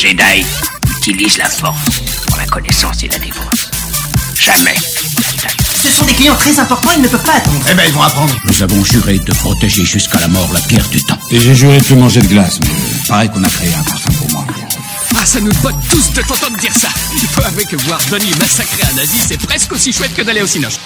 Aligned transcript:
Jedi 0.00 0.46
utilisent 0.96 1.38
la 1.38 1.48
force 1.48 2.00
pour 2.28 2.36
la 2.36 2.46
connaissance 2.46 3.02
et 3.02 3.08
la 3.08 3.18
défense. 3.18 3.68
Jamais. 4.38 4.76
Ce 5.74 5.88
sont 5.88 6.04
des 6.04 6.12
clients 6.12 6.36
très 6.36 6.56
importants, 6.60 6.90
ils 6.96 7.02
ne 7.02 7.08
peuvent 7.08 7.24
pas 7.24 7.34
attendre. 7.34 7.66
Eh 7.68 7.74
ben, 7.74 7.82
ils 7.84 7.92
vont 7.92 8.02
apprendre. 8.02 8.32
Nous 8.44 8.62
avons 8.62 8.84
juré 8.84 9.18
de 9.18 9.32
protéger 9.32 9.84
jusqu'à 9.84 10.20
la 10.20 10.28
mort 10.28 10.48
la 10.52 10.60
pierre 10.60 10.88
du 10.90 11.02
temps. 11.02 11.18
Et 11.32 11.40
j'ai 11.40 11.52
juré 11.52 11.78
de 11.78 11.82
plus 11.84 11.96
manger 11.96 12.20
de 12.20 12.28
glace, 12.28 12.60
mais 12.60 12.68
pareil 13.08 13.28
qu'on 13.30 13.42
a 13.42 13.48
créé 13.48 13.74
un 13.74 13.82
parfum 13.82 14.12
pour 14.12 14.30
moi. 14.30 14.46
Ah, 15.16 15.26
ça 15.26 15.40
nous 15.40 15.52
botte 15.62 15.74
tous 15.90 16.12
de 16.12 16.22
t'entendre 16.22 16.56
dire 16.58 16.76
ça. 16.76 16.90
Il 17.14 17.28
faut 17.30 17.42
avouer 17.42 17.64
que 17.64 17.74
voir 17.74 18.00
Donnie 18.08 18.30
massacrer 18.38 18.88
un 18.92 18.94
nazi, 18.94 19.18
c'est 19.18 19.40
presque 19.40 19.72
aussi 19.72 19.92
chouette 19.92 20.14
que 20.14 20.22
d'aller 20.22 20.42
au 20.42 20.46
cinoche. 20.46 20.78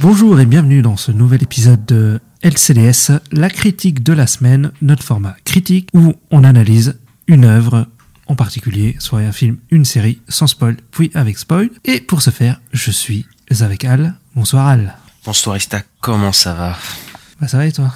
Bonjour 0.00 0.40
et 0.40 0.46
bienvenue 0.46 0.82
dans 0.82 0.96
ce 0.96 1.12
nouvel 1.12 1.44
épisode 1.44 1.86
de 1.86 2.18
LCDS, 2.42 3.12
la 3.30 3.48
critique 3.48 4.02
de 4.02 4.12
la 4.12 4.26
semaine, 4.26 4.72
notre 4.82 5.04
format 5.04 5.36
critique 5.44 5.88
où 5.94 6.14
on 6.32 6.42
analyse 6.42 6.98
une 7.28 7.44
œuvre 7.44 7.86
en 8.26 8.36
particulier, 8.36 8.96
soit 8.98 9.20
un 9.20 9.32
film, 9.32 9.58
une 9.70 9.84
série, 9.84 10.20
sans 10.28 10.46
spoil, 10.46 10.76
puis 10.90 11.10
avec 11.14 11.38
spoil. 11.38 11.70
Et 11.84 12.00
pour 12.00 12.22
ce 12.22 12.30
faire, 12.30 12.60
je 12.72 12.90
suis 12.90 13.26
avec 13.60 13.84
Al. 13.84 14.14
Bonsoir 14.34 14.66
Al. 14.66 14.96
Bonsoir 15.24 15.56
Ista, 15.56 15.82
comment 16.00 16.32
ça 16.32 16.54
va? 16.54 16.76
Bah 17.40 17.48
ça 17.48 17.56
va 17.58 17.66
et 17.66 17.72
toi? 17.72 17.92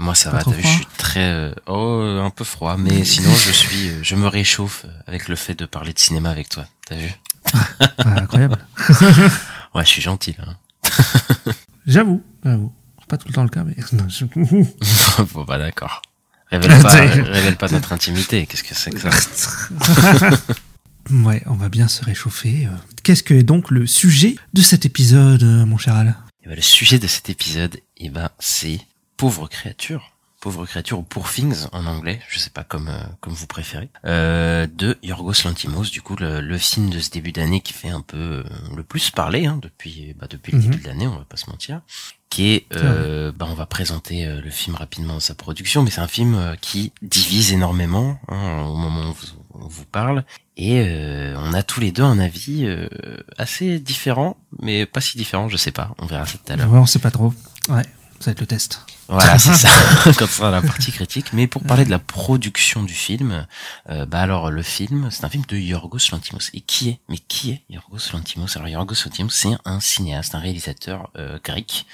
Moi 0.00 0.14
ça 0.14 0.30
va, 0.30 0.38
vu, 0.44 0.62
je 0.62 0.66
suis 0.68 0.86
très... 0.96 1.24
euh, 1.28 1.52
oh, 1.66 2.00
euh, 2.02 2.22
un 2.22 2.30
peu 2.30 2.44
froid, 2.44 2.76
mais 2.76 3.04
sinon 3.04 3.34
je 3.34 3.50
suis... 3.50 3.88
euh, 3.88 3.98
je 4.02 4.14
me 4.14 4.28
réchauffe 4.28 4.86
avec 5.08 5.28
le 5.28 5.34
fait 5.36 5.54
de 5.54 5.66
parler 5.66 5.92
de 5.92 5.98
cinéma 5.98 6.30
avec 6.30 6.48
toi, 6.48 6.66
t'as 6.86 6.94
vu? 6.96 7.10
Ah, 7.52 8.20
Incroyable. 8.22 8.58
Ouais, 9.74 9.84
je 9.84 9.88
suis 9.90 10.02
gentil 10.02 10.34
hein. 10.40 10.56
J'avoue, 11.86 12.22
j'avoue. 12.44 12.72
Pas 13.08 13.16
tout 13.16 13.28
le 13.28 13.34
temps 13.34 13.42
le 13.42 13.48
cas, 13.48 13.64
mais... 13.64 13.74
Non, 13.92 14.06
je- 14.08 14.24
bon 15.34 15.44
bah 15.44 15.58
d'accord. 15.58 16.02
Révèle 16.50 16.82
pas, 16.82 16.94
révèle 16.94 17.56
pas 17.56 17.68
notre 17.68 17.92
intimité, 17.92 18.46
qu'est-ce 18.46 18.64
que 18.64 18.74
c'est 18.74 18.90
que 18.90 19.00
ça 19.00 19.10
ouais, 21.10 21.42
on 21.46 21.54
va 21.54 21.68
bien 21.68 21.88
se 21.88 22.04
réchauffer. 22.04 22.66
Euh, 22.66 22.70
Qu'est-ce 23.02 23.22
que 23.22 23.34
est 23.34 23.42
donc 23.42 23.70
le 23.70 23.86
sujet 23.86 24.36
de 24.54 24.62
cet 24.62 24.84
épisode, 24.86 25.42
euh, 25.42 25.66
mon 25.66 25.78
cher 25.78 25.94
Al? 25.94 26.14
Eh 26.44 26.48
ben, 26.48 26.56
le 26.56 26.62
sujet 26.62 26.98
de 26.98 27.06
cet 27.06 27.30
épisode, 27.30 27.78
eh 27.98 28.08
ben, 28.10 28.30
c'est 28.38 28.80
pauvre 29.16 29.48
créature. 29.48 30.12
Pauvre 30.40 30.66
créature 30.66 31.00
ou 31.00 31.02
Poor 31.02 31.28
Things 31.28 31.66
en 31.72 31.84
anglais, 31.86 32.20
je 32.28 32.38
sais 32.38 32.50
pas 32.50 32.62
comme 32.62 32.86
euh, 32.88 33.02
comme 33.20 33.32
vous 33.32 33.48
préférez, 33.48 33.88
euh, 34.04 34.68
de 34.72 34.96
Yorgos 35.02 35.32
Lantimos, 35.44 35.90
du 35.90 36.00
coup 36.00 36.14
le, 36.14 36.40
le 36.40 36.58
film 36.58 36.90
de 36.90 37.00
ce 37.00 37.10
début 37.10 37.32
d'année 37.32 37.60
qui 37.60 37.72
fait 37.72 37.88
un 37.88 38.02
peu 38.02 38.16
euh, 38.16 38.44
le 38.76 38.84
plus 38.84 39.10
parler 39.10 39.46
hein, 39.46 39.58
depuis 39.60 40.14
bah, 40.16 40.28
depuis 40.30 40.52
le 40.52 40.58
Mhm. 40.58 40.64
début 40.70 40.82
de 40.84 40.88
l'année, 40.88 41.06
on 41.08 41.16
va 41.18 41.24
pas 41.24 41.36
se 41.36 41.50
mentir, 41.50 41.80
qui 42.30 42.50
est, 42.50 42.66
euh, 42.76 43.32
bah, 43.32 43.46
on 43.48 43.54
va 43.54 43.66
présenter 43.66 44.26
euh, 44.26 44.40
le 44.40 44.50
film 44.50 44.76
rapidement 44.76 45.14
dans 45.14 45.20
sa 45.20 45.34
production, 45.34 45.82
mais 45.82 45.90
c'est 45.90 46.00
un 46.00 46.08
film 46.08 46.34
euh, 46.34 46.54
qui 46.60 46.92
divise 47.02 47.52
énormément 47.52 48.18
hein, 48.28 48.62
au 48.66 48.76
moment 48.76 49.00
où 49.00 49.04
on 49.04 49.12
vous, 49.12 49.26
on 49.54 49.66
vous 49.66 49.84
parle, 49.84 50.24
et 50.56 50.80
euh, 50.80 51.34
on 51.38 51.54
a 51.54 51.62
tous 51.62 51.80
les 51.80 51.90
deux 51.90 52.02
un 52.02 52.18
avis 52.18 52.66
euh, 52.66 52.88
assez 53.38 53.78
différent, 53.78 54.36
mais 54.60 54.86
pas 54.86 55.00
si 55.00 55.16
différent, 55.16 55.48
je 55.48 55.56
sais 55.56 55.72
pas, 55.72 55.94
on 55.98 56.06
verra 56.06 56.26
ça 56.26 56.38
tout 56.38 56.52
à 56.52 56.56
l'heure. 56.56 56.70
Ouais, 56.70 56.78
on 56.78 56.86
sait 56.86 56.98
pas 56.98 57.10
trop. 57.10 57.32
Ouais, 57.68 57.82
ça 58.20 58.26
va 58.26 58.32
être 58.32 58.40
le 58.40 58.46
test. 58.46 58.80
Voilà, 59.08 59.38
c'est 59.38 59.54
ça, 59.54 59.68
quand 60.04 60.26
ce 60.26 60.26
sera 60.26 60.50
la 60.50 60.60
partie 60.60 60.92
critique. 60.92 61.32
Mais 61.32 61.46
pour 61.46 61.62
parler 61.62 61.86
de 61.86 61.90
la 61.90 61.98
production 61.98 62.82
du 62.82 62.92
film, 62.92 63.46
euh, 63.88 64.04
bah 64.04 64.20
alors 64.20 64.50
le 64.50 64.62
film, 64.62 65.08
c'est 65.10 65.24
un 65.24 65.30
film 65.30 65.44
de 65.48 65.56
Yorgos 65.56 66.10
Lantimos. 66.12 66.50
Et 66.52 66.60
qui 66.60 66.90
est 66.90 67.00
Mais 67.08 67.16
qui 67.16 67.52
est 67.52 67.62
Yorgos 67.70 68.12
Lantimos 68.12 68.48
Alors 68.56 68.68
Yorgos 68.68 68.96
Lantimos, 69.06 69.30
c'est 69.30 69.48
un 69.64 69.80
cinéaste, 69.80 70.34
un 70.34 70.40
réalisateur 70.40 71.10
euh, 71.16 71.38
grec 71.42 71.86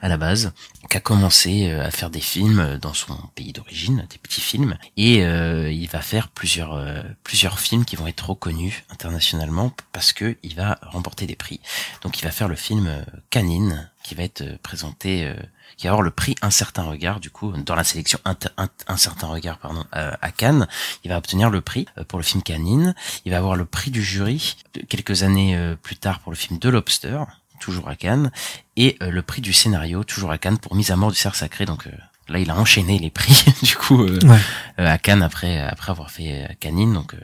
à 0.00 0.08
la 0.08 0.16
base, 0.16 0.52
qui 0.88 0.96
a 0.96 1.00
commencé 1.00 1.68
euh, 1.70 1.84
à 1.84 1.90
faire 1.90 2.10
des 2.10 2.20
films 2.20 2.60
euh, 2.60 2.78
dans 2.78 2.94
son 2.94 3.16
pays 3.34 3.52
d'origine, 3.52 4.06
des 4.08 4.18
petits 4.18 4.40
films, 4.40 4.76
et 4.96 5.24
euh, 5.24 5.72
il 5.72 5.88
va 5.88 6.00
faire 6.00 6.28
plusieurs 6.28 6.74
euh, 6.74 7.02
plusieurs 7.24 7.58
films 7.58 7.84
qui 7.84 7.96
vont 7.96 8.06
être 8.06 8.30
reconnus 8.30 8.84
internationalement 8.90 9.72
parce 9.92 10.12
que 10.12 10.36
il 10.44 10.54
va 10.54 10.78
remporter 10.82 11.26
des 11.26 11.36
prix. 11.36 11.60
Donc 12.02 12.20
il 12.20 12.24
va 12.24 12.30
faire 12.30 12.48
le 12.48 12.56
film 12.56 13.04
Canine, 13.30 13.90
qui 14.02 14.14
va 14.14 14.22
être 14.22 14.58
présenté 14.62 15.24
euh, 15.24 15.34
qui 15.76 15.86
va 15.86 15.90
avoir 15.92 16.02
le 16.02 16.10
prix 16.10 16.34
Un 16.42 16.50
certain 16.50 16.82
regard, 16.82 17.20
du 17.20 17.30
coup, 17.30 17.52
dans 17.52 17.74
la 17.74 17.84
sélection 17.84 18.18
Un, 18.24 18.36
un- 18.56 18.68
Un 18.86 18.96
certain 18.96 19.26
regard, 19.28 19.58
pardon, 19.58 19.84
euh, 19.96 20.12
à 20.20 20.30
Cannes. 20.30 20.66
Il 21.04 21.10
va 21.10 21.18
obtenir 21.18 21.50
le 21.50 21.60
prix 21.60 21.86
euh, 21.98 22.04
pour 22.04 22.18
le 22.18 22.24
film 22.24 22.42
Canine. 22.42 22.94
Il 23.24 23.32
va 23.32 23.38
avoir 23.38 23.56
le 23.56 23.64
prix 23.64 23.90
du 23.90 24.02
jury 24.02 24.56
quelques 24.88 25.22
années 25.22 25.56
euh, 25.56 25.76
plus 25.76 25.96
tard 25.96 26.20
pour 26.20 26.32
le 26.32 26.36
film 26.36 26.58
De 26.58 26.68
Lobster, 26.68 27.20
toujours 27.60 27.88
à 27.88 27.96
Cannes, 27.96 28.30
et 28.76 28.96
euh, 29.02 29.10
le 29.10 29.22
prix 29.22 29.42
du 29.42 29.52
scénario, 29.52 30.04
toujours 30.04 30.30
à 30.32 30.38
Cannes, 30.38 30.58
pour 30.58 30.74
Mise 30.74 30.90
à 30.90 30.96
mort 30.96 31.10
du 31.10 31.16
cerf 31.16 31.34
sacré. 31.34 31.66
Donc 31.66 31.86
euh, 31.86 31.90
là, 32.28 32.38
il 32.38 32.50
a 32.50 32.56
enchaîné 32.56 32.98
les 32.98 33.10
prix, 33.10 33.44
du 33.62 33.76
coup, 33.76 34.02
euh, 34.02 34.18
Ouais. 34.24 34.38
euh, 34.78 34.86
à 34.92 34.98
Cannes 34.98 35.22
après 35.22 35.58
après 35.60 35.90
avoir 35.90 36.10
fait 36.10 36.44
euh, 36.50 36.54
Canine. 36.60 36.92
Donc 36.94 37.14
euh, 37.14 37.18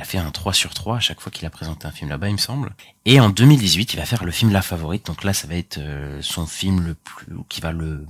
il 0.00 0.02
a 0.02 0.06
fait 0.06 0.16
un 0.16 0.30
3 0.30 0.54
sur 0.54 0.72
3 0.72 0.96
à 0.96 1.00
chaque 1.00 1.20
fois 1.20 1.30
qu'il 1.30 1.46
a 1.46 1.50
présenté 1.50 1.86
un 1.86 1.90
film 1.90 2.08
là-bas, 2.08 2.28
il 2.28 2.32
me 2.32 2.38
semble. 2.38 2.70
Et 3.04 3.20
en 3.20 3.28
2018, 3.28 3.92
il 3.92 3.96
va 3.98 4.06
faire 4.06 4.24
le 4.24 4.32
film 4.32 4.50
La 4.50 4.62
Favorite. 4.62 5.04
Donc 5.04 5.24
là, 5.24 5.34
ça 5.34 5.46
va 5.46 5.56
être 5.56 5.76
euh, 5.76 6.22
son 6.22 6.46
film 6.46 6.80
le 6.80 6.94
plus 6.94 7.36
qui 7.50 7.60
va 7.60 7.72
le 7.72 8.06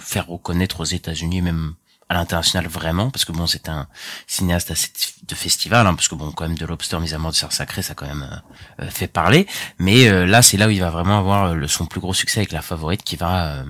faire 0.00 0.26
reconnaître 0.26 0.80
aux 0.80 0.84
États-Unis, 0.84 1.40
même 1.40 1.74
à 2.08 2.14
l'international 2.14 2.66
vraiment, 2.66 3.10
parce 3.10 3.24
que 3.24 3.30
bon, 3.30 3.46
c'est 3.46 3.68
un 3.68 3.86
cinéaste 4.26 4.72
assez 4.72 4.88
de 5.28 5.34
festival, 5.36 5.86
hein, 5.86 5.94
parce 5.94 6.08
que 6.08 6.16
bon, 6.16 6.32
quand 6.32 6.48
même, 6.48 6.58
de 6.58 6.66
Lobster, 6.66 6.98
Mise 6.98 7.14
à 7.14 7.18
mort 7.18 7.30
du 7.30 7.38
cerf 7.38 7.52
sacré, 7.52 7.82
ça 7.82 7.92
a 7.92 7.94
quand 7.94 8.08
même 8.08 8.28
euh, 8.28 8.86
euh, 8.86 8.90
fait 8.90 9.06
parler. 9.06 9.46
Mais 9.78 10.10
là, 10.26 10.42
c'est 10.42 10.56
là 10.56 10.66
où 10.66 10.70
il 10.70 10.80
va 10.80 10.90
vraiment 10.90 11.20
avoir 11.20 11.54
son 11.68 11.86
plus 11.86 12.00
gros 12.00 12.14
succès 12.14 12.40
avec 12.40 12.50
La 12.50 12.62
Favorite, 12.62 13.04
qui 13.04 13.14
va 13.14 13.62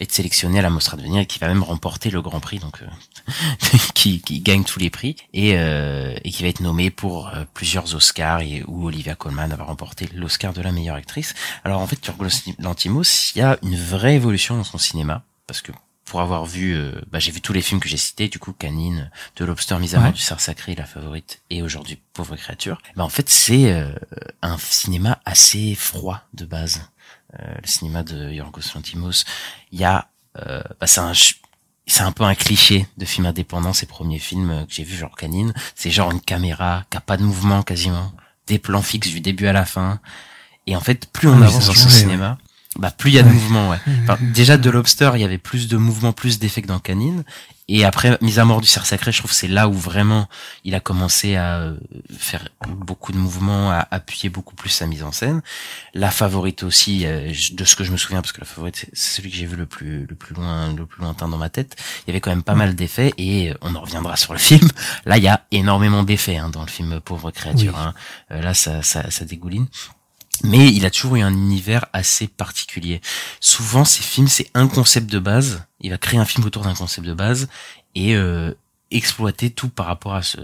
être 0.00 0.10
sélectionné 0.10 0.58
à 0.58 0.62
la 0.62 0.70
Mostra 0.70 0.96
de 0.96 1.02
Venir 1.02 1.20
et 1.20 1.26
qui 1.26 1.38
va 1.38 1.46
même 1.46 1.62
remporter 1.62 2.10
le 2.10 2.20
Grand 2.20 2.40
Prix. 2.40 2.58
Donc 2.58 2.80
qui, 3.94 4.20
qui 4.20 4.40
gagne 4.40 4.64
tous 4.64 4.78
les 4.78 4.90
prix 4.90 5.16
et, 5.32 5.52
euh, 5.56 6.14
et 6.24 6.30
qui 6.30 6.42
va 6.42 6.48
être 6.48 6.60
nommé 6.60 6.90
pour 6.90 7.28
euh, 7.28 7.44
plusieurs 7.54 7.94
Oscars 7.94 8.40
et 8.40 8.62
où 8.66 8.86
Olivia 8.86 9.14
Colman 9.14 9.48
va 9.48 9.64
remporté 9.64 10.08
l'Oscar 10.14 10.52
de 10.52 10.60
la 10.62 10.72
meilleure 10.72 10.96
actrice. 10.96 11.34
Alors 11.64 11.80
en 11.80 11.86
fait, 11.86 12.04
Yorgos 12.06 12.28
Lantimos, 12.58 13.32
il 13.34 13.38
y 13.38 13.42
a 13.42 13.58
une 13.62 13.76
vraie 13.76 14.14
évolution 14.16 14.56
dans 14.56 14.64
son 14.64 14.78
cinéma 14.78 15.22
parce 15.46 15.60
que 15.60 15.72
pour 16.04 16.20
avoir 16.20 16.44
vu, 16.44 16.74
euh, 16.74 16.92
bah, 17.10 17.20
j'ai 17.20 17.30
vu 17.30 17.40
tous 17.40 17.52
les 17.54 17.62
films 17.62 17.80
que 17.80 17.88
j'ai 17.88 17.96
cités, 17.96 18.28
du 18.28 18.38
coup 18.38 18.52
Canine, 18.52 19.10
De 19.36 19.44
Lobster, 19.44 19.78
mort 19.78 20.02
Ouais. 20.02 20.12
du 20.12 20.20
cerf 20.20 20.40
sacré, 20.40 20.74
La 20.74 20.84
Favorite 20.84 21.40
et 21.48 21.62
aujourd'hui 21.62 21.98
Pauvre 22.12 22.36
créature. 22.36 22.82
Bah, 22.96 23.04
en 23.04 23.08
fait, 23.08 23.30
c'est 23.30 23.72
euh, 23.72 23.94
un 24.42 24.58
cinéma 24.58 25.20
assez 25.24 25.74
froid 25.74 26.20
de 26.34 26.44
base. 26.44 26.82
Euh, 27.40 27.54
le 27.62 27.66
cinéma 27.66 28.02
de 28.02 28.30
Yorgos 28.30 28.60
Lantimos, 28.74 29.24
il 29.70 29.80
y 29.80 29.84
a, 29.84 30.08
euh, 30.46 30.62
bah, 30.80 30.86
c'est 30.86 31.00
un 31.00 31.14
c'est 31.86 32.02
un 32.02 32.12
peu 32.12 32.24
un 32.24 32.34
cliché 32.34 32.86
de 32.96 33.04
film 33.04 33.26
indépendant, 33.26 33.72
ces 33.72 33.86
premiers 33.86 34.18
films 34.18 34.66
que 34.68 34.72
j'ai 34.74 34.84
vus, 34.84 34.96
genre 34.96 35.16
Canine. 35.16 35.52
C'est 35.74 35.90
genre 35.90 36.10
une 36.10 36.20
caméra 36.20 36.84
qui 36.90 36.96
a 36.96 37.00
pas 37.00 37.16
de 37.16 37.22
mouvement 37.24 37.62
quasiment, 37.62 38.12
des 38.46 38.58
plans 38.58 38.82
fixes 38.82 39.08
du 39.10 39.20
début 39.20 39.46
à 39.46 39.52
la 39.52 39.64
fin. 39.64 40.00
Et 40.66 40.76
en 40.76 40.80
fait, 40.80 41.06
plus 41.12 41.28
on 41.28 41.34
Ah 41.34 41.36
oui, 41.40 41.44
avance 41.46 41.66
dans 41.66 41.74
ce 41.74 41.88
cinéma, 41.90 42.38
bah 42.76 42.90
plus 42.90 43.10
il 43.10 43.14
y 43.14 43.18
a 43.18 43.22
de 43.22 43.28
Ouais. 43.28 43.34
mouvement, 43.34 43.68
ouais. 43.70 43.78
Enfin, 44.04 44.16
déjà 44.20 44.56
de 44.56 44.70
Lobster, 44.70 45.10
il 45.14 45.20
y 45.20 45.24
avait 45.24 45.38
plus 45.38 45.68
de 45.68 45.76
mouvement, 45.76 46.12
plus 46.12 46.38
d'effets 46.38 46.62
que 46.62 46.68
dans 46.68 46.78
Canine. 46.78 47.24
Et 47.74 47.86
après, 47.86 48.18
mise 48.20 48.38
à 48.38 48.44
mort 48.44 48.60
du 48.60 48.66
cerf 48.68 48.84
sacré, 48.84 49.12
je 49.12 49.18
trouve 49.18 49.30
que 49.30 49.36
c'est 49.36 49.48
là 49.48 49.66
où 49.66 49.72
vraiment 49.72 50.28
il 50.62 50.74
a 50.74 50.80
commencé 50.80 51.36
à 51.36 51.56
euh, 51.60 51.76
faire 52.14 52.46
beaucoup 52.66 53.12
de 53.12 53.16
mouvements, 53.16 53.70
à 53.70 53.88
appuyer 53.90 54.28
beaucoup 54.28 54.54
plus 54.54 54.68
sa 54.68 54.86
mise 54.86 55.02
en 55.02 55.10
scène. 55.10 55.40
La 55.94 56.10
favorite 56.10 56.64
aussi, 56.64 57.06
euh, 57.06 57.32
de 57.52 57.64
ce 57.64 57.74
que 57.74 57.82
je 57.82 57.90
me 57.90 57.96
souviens, 57.96 58.20
parce 58.20 58.32
que 58.32 58.42
la 58.42 58.46
favorite 58.46 58.76
c'est 58.92 58.94
celui 59.16 59.30
que 59.30 59.36
j'ai 59.38 59.46
vu 59.46 59.56
le 59.56 59.64
plus 59.64 60.04
le 60.04 60.14
plus 60.14 60.34
loin, 60.34 60.70
le 60.74 60.84
plus 60.84 61.00
lointain 61.00 61.28
dans 61.28 61.38
ma 61.38 61.48
tête. 61.48 61.76
Il 62.04 62.08
y 62.08 62.10
avait 62.10 62.20
quand 62.20 62.28
même 62.28 62.42
pas 62.42 62.54
mal 62.54 62.74
d'effets 62.74 63.14
et 63.16 63.54
on 63.62 63.74
en 63.74 63.80
reviendra 63.80 64.16
sur 64.16 64.34
le 64.34 64.38
film. 64.50 64.68
Là, 65.06 65.16
il 65.16 65.24
y 65.24 65.28
a 65.28 65.46
énormément 65.50 66.02
d'effets 66.02 66.36
hein, 66.36 66.50
dans 66.50 66.60
le 66.60 66.68
film 66.70 67.00
Pauvre 67.00 67.30
créature. 67.30 67.72
Oui. 67.74 67.82
hein. 67.82 67.94
Euh, 68.32 68.42
là, 68.42 68.52
ça, 68.52 68.82
ça, 68.82 69.10
ça 69.10 69.24
dégouline. 69.24 69.66
Mais 70.44 70.72
il 70.72 70.84
a 70.84 70.90
toujours 70.90 71.16
eu 71.16 71.20
un 71.20 71.32
univers 71.32 71.86
assez 71.92 72.26
particulier. 72.26 73.00
Souvent, 73.40 73.84
ces 73.84 74.02
films, 74.02 74.28
c'est 74.28 74.50
un 74.54 74.66
concept 74.66 75.10
de 75.10 75.18
base. 75.18 75.64
Il 75.80 75.90
va 75.90 75.98
créer 75.98 76.18
un 76.18 76.24
film 76.24 76.44
autour 76.44 76.62
d'un 76.64 76.74
concept 76.74 77.06
de 77.06 77.14
base 77.14 77.48
et 77.94 78.16
euh, 78.16 78.52
exploiter 78.90 79.50
tout 79.50 79.68
par 79.68 79.86
rapport 79.86 80.14
à 80.14 80.22
ce, 80.22 80.38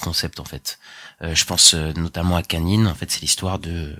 concept 0.00 0.40
en 0.40 0.44
fait. 0.44 0.78
Euh, 1.22 1.34
je 1.34 1.44
pense 1.44 1.74
euh, 1.74 1.92
notamment 1.94 2.36
à 2.36 2.42
Canine. 2.42 2.86
En 2.86 2.94
fait, 2.94 3.10
c'est 3.10 3.20
l'histoire 3.20 3.58
de 3.58 3.94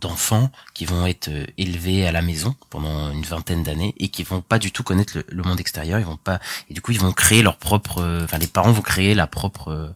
d'enfants 0.00 0.50
qui 0.74 0.84
vont 0.84 1.06
être 1.06 1.28
euh, 1.28 1.46
élevés 1.58 2.06
à 2.06 2.12
la 2.12 2.22
maison 2.22 2.54
pendant 2.70 3.10
une 3.10 3.22
vingtaine 3.22 3.62
d'années 3.62 3.94
et 3.98 4.08
qui 4.08 4.22
vont 4.22 4.40
pas 4.40 4.58
du 4.58 4.72
tout 4.72 4.82
connaître 4.82 5.18
le, 5.28 5.42
monde 5.42 5.60
extérieur. 5.60 5.98
Ils 5.98 6.06
vont 6.06 6.16
pas 6.16 6.40
et 6.68 6.74
du 6.74 6.80
coup 6.80 6.92
ils 6.92 7.00
vont 7.00 7.12
créer 7.12 7.42
leur 7.42 7.56
propre. 7.56 7.98
euh, 8.02 8.24
Enfin, 8.24 8.38
les 8.38 8.46
parents 8.46 8.72
vont 8.72 8.82
créer 8.82 9.14
la 9.14 9.26
propre 9.26 9.68
euh, 9.68 9.88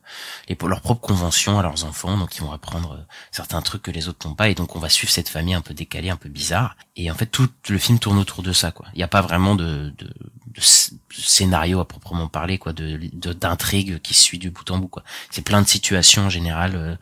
les, 0.49 0.57
leur 0.67 0.81
propre 0.81 1.01
convention 1.01 1.59
à 1.59 1.63
leurs 1.63 1.85
enfants. 1.85 2.17
Donc 2.17 2.37
ils 2.37 2.43
vont 2.43 2.53
apprendre 2.53 3.05
certains 3.31 3.63
trucs 3.63 3.83
que 3.83 3.91
les 3.91 4.09
autres 4.09 4.27
n'ont 4.29 4.35
pas 4.35 4.49
et 4.49 4.55
donc 4.55 4.77
on 4.77 4.79
va 4.79 4.89
suivre 4.89 5.13
cette 5.13 5.29
famille 5.29 5.55
un 5.55 5.61
peu 5.63 5.75
décalée, 5.75 6.11
un 6.11 6.17
peu 6.17 6.29
bizarre. 6.29 6.77
Et 6.97 7.11
en 7.11 7.15
fait, 7.15 7.27
tout 7.27 7.49
le 7.69 7.79
film 7.79 7.99
tourne 7.99 8.19
autour 8.19 8.43
de 8.43 8.53
ça. 8.53 8.71
Quoi. 8.73 8.87
Il 8.95 8.99
n'y 8.99 9.05
a 9.05 9.09
pas 9.09 9.21
vraiment 9.23 9.55
de, 9.55 9.93
de, 9.99 10.07
de 10.55 10.61
sc- 10.61 10.93
scénario 11.11 11.81
à 11.81 11.87
proprement 11.87 12.27
parler, 12.29 12.59
quoi, 12.59 12.73
de 12.73 12.99
d'intrigue 13.33 14.01
qui 14.01 14.15
suit 14.15 14.39
du 14.39 14.51
bout 14.51 14.69
en 14.71 14.79
bout. 14.79 14.89
Quoi. 14.89 15.05
C'est 15.31 15.43
plein 15.43 15.63
de 15.63 15.69
situations 15.69 16.27
en 16.27 16.31
général 16.31 16.99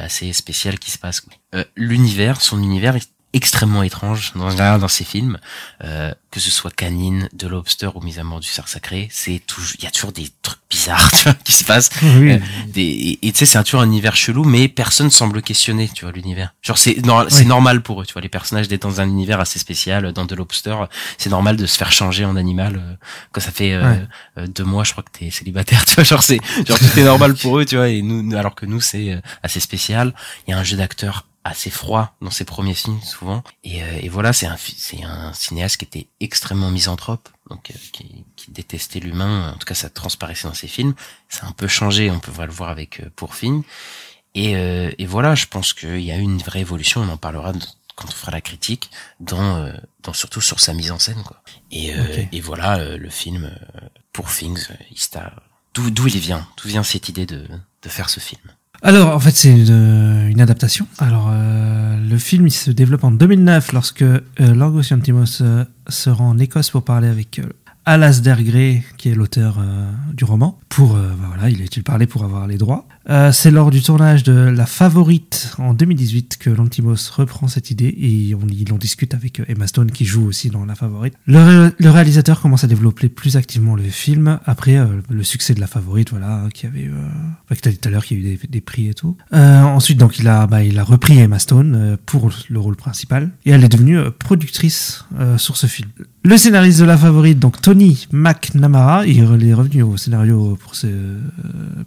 assez 0.00 0.32
spéciales 0.32 0.78
qui 0.78 0.90
se 0.90 0.98
quoi. 1.20 1.34
Euh, 1.54 1.64
L'univers, 1.76 2.40
son 2.40 2.62
univers 2.62 2.96
extrêmement 3.36 3.82
étrange 3.82 4.32
dans, 4.34 4.78
dans 4.78 4.88
ces 4.88 5.04
films, 5.04 5.38
euh, 5.84 6.12
que 6.30 6.40
ce 6.40 6.50
soit 6.50 6.72
Canine, 6.74 7.28
de 7.34 7.46
Lobster 7.46 7.90
ou 7.94 8.00
Mise 8.00 8.18
à 8.18 8.24
mort 8.24 8.40
du 8.40 8.48
cerf 8.48 8.66
sacré, 8.66 9.08
c'est 9.12 9.40
toujours, 9.46 9.76
il 9.78 9.84
y 9.84 9.86
a 9.86 9.90
toujours 9.90 10.12
des 10.12 10.28
trucs 10.42 10.58
bizarres 10.70 11.10
tu 11.16 11.24
vois, 11.24 11.34
qui 11.44 11.52
se 11.52 11.64
passent. 11.64 11.90
Oui. 12.02 12.32
Euh, 12.32 12.38
des, 12.68 13.18
et 13.22 13.32
tu 13.32 13.38
sais, 13.38 13.46
c'est 13.46 13.58
un 13.58 13.62
toujours 13.62 13.82
un 13.82 13.86
univers 13.86 14.16
chelou, 14.16 14.44
mais 14.44 14.68
personne 14.68 15.10
semble 15.10 15.42
questionner, 15.42 15.88
tu 15.94 16.04
vois, 16.06 16.12
l'univers. 16.12 16.54
Genre, 16.62 16.78
c'est 16.78 16.96
c'est 17.28 17.40
Oui. 17.40 17.46
normal 17.46 17.82
pour 17.82 18.00
eux, 18.00 18.06
tu 18.06 18.14
vois, 18.14 18.22
les 18.22 18.28
personnages 18.30 18.68
d'être 18.68 18.82
dans 18.82 19.00
un 19.00 19.06
univers 19.08 19.38
assez 19.38 19.58
spécial, 19.58 20.12
dans 20.12 20.26
The 20.26 20.32
Lobster, 20.32 20.76
c'est 21.18 21.30
normal 21.30 21.56
de 21.56 21.66
se 21.66 21.76
faire 21.76 21.92
changer 21.92 22.24
en 22.24 22.36
animal 22.36 22.76
euh, 22.76 22.94
quand 23.32 23.40
ça 23.42 23.52
fait 23.52 23.74
euh, 23.74 23.82
Ouais. 23.92 24.06
euh, 24.38 24.46
deux 24.46 24.64
mois, 24.64 24.82
je 24.84 24.92
crois 24.92 25.04
que 25.04 25.16
t'es 25.18 25.30
célibataire, 25.30 25.84
tu 25.86 25.94
vois, 25.96 26.04
genre 26.04 26.22
c'est 26.22 26.40
genre 26.66 26.78
tout 26.78 26.98
est 26.98 27.04
normal 27.04 27.34
pour 27.42 27.58
eux, 27.58 27.64
tu 27.66 27.76
vois, 27.76 27.88
et 27.88 28.00
nous, 28.02 28.34
alors 28.36 28.54
que 28.54 28.64
nous, 28.66 28.80
c'est 28.80 29.12
euh, 29.12 29.20
assez 29.42 29.60
spécial. 29.60 30.14
Il 30.46 30.50
y 30.50 30.54
a 30.54 30.58
un 30.58 30.64
jeu 30.64 30.76
d'acteur 30.76 31.26
assez 31.48 31.70
froid 31.70 32.14
dans 32.20 32.30
ses 32.30 32.44
premiers 32.44 32.74
films 32.74 33.00
souvent. 33.02 33.42
Et, 33.64 33.82
euh, 33.82 33.98
et 34.00 34.08
voilà 34.08 34.32
c'est 34.32 34.46
un 34.46 34.56
c'est 34.56 35.02
un 35.04 35.32
cinéaste 35.32 35.76
qui 35.78 35.84
était 35.84 36.08
extrêmement 36.20 36.70
misanthrope 36.70 37.28
donc 37.50 37.70
euh, 37.70 37.74
qui, 37.92 38.24
qui 38.36 38.50
détestait 38.50 39.00
l'humain. 39.00 39.52
En 39.54 39.58
tout 39.58 39.66
cas 39.66 39.74
ça 39.74 39.88
transparaissait 39.90 40.48
dans 40.48 40.54
ses 40.54 40.68
films. 40.68 40.94
Ça 41.28 41.46
a 41.46 41.48
un 41.48 41.52
peu 41.52 41.68
changé 41.68 42.10
on 42.10 42.20
peut 42.20 42.32
le 42.46 42.52
voir 42.52 42.70
avec 42.70 43.00
euh, 43.00 43.10
et, 44.34 44.56
euh, 44.56 44.90
et 44.98 45.06
voilà 45.06 45.34
je 45.34 45.46
pense 45.46 45.72
qu'il 45.72 46.00
y 46.00 46.12
a 46.12 46.16
eu 46.16 46.20
une 46.22 46.38
vraie 46.38 46.60
évolution 46.60 47.00
on 47.02 47.08
en 47.08 47.16
parlera 47.16 47.52
de- 47.52 47.60
quand 47.96 48.08
on 48.08 48.12
fera 48.12 48.30
la 48.32 48.42
critique 48.42 48.90
dans, 49.20 49.56
euh, 49.56 49.72
dans 50.02 50.12
surtout 50.12 50.42
sur 50.42 50.60
sa 50.60 50.74
mise 50.74 50.90
en 50.92 50.98
scène 50.98 51.22
quoi. 51.22 51.42
Et, 51.70 51.94
euh, 51.94 52.24
et 52.30 52.40
voilà 52.40 52.78
euh, 52.78 52.98
le 52.98 53.08
film 53.08 53.50
pour 54.12 54.30
Things 54.30 54.68
d'où 55.74 55.90
d'où 55.90 56.06
il 56.08 56.18
vient? 56.18 56.46
D'où 56.56 56.68
vient 56.68 56.82
cette 56.82 57.08
idée 57.08 57.26
de 57.26 57.46
de 57.82 57.88
faire 57.88 58.10
ce 58.10 58.20
film? 58.20 58.42
Alors, 58.82 59.14
en 59.14 59.20
fait, 59.20 59.32
c'est 59.32 59.50
une, 59.50 60.28
une 60.28 60.40
adaptation. 60.40 60.86
Alors, 60.98 61.28
euh, 61.30 61.98
le 61.98 62.18
film, 62.18 62.46
il 62.46 62.52
se 62.52 62.70
développe 62.70 63.04
en 63.04 63.10
2009 63.10 63.72
lorsque 63.72 64.02
euh, 64.02 64.20
euh, 64.40 65.64
se 65.88 66.10
rend 66.10 66.30
en 66.30 66.38
Écosse 66.38 66.70
pour 66.70 66.84
parler 66.84 67.08
avec 67.08 67.38
euh, 67.38 67.44
Alasdair 67.84 68.42
Gray, 68.42 68.82
qui 68.96 69.10
est 69.10 69.14
l'auteur 69.14 69.58
euh, 69.58 69.90
du 70.12 70.24
roman. 70.24 70.58
Pour, 70.68 70.96
euh, 70.96 71.08
bah 71.20 71.26
voilà, 71.28 71.50
il 71.50 71.62
est-il 71.62 71.84
parlé 71.84 72.06
pour 72.06 72.24
avoir 72.24 72.46
les 72.46 72.58
droits? 72.58 72.86
Euh, 73.08 73.30
c'est 73.30 73.50
lors 73.52 73.70
du 73.70 73.82
tournage 73.82 74.24
de 74.24 74.32
La 74.32 74.66
Favorite 74.66 75.54
en 75.58 75.74
2018 75.74 76.38
que 76.40 76.50
Lanthimos 76.50 77.10
reprend 77.14 77.46
cette 77.46 77.70
idée 77.70 77.94
et 77.98 78.34
on, 78.34 78.46
il 78.48 78.72
en 78.72 78.78
discute 78.78 79.14
avec 79.14 79.38
euh, 79.40 79.44
Emma 79.48 79.66
Stone 79.68 79.92
qui 79.92 80.04
joue 80.04 80.26
aussi 80.26 80.50
dans 80.50 80.64
La 80.64 80.74
Favorite. 80.74 81.14
Le, 81.26 81.38
ré- 81.38 81.70
le 81.78 81.90
réalisateur 81.90 82.40
commence 82.40 82.64
à 82.64 82.66
développer 82.66 83.08
plus 83.08 83.36
activement 83.36 83.76
le 83.76 83.84
film 83.84 84.40
après 84.44 84.76
euh, 84.76 84.86
le 85.08 85.22
succès 85.22 85.54
de 85.54 85.60
La 85.60 85.68
Favorite, 85.68 86.10
voilà, 86.10 86.48
qui 86.52 86.66
avait, 86.66 86.86
euh, 86.88 87.54
que 87.54 87.60
t'as 87.60 87.70
dit 87.70 87.78
tout 87.78 87.88
à 87.88 87.92
l'heure, 87.92 88.04
qu'il 88.04 88.20
y 88.26 88.28
a 88.28 88.32
eu 88.32 88.38
des, 88.48 88.60
prix 88.60 88.88
et 88.88 88.94
tout. 88.94 89.16
Ensuite, 89.32 89.98
donc, 89.98 90.18
il 90.18 90.26
a, 90.26 90.46
bah, 90.48 90.64
il 90.64 90.78
a 90.78 90.82
repris 90.82 91.18
Emma 91.18 91.38
Stone 91.38 91.96
pour 92.06 92.30
le 92.48 92.58
rôle 92.58 92.76
principal 92.76 93.30
et 93.44 93.50
elle 93.50 93.62
est 93.62 93.68
devenue 93.68 93.98
productrice 94.18 95.04
sur 95.36 95.56
ce 95.56 95.66
film. 95.66 95.88
Le 96.24 96.36
scénariste 96.36 96.80
de 96.80 96.84
La 96.84 96.96
Favorite, 96.96 97.38
donc 97.38 97.60
Tony 97.62 98.08
McNamara, 98.12 99.06
il 99.06 99.20
est 99.20 99.54
revenu 99.54 99.82
au 99.82 99.96
scénario 99.96 100.58
pour 100.60 100.74
ce, 100.74 100.88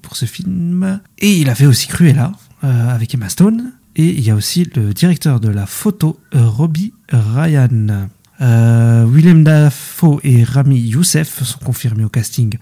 pour 0.01 0.15
ce 0.15 0.25
film 0.25 1.01
et 1.17 1.37
il 1.37 1.49
a 1.49 1.55
fait 1.55 1.65
aussi 1.65 1.87
Cruella 1.87 2.31
euh, 2.63 2.89
avec 2.89 3.13
Emma 3.13 3.29
Stone. 3.29 3.73
Et 3.95 4.07
il 4.07 4.21
y 4.21 4.29
a 4.29 4.35
aussi 4.35 4.69
le 4.75 4.93
directeur 4.93 5.39
de 5.39 5.49
la 5.49 5.65
photo, 5.65 6.19
euh, 6.35 6.47
Robbie 6.47 6.93
Ryan. 7.09 8.07
Euh, 8.41 9.05
Willem 9.05 9.43
Dafoe 9.43 10.19
et 10.23 10.43
Rami 10.43 10.79
Youssef 10.79 11.43
sont 11.43 11.59
confirmés 11.59 12.05
au 12.05 12.09
casting 12.09 12.57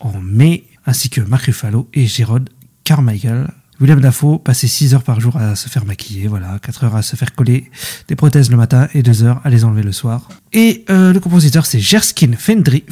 en 0.00 0.20
mai, 0.20 0.64
ainsi 0.86 1.08
que 1.08 1.20
Mark 1.20 1.44
Ruffalo 1.44 1.88
et 1.94 2.06
Gerard 2.06 2.46
Carmichael. 2.82 3.48
Willem 3.80 4.00
Dafoe 4.00 4.38
passait 4.38 4.68
6 4.68 4.94
heures 4.94 5.02
par 5.02 5.20
jour 5.20 5.36
à 5.36 5.56
se 5.56 5.68
faire 5.68 5.84
maquiller, 5.86 6.26
voilà, 6.28 6.58
4 6.60 6.84
heures 6.84 6.96
à 6.96 7.02
se 7.02 7.16
faire 7.16 7.34
coller 7.34 7.70
des 8.08 8.14
prothèses 8.16 8.50
le 8.50 8.56
matin 8.58 8.88
et 8.92 9.02
2 9.02 9.22
heures 9.24 9.40
à 9.42 9.48
les 9.50 9.64
enlever 9.64 9.82
le 9.82 9.92
soir. 9.92 10.28
Et 10.52 10.84
euh, 10.90 11.12
le 11.12 11.20
compositeur 11.20 11.64
c'est 11.64 11.80
Jerskin 11.80 12.32
Fendri, 12.36 12.84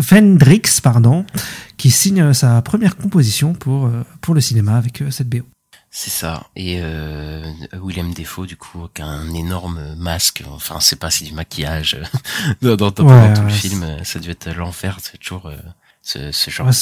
Fendrix, 0.00 0.80
pardon, 0.82 1.24
qui 1.78 1.90
signe 1.90 2.32
sa 2.34 2.60
première 2.62 2.96
composition 2.96 3.54
pour, 3.54 3.86
euh, 3.86 4.04
pour 4.20 4.34
le 4.34 4.40
cinéma 4.42 4.76
avec 4.76 5.00
euh, 5.02 5.10
cette 5.10 5.28
BO. 5.28 5.42
C'est 5.90 6.10
ça. 6.10 6.46
Et 6.56 6.80
euh, 6.82 7.42
William 7.80 8.12
Defoe, 8.12 8.46
du 8.46 8.56
coup, 8.56 8.86
qui 8.92 9.00
a 9.00 9.06
un 9.06 9.32
énorme 9.32 9.94
masque. 9.96 10.44
Enfin, 10.50 10.76
c'est 10.80 10.96
pas, 10.96 11.10
c'est 11.10 11.24
du 11.24 11.32
maquillage 11.32 11.96
dans, 12.60 12.76
dans, 12.76 12.90
dans- 12.90 13.06
Ouais, 13.06 13.32
tout 13.32 13.40
le 13.42 13.48
film. 13.48 13.86
Ça 14.04 14.18
devait 14.18 14.32
être 14.32 14.52
l'enfer. 14.54 14.98
C'est 15.00 15.16
toujours 15.16 15.46
euh, 15.46 15.56
ce, 16.02 16.32
ce 16.32 16.50
genre 16.50 16.66
Ouais, 16.66 16.72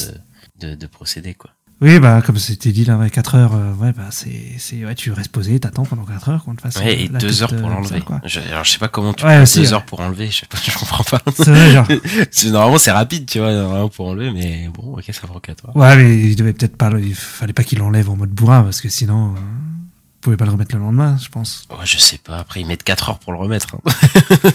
de, 0.60 0.70
de, 0.70 0.74
de 0.74 0.86
procédé, 0.88 1.34
quoi. 1.34 1.50
Oui, 1.80 1.98
bah, 1.98 2.22
comme 2.24 2.38
c'était 2.38 2.72
dit 2.72 2.84
là, 2.84 2.96
ouais, 2.96 3.10
4 3.10 3.34
heures, 3.34 3.54
euh, 3.54 3.72
ouais, 3.74 3.92
bah, 3.92 4.04
c'est, 4.10 4.40
c'est, 4.58 4.84
ouais, 4.86 4.94
tu 4.94 5.10
restes 5.12 5.30
posé, 5.32 5.58
t'attends 5.60 5.82
pendant 5.84 6.04
4 6.04 6.28
heures 6.30 6.44
qu'on 6.44 6.54
te 6.54 6.62
fasse. 6.62 6.76
Ouais, 6.76 6.86
euh, 6.96 7.00
et 7.04 7.08
la 7.08 7.18
deux 7.18 7.28
toute, 7.30 7.42
heures 7.42 7.54
pour 7.56 7.68
euh, 7.68 7.72
l'enlever. 7.74 8.02
Je, 8.24 8.40
alors, 8.40 8.64
je 8.64 8.70
sais 8.70 8.78
pas 8.78 8.88
comment 8.88 9.12
tu 9.12 9.24
Ouais, 9.26 9.40
deux 9.44 9.60
ouais. 9.60 9.72
heures 9.72 9.84
pour 9.84 10.00
enlever. 10.00 10.30
Je 10.30 10.40
sais 10.40 10.46
pas, 10.46 10.56
je 10.64 10.70
comprends 10.78 11.04
pas. 11.04 11.20
C'est 11.36 11.50
vrai, 11.50 11.72
genre. 11.72 11.86
Normalement, 12.52 12.78
c'est 12.78 12.92
rapide, 12.92 13.26
tu 13.26 13.38
vois, 13.40 13.52
normalement 13.52 13.88
pour 13.88 14.06
enlever, 14.06 14.30
mais 14.30 14.68
bon, 14.72 14.94
ok, 14.96 15.04
ça 15.12 15.26
prend 15.26 15.40
4 15.40 15.66
heures. 15.68 15.76
Ouais, 15.76 15.96
mais 15.96 16.16
il 16.30 16.36
devait 16.36 16.52
peut-être 16.52 16.76
pas, 16.76 16.90
il 16.98 17.14
fallait 17.14 17.52
pas 17.52 17.64
qu'il 17.64 17.80
l'enlève 17.80 18.08
en 18.08 18.16
mode 18.16 18.30
bourrin, 18.30 18.62
parce 18.62 18.80
que 18.80 18.88
sinon, 18.88 19.32
euh, 19.34 19.38
vous 19.38 20.20
pouvez 20.20 20.36
pas 20.36 20.44
le 20.46 20.52
remettre 20.52 20.74
le 20.76 20.80
lendemain, 20.80 21.18
je 21.22 21.28
pense. 21.28 21.66
Ouais, 21.70 21.84
je 21.84 21.98
sais 21.98 22.18
pas. 22.18 22.38
Après, 22.38 22.60
ils 22.60 22.66
mettent 22.66 22.84
4 22.84 23.10
heures 23.10 23.18
pour 23.18 23.32
le 23.32 23.38
remettre. 23.38 23.74
hein. 23.74 23.90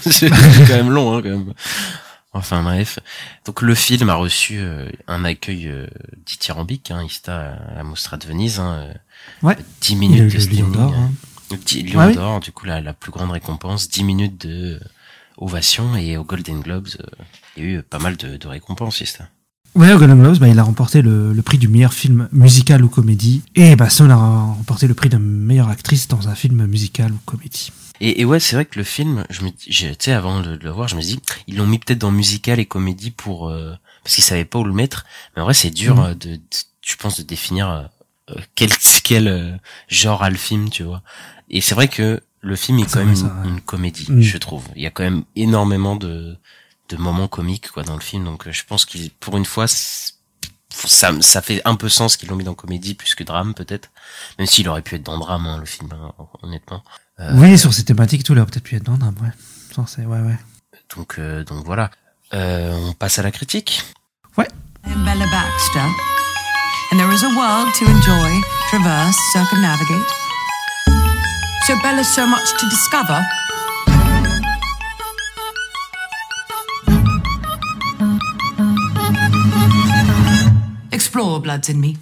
c'est 0.10 0.30
quand 0.30 0.68
même 0.74 0.90
long, 0.90 1.16
hein, 1.16 1.20
quand 1.22 1.28
même. 1.30 1.52
Enfin 2.32 2.62
bref. 2.62 2.98
Donc 3.44 3.60
le 3.62 3.74
film 3.74 4.08
a 4.08 4.14
reçu 4.14 4.58
euh, 4.58 4.88
un 5.08 5.24
accueil 5.24 5.66
euh, 5.68 5.86
dithyrambique, 6.26 6.90
hein, 6.92 7.02
Ista 7.02 7.54
à 7.72 7.74
la 7.74 7.82
Mostra 7.82 8.16
de 8.16 8.26
Venise. 8.26 8.60
Hein, 8.60 8.72
euh, 8.88 8.94
Ouais. 9.42 9.56
10 9.80 9.92
Il 9.92 9.96
a 9.96 9.98
minutes 9.98 10.32
de 10.32 10.38
Lion 10.38 10.40
standing, 10.68 10.72
d'Or. 10.72 10.94
hein. 10.94 11.10
Le 11.50 11.56
petit 11.56 11.82
Lion 11.82 12.00
Ah 12.00 12.06
oui 12.08 12.14
d'Or, 12.14 12.40
du 12.40 12.52
coup 12.52 12.66
la, 12.66 12.80
la 12.80 12.92
plus 12.92 13.10
grande 13.10 13.32
récompense, 13.32 13.88
10 13.88 14.04
minutes 14.04 14.46
de 14.46 14.74
euh, 14.74 14.80
ovation 15.38 15.96
et 15.96 16.16
au 16.16 16.24
Golden 16.24 16.60
Globes, 16.60 16.88
euh, 17.00 17.06
il 17.56 17.64
y 17.64 17.66
a 17.66 17.70
eu 17.78 17.82
pas 17.82 17.98
mal 17.98 18.16
de, 18.16 18.36
de 18.36 18.48
récompenses, 18.48 19.00
Ista. 19.00 19.28
Ouais, 19.74 19.92
au 19.92 19.98
Golden 19.98 20.20
Globes, 20.20 20.38
bah, 20.38 20.48
il 20.48 20.58
a 20.58 20.62
remporté 20.62 21.02
le, 21.02 21.32
le 21.32 21.42
prix 21.42 21.58
du 21.58 21.68
meilleur 21.68 21.92
film 21.92 22.28
musical 22.32 22.84
ou 22.84 22.88
comédie. 22.88 23.42
Et 23.54 23.76
bah, 23.76 23.88
Stone 23.88 24.10
a 24.10 24.16
remporté 24.16 24.86
le 24.88 24.94
prix 24.94 25.08
de 25.08 25.16
meilleure 25.16 25.68
actrice 25.68 26.08
dans 26.08 26.28
un 26.28 26.34
film 26.34 26.66
musical 26.66 27.12
ou 27.12 27.18
comédie. 27.24 27.72
Et, 28.00 28.20
et 28.20 28.24
ouais, 28.24 28.40
c'est 28.40 28.56
vrai 28.56 28.64
que 28.64 28.78
le 28.78 28.84
film, 28.84 29.24
je 29.30 29.42
me, 29.42 29.50
tu 29.50 29.72
sais, 29.98 30.12
avant 30.12 30.40
de, 30.40 30.56
de 30.56 30.64
le 30.64 30.70
voir, 30.70 30.88
je 30.88 30.96
me 30.96 31.02
dis, 31.02 31.20
ils 31.46 31.56
l'ont 31.56 31.66
mis 31.66 31.78
peut-être 31.78 31.98
dans 31.98 32.10
musical 32.10 32.58
et 32.58 32.66
comédie 32.66 33.10
pour 33.10 33.48
euh, 33.48 33.74
parce 34.04 34.14
qu'ils 34.14 34.24
savaient 34.24 34.44
pas 34.46 34.58
où 34.58 34.64
le 34.64 34.72
mettre. 34.72 35.04
Mais 35.36 35.42
en 35.42 35.44
vrai, 35.44 35.54
c'est 35.54 35.70
dur 35.70 35.96
Mhm. 35.96 36.04
euh, 36.04 36.14
de, 36.14 36.36
de- 36.36 36.40
je 36.82 36.96
pense, 36.96 37.18
de 37.18 37.22
définir 37.22 37.68
euh, 37.70 37.82
euh, 38.30 38.40
quel 38.54 38.70
quel 39.04 39.28
euh, 39.28 39.52
genre 39.88 40.22
a 40.22 40.30
le 40.30 40.36
film, 40.36 40.70
tu 40.70 40.82
vois. 40.82 41.02
Et 41.50 41.60
c'est 41.60 41.74
vrai 41.74 41.88
que 41.88 42.22
le 42.40 42.56
film 42.56 42.78
est 42.78 42.88
C'est 42.88 42.94
quand 42.94 43.00
même 43.00 43.10
une, 43.10 43.16
ça, 43.16 43.26
ouais. 43.26 43.48
une 43.48 43.60
comédie, 43.60 44.06
Mhm. 44.08 44.22
je 44.22 44.38
trouve. 44.38 44.64
Il 44.76 44.82
y 44.82 44.86
a 44.86 44.90
quand 44.90 45.02
même 45.04 45.24
énormément 45.36 45.96
de 45.96 46.36
de 46.88 46.96
moments 46.96 47.28
comiques 47.28 47.70
quoi 47.70 47.84
dans 47.84 47.94
le 47.94 48.00
film, 48.00 48.24
donc 48.24 48.50
je 48.50 48.64
pense 48.66 48.84
qu'ils, 48.84 49.10
pour 49.12 49.36
une 49.36 49.44
fois, 49.44 49.66
ça, 50.70 51.12
ça 51.20 51.42
fait 51.42 51.60
un 51.64 51.76
peu 51.76 51.88
sens 51.88 52.16
qu'ils 52.16 52.28
l'ont 52.28 52.36
mis 52.36 52.44
dans 52.44 52.54
comédie 52.54 52.94
plus 52.94 53.14
que 53.14 53.24
drame 53.24 53.54
peut-être, 53.54 53.90
même 54.38 54.46
s'il 54.46 54.68
aurait 54.68 54.82
pu 54.82 54.94
être 54.96 55.02
dans 55.02 55.18
drame 55.18 55.46
hein, 55.46 55.58
le 55.58 55.66
film, 55.66 55.88
hein, 55.92 56.12
honnêtement. 56.42 56.82
Euh, 57.18 57.32
Oui, 57.34 57.58
sur 57.58 57.74
ces 57.74 57.84
thématiques, 57.84 58.24
tout, 58.24 58.32
il 58.32 58.38
aurait 58.38 58.50
peut-être 58.50 58.64
pu 58.64 58.76
être 58.76 58.84
dans 58.84 58.94
un 58.94 58.98
drame, 58.98 59.16
ouais. 59.22 59.32
Ça, 59.74 59.84
c'est, 59.86 60.04
ouais, 60.04 60.20
ouais. 60.20 60.38
Donc, 60.96 61.18
euh, 61.18 61.44
donc 61.44 61.64
voilà. 61.64 61.90
Euh, 62.32 62.72
on 62.88 62.92
passe 62.92 63.18
à 63.18 63.22
la 63.22 63.30
critique. 63.30 63.82
I'm 64.86 65.04
Bella 65.04 65.26
Baxter, 65.26 65.86
and 66.90 66.98
there 66.98 67.12
is 67.12 67.22
a 67.22 67.28
world 67.28 67.68
to 67.74 67.84
enjoy, 67.84 68.40
traverse, 68.70 69.16
circumnavigate. 69.32 70.08
So 71.66 71.76
Bella's 71.82 72.08
so 72.08 72.26
much 72.26 72.48
to 72.58 72.66
discover. 72.70 73.20
Explore, 81.10 81.40
bloods 81.40 81.68
in 81.68 81.74
me. 81.74 81.94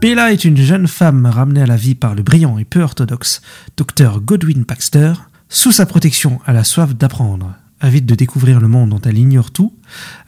Bella 0.00 0.32
est 0.32 0.46
une 0.46 0.56
jeune 0.56 0.88
femme 0.88 1.26
ramenée 1.26 1.60
à 1.60 1.66
la 1.66 1.76
vie 1.76 1.94
par 1.94 2.14
le 2.14 2.22
brillant 2.22 2.56
et 2.56 2.64
peu 2.64 2.80
orthodoxe 2.80 3.42
docteur 3.76 4.22
Godwin 4.22 4.64
Baxter. 4.66 5.12
Sous 5.50 5.70
sa 5.70 5.84
protection, 5.84 6.40
elle 6.46 6.56
a 6.56 6.64
soif 6.64 6.94
d'apprendre. 6.94 7.54
Avide 7.78 8.06
de 8.06 8.14
découvrir 8.14 8.60
le 8.60 8.68
monde 8.68 8.88
dont 8.88 9.00
elle 9.02 9.18
ignore 9.18 9.50
tout, 9.50 9.74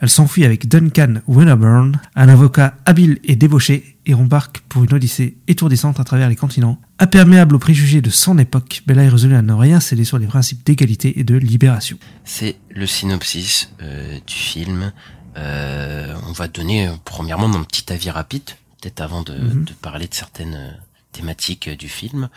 elle 0.00 0.10
s'enfuit 0.10 0.44
avec 0.44 0.68
Duncan 0.68 1.22
Winterburn, 1.26 1.98
un 2.16 2.28
avocat 2.28 2.74
habile 2.84 3.18
et 3.24 3.34
débauché, 3.34 3.96
et 4.04 4.12
embarque 4.12 4.62
pour 4.68 4.84
une 4.84 4.92
odyssée 4.92 5.38
étourdissante 5.48 6.00
à 6.00 6.04
travers 6.04 6.28
les 6.28 6.36
continents. 6.36 6.78
Imperméable 6.98 7.54
aux 7.54 7.58
préjugés 7.58 8.02
de 8.02 8.10
son 8.10 8.36
époque, 8.36 8.82
Bella 8.86 9.04
est 9.04 9.08
résolue 9.08 9.36
à 9.36 9.42
ne 9.42 9.54
rien 9.54 9.80
céder 9.80 10.04
sur 10.04 10.18
les 10.18 10.26
principes 10.26 10.66
d'égalité 10.66 11.18
et 11.18 11.24
de 11.24 11.36
libération. 11.36 11.96
C'est 12.24 12.56
le 12.68 12.86
synopsis 12.86 13.72
euh, 13.80 14.18
du 14.26 14.34
film. 14.34 14.92
Euh, 15.36 16.14
on 16.28 16.32
va 16.32 16.48
donner 16.48 16.90
premièrement 17.04 17.48
mon 17.48 17.64
petit 17.64 17.92
avis 17.92 18.10
rapide, 18.10 18.44
peut-être 18.80 19.00
avant 19.00 19.22
de, 19.22 19.34
Mhm. 19.34 19.64
de 19.64 19.72
parler 19.72 20.06
de 20.08 20.14
certaines 20.14 20.54
euh, 20.54 20.70
thématiques 21.12 21.68
euh, 21.68 21.76
du 21.76 21.88
film. 21.88 22.28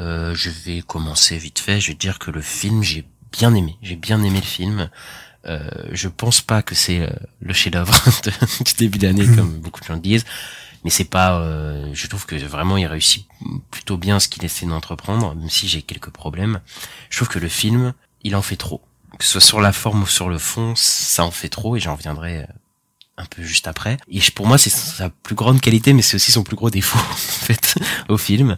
Euh, 0.00 0.34
je 0.34 0.50
vais 0.50 0.80
commencer 0.82 1.36
vite 1.38 1.58
fait. 1.58 1.80
Je 1.80 1.88
vais 1.88 1.94
dire 1.96 2.18
que 2.18 2.30
le 2.30 2.40
film, 2.40 2.82
j'ai 2.82 3.04
bien 3.32 3.54
aimé. 3.54 3.76
J'ai 3.82 3.96
bien 3.96 4.22
aimé 4.22 4.40
le 4.40 4.46
film. 4.46 4.88
Euh, 5.46 5.68
je 5.90 6.06
pense 6.08 6.40
pas 6.40 6.62
que 6.62 6.74
c'est 6.74 7.00
euh, 7.00 7.10
le 7.40 7.52
chef-d'œuvre 7.52 7.92
du 8.64 8.74
début 8.74 8.98
d'année 8.98 9.26
comme 9.26 9.58
beaucoup 9.58 9.80
de 9.80 9.86
gens 9.86 9.94
le 9.94 10.00
disent, 10.00 10.24
mais 10.84 10.90
c'est 10.90 11.04
pas. 11.04 11.40
euh, 11.40 11.90
je 11.94 12.06
trouve 12.06 12.26
que 12.26 12.36
vraiment 12.36 12.76
il 12.76 12.86
réussit 12.86 13.26
plutôt 13.72 13.96
bien 13.96 14.20
ce 14.20 14.28
qu'il 14.28 14.44
essaie 14.44 14.66
d'entreprendre, 14.66 15.34
même 15.34 15.50
si 15.50 15.66
j'ai 15.66 15.82
quelques 15.82 16.10
problèmes. 16.10 16.60
Je 17.10 17.16
trouve 17.18 17.28
que 17.28 17.40
le 17.40 17.48
film, 17.48 17.92
il 18.22 18.36
en 18.36 18.42
fait 18.42 18.56
trop. 18.56 18.80
Que 19.18 19.24
ce 19.24 19.32
soit 19.32 19.40
sur 19.40 19.60
la 19.60 19.72
forme 19.72 20.02
ou 20.02 20.06
sur 20.06 20.28
le 20.28 20.38
fond, 20.38 20.74
ça 20.76 21.24
en 21.24 21.30
fait 21.30 21.48
trop 21.48 21.76
et 21.76 21.80
j'en 21.80 21.94
reviendrai 21.96 22.38
euh, 22.38 22.46
un 23.16 23.26
peu 23.26 23.42
juste 23.42 23.68
après. 23.68 23.96
Et 24.10 24.20
pour 24.34 24.46
moi, 24.46 24.58
c'est 24.58 24.70
sa 24.70 25.10
plus 25.10 25.34
grande 25.34 25.60
qualité, 25.60 25.92
mais 25.92 26.02
c'est 26.02 26.16
aussi 26.16 26.32
son 26.32 26.42
plus 26.42 26.56
gros 26.56 26.70
défaut 26.70 26.98
en 27.10 27.14
fait 27.14 27.74
au 28.08 28.16
film. 28.16 28.56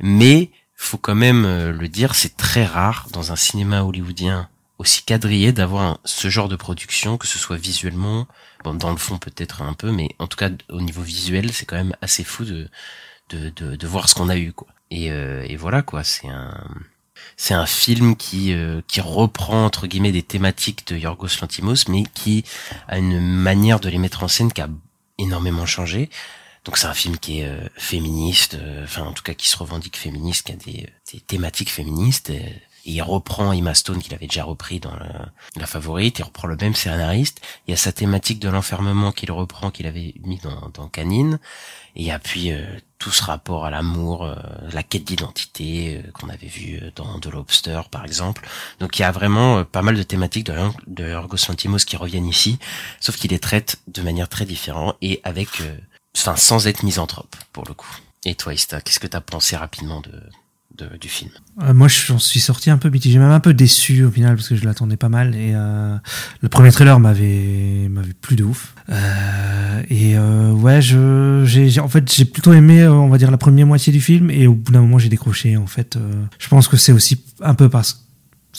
Mais 0.00 0.50
faut 0.74 0.98
quand 0.98 1.14
même 1.14 1.44
euh, 1.44 1.72
le 1.72 1.88
dire, 1.88 2.14
c'est 2.14 2.36
très 2.36 2.64
rare 2.64 3.08
dans 3.12 3.32
un 3.32 3.36
cinéma 3.36 3.82
hollywoodien 3.82 4.48
aussi 4.78 5.02
quadrillé 5.02 5.52
d'avoir 5.52 5.98
ce 6.04 6.30
genre 6.30 6.48
de 6.48 6.56
production, 6.56 7.18
que 7.18 7.26
ce 7.26 7.38
soit 7.38 7.56
visuellement, 7.56 8.28
bon 8.64 8.74
dans 8.74 8.90
le 8.90 8.96
fond 8.96 9.18
peut-être 9.18 9.62
un 9.62 9.74
peu, 9.74 9.90
mais 9.90 10.10
en 10.20 10.28
tout 10.28 10.36
cas 10.36 10.50
au 10.70 10.80
niveau 10.80 11.02
visuel, 11.02 11.52
c'est 11.52 11.66
quand 11.66 11.76
même 11.76 11.96
assez 12.00 12.22
fou 12.24 12.44
de 12.44 12.68
de 13.30 13.50
de, 13.50 13.76
de 13.76 13.86
voir 13.88 14.08
ce 14.08 14.14
qu'on 14.14 14.28
a 14.28 14.36
eu 14.36 14.52
quoi. 14.52 14.68
Et 14.90 15.10
euh, 15.10 15.44
et 15.48 15.56
voilà 15.56 15.82
quoi, 15.82 16.04
c'est 16.04 16.28
un 16.28 16.54
c'est 17.36 17.54
un 17.54 17.66
film 17.66 18.16
qui 18.16 18.52
euh, 18.52 18.80
qui 18.86 19.00
reprend 19.00 19.64
entre 19.64 19.86
guillemets 19.86 20.12
des 20.12 20.22
thématiques 20.22 20.86
de 20.88 20.96
Yorgos 20.96 21.40
Lanthimos, 21.40 21.88
mais 21.88 22.04
qui 22.14 22.44
a 22.88 22.98
une 22.98 23.20
manière 23.20 23.80
de 23.80 23.88
les 23.88 23.98
mettre 23.98 24.22
en 24.22 24.28
scène 24.28 24.52
qui 24.52 24.60
a 24.60 24.68
énormément 25.18 25.66
changé. 25.66 26.10
Donc 26.64 26.76
c'est 26.76 26.86
un 26.86 26.94
film 26.94 27.18
qui 27.18 27.40
est 27.40 27.46
euh, 27.46 27.68
féministe, 27.76 28.54
euh, 28.54 28.84
enfin 28.84 29.02
en 29.02 29.12
tout 29.12 29.22
cas 29.22 29.34
qui 29.34 29.48
se 29.48 29.56
revendique 29.56 29.96
féministe, 29.96 30.46
qui 30.46 30.52
a 30.52 30.56
des, 30.56 30.88
des 31.12 31.20
thématiques 31.20 31.70
féministes. 31.70 32.30
Et, 32.30 32.62
et 32.88 32.92
il 32.92 33.02
reprend 33.02 33.52
Emma 33.52 33.74
Stone 33.74 34.00
qu'il 34.02 34.14
avait 34.14 34.26
déjà 34.26 34.44
repris 34.44 34.80
dans 34.80 34.94
le- 34.94 35.26
la 35.56 35.66
favorite, 35.66 36.18
il 36.18 36.22
reprend 36.22 36.48
le 36.48 36.56
même 36.56 36.74
scénariste. 36.74 37.42
Il 37.66 37.70
y 37.70 37.74
a 37.74 37.76
sa 37.76 37.92
thématique 37.92 38.40
de 38.40 38.48
l'enfermement 38.48 39.12
qu'il 39.12 39.30
reprend, 39.30 39.70
qu'il 39.70 39.86
avait 39.86 40.14
mis 40.24 40.38
dans, 40.38 40.88
Canine. 40.88 41.38
Et 41.96 42.04
il 42.04 42.18
puis 42.24 42.50
euh, 42.50 42.64
tout 42.98 43.10
ce 43.10 43.22
rapport 43.22 43.66
à 43.66 43.70
l'amour, 43.70 44.24
euh, 44.24 44.34
la 44.72 44.82
quête 44.82 45.04
d'identité 45.04 46.02
euh, 46.02 46.10
qu'on 46.12 46.30
avait 46.30 46.46
vu 46.46 46.78
euh, 46.80 46.90
dans 46.96 47.20
The 47.20 47.26
Lobster 47.26 47.82
par 47.90 48.06
exemple. 48.06 48.48
Donc 48.80 48.98
il 48.98 49.02
y 49.02 49.04
a 49.04 49.10
vraiment 49.12 49.58
euh, 49.58 49.64
pas 49.64 49.82
mal 49.82 49.94
de 49.94 50.02
thématiques 50.02 50.46
de, 50.46 50.56
de 50.86 51.10
Yorgos 51.10 51.36
qui 51.86 51.96
reviennent 51.98 52.26
ici, 52.26 52.58
sauf 53.00 53.16
qu'il 53.16 53.32
les 53.32 53.38
traite 53.38 53.80
de 53.86 54.00
manière 54.00 54.30
très 54.30 54.46
différente 54.46 54.96
et 55.02 55.20
avec, 55.24 55.60
euh, 55.60 55.76
enfin 56.16 56.36
sans 56.36 56.66
être 56.66 56.82
misanthrope 56.84 57.36
pour 57.52 57.64
le 57.66 57.74
coup. 57.74 57.94
Et 58.24 58.34
toi 58.34 58.54
Ista, 58.54 58.80
qu'est-ce 58.80 58.98
que 59.00 59.06
t'as 59.06 59.20
pensé 59.20 59.56
rapidement 59.56 60.00
de, 60.00 60.22
du 61.00 61.08
film 61.08 61.30
Euh, 61.62 61.74
moi, 61.74 61.88
j'en 61.88 62.18
suis 62.18 62.40
sorti 62.40 62.70
un 62.70 62.78
peu 62.78 62.88
mitigé, 62.88 63.18
même 63.18 63.30
un 63.30 63.40
peu 63.40 63.54
déçu 63.54 64.04
au 64.04 64.10
final 64.10 64.36
parce 64.36 64.48
que 64.48 64.56
je 64.56 64.64
l'attendais 64.64 64.96
pas 64.96 65.08
mal. 65.08 65.34
Et 65.34 65.52
euh, 65.54 65.96
le 66.40 66.48
premier 66.48 66.70
trailer 66.70 67.00
m'avait 67.00 67.88
m'avait 67.90 68.14
plu 68.14 68.36
de 68.36 68.44
ouf. 68.44 68.74
Euh, 68.90 69.82
et 69.90 70.16
euh, 70.16 70.52
ouais, 70.52 70.80
je 70.80 71.42
j'ai 71.44 71.80
en 71.80 71.88
fait 71.88 72.12
j'ai 72.12 72.24
plutôt 72.24 72.52
aimé, 72.52 72.82
euh, 72.82 72.92
on 72.92 73.08
va 73.08 73.18
dire 73.18 73.30
la 73.30 73.38
première 73.38 73.66
moitié 73.66 73.92
du 73.92 74.00
film. 74.00 74.30
Et 74.30 74.46
au 74.46 74.54
bout 74.54 74.72
d'un 74.72 74.80
moment, 74.80 74.98
j'ai 74.98 75.08
décroché. 75.08 75.56
En 75.56 75.66
fait, 75.66 75.96
euh, 75.96 76.24
je 76.38 76.48
pense 76.48 76.68
que 76.68 76.76
c'est 76.76 76.92
aussi 76.92 77.20
un 77.42 77.54
peu 77.54 77.68
parce 77.68 78.07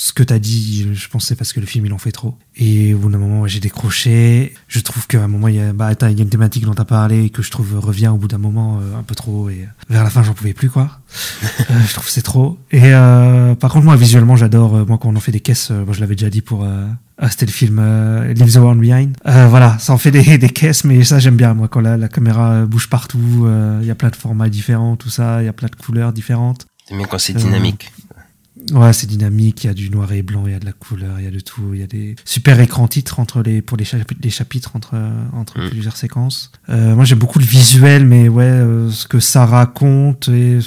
ce 0.02 0.14
que 0.14 0.24
t'as 0.24 0.40
dit, 0.40 0.88
je 0.94 1.08
c'est 1.20 1.36
parce 1.36 1.52
que 1.52 1.60
le 1.60 1.66
film 1.66 1.86
il 1.86 1.92
en 1.92 1.98
fait 1.98 2.14
trop. 2.14 2.38
Et 2.56 2.94
au 2.94 3.00
bout 3.00 3.10
d'un 3.12 3.18
moment, 3.18 3.42
ouais, 3.42 3.50
j'ai 3.50 3.60
décroché. 3.60 4.54
Je 4.70 4.80
trouve 4.80 5.06
qu'à 5.08 5.22
un 5.22 5.28
moment, 5.28 5.50
il 5.50 5.56
y 5.56 5.60
a, 5.60 5.74
bah, 5.74 5.92
il 5.92 6.18
y 6.18 6.22
a 6.22 6.24
une 6.24 6.30
thématique 6.30 6.64
dont 6.64 6.74
t'as 6.74 6.86
parlé 6.86 7.26
et 7.26 7.30
que 7.30 7.42
je 7.42 7.52
trouve 7.52 7.78
revient 7.78 8.08
au 8.08 8.16
bout 8.16 8.30
d'un 8.30 8.38
moment 8.38 8.80
euh, 8.80 8.98
un 8.98 9.04
peu 9.04 9.14
trop. 9.14 9.50
Et 9.50 9.68
vers 9.90 10.06
la 10.06 10.10
fin, 10.10 10.24
j'en 10.24 10.34
pouvais 10.34 10.54
plus, 10.54 10.70
quoi. 10.70 11.02
Euh, 11.70 11.74
je 11.86 11.94
trouve 11.94 12.06
que 12.06 12.12
c'est 12.12 12.22
trop. 12.22 12.58
Et 12.72 12.80
euh, 12.94 13.54
par 13.56 13.72
contre, 13.72 13.84
moi, 13.86 13.96
visuellement, 13.98 14.38
j'adore. 14.38 14.76
euh, 14.78 14.86
moi, 14.86 14.98
quand 14.98 15.10
on 15.10 15.16
en 15.18 15.20
fait 15.20 15.34
des 15.34 15.42
caisses, 15.42 15.70
euh, 15.70 15.84
moi, 15.84 15.94
je 15.94 16.00
l'avais 16.00 16.16
déjà 16.16 16.30
dit 16.30 16.42
pour. 16.42 16.64
Euh, 16.64 16.88
ah, 17.18 17.30
c'était 17.30 17.46
le 17.46 17.52
film 17.52 17.78
euh, 17.80 18.34
Leave 18.34 18.54
the 18.54 18.56
World 18.58 18.80
Behind. 18.80 19.16
Euh, 19.28 19.48
voilà, 19.50 19.78
ça 19.80 19.92
en 19.92 19.98
fait 19.98 20.12
des, 20.12 20.38
des 20.38 20.50
caisses, 20.50 20.86
mais 20.86 21.04
ça, 21.04 21.20
j'aime 21.20 21.36
bien. 21.36 21.54
Moi, 21.54 21.68
quand 21.68 21.82
la, 21.82 21.98
la 21.98 22.08
caméra 22.08 22.52
euh, 22.54 22.66
bouge 22.66 22.88
partout, 22.88 23.44
euh, 23.46 23.80
il 23.82 23.88
y 23.88 23.92
a 23.92 23.96
plein 23.96 24.10
de 24.10 24.16
formats 24.16 24.48
différents, 24.50 24.96
tout 24.96 25.10
ça, 25.10 25.42
il 25.44 25.46
y 25.46 25.50
a 25.50 25.54
plein 25.54 25.68
de 25.68 25.76
couleurs 25.76 26.14
différentes. 26.14 26.66
T'aimes 26.88 27.00
bien 27.00 27.08
quand 27.08 27.20
c'est 27.20 27.36
Euh, 27.36 27.40
dynamique 27.40 27.92
Ouais, 28.74 28.94
c'est 28.94 29.08
dynamique, 29.08 29.64
il 29.64 29.68
y 29.68 29.70
a 29.70 29.74
du 29.74 29.90
noir 29.90 30.12
et 30.12 30.22
blanc, 30.22 30.44
il 30.46 30.52
y 30.52 30.56
a 30.56 30.60
de 30.60 30.66
la 30.66 30.74
couleur, 30.74 31.20
il 31.20 31.26
y 31.26 31.28
a 31.28 31.32
de 31.32 31.40
tout, 31.40 31.74
il 31.74 31.80
y 31.80 31.84
a 31.84 31.88
des 31.88 32.16
super 32.26 32.60
écrans 32.60 32.88
titres 32.88 33.20
entre 33.20 33.42
les 33.42 33.62
pour 33.62 33.78
les 33.78 33.86
chapitres, 33.86 34.22
les 34.24 34.30
chapitres 34.30 34.76
entre 34.76 34.96
entre 35.34 35.60
Mm. 35.60 35.70
plusieurs 35.70 35.98
séquences. 35.98 36.52
Euh, 36.70 36.96
moi 36.96 37.06
j'aime 37.06 37.20
beaucoup 37.20 37.40
le 37.40 37.46
visuel 37.46 38.06
mais 38.06 38.28
ouais 38.30 38.44
euh, 38.44 38.90
ce 38.92 39.08
que 39.08 39.20
ça 39.20 39.46
raconte 39.46 40.28
et 40.30 40.60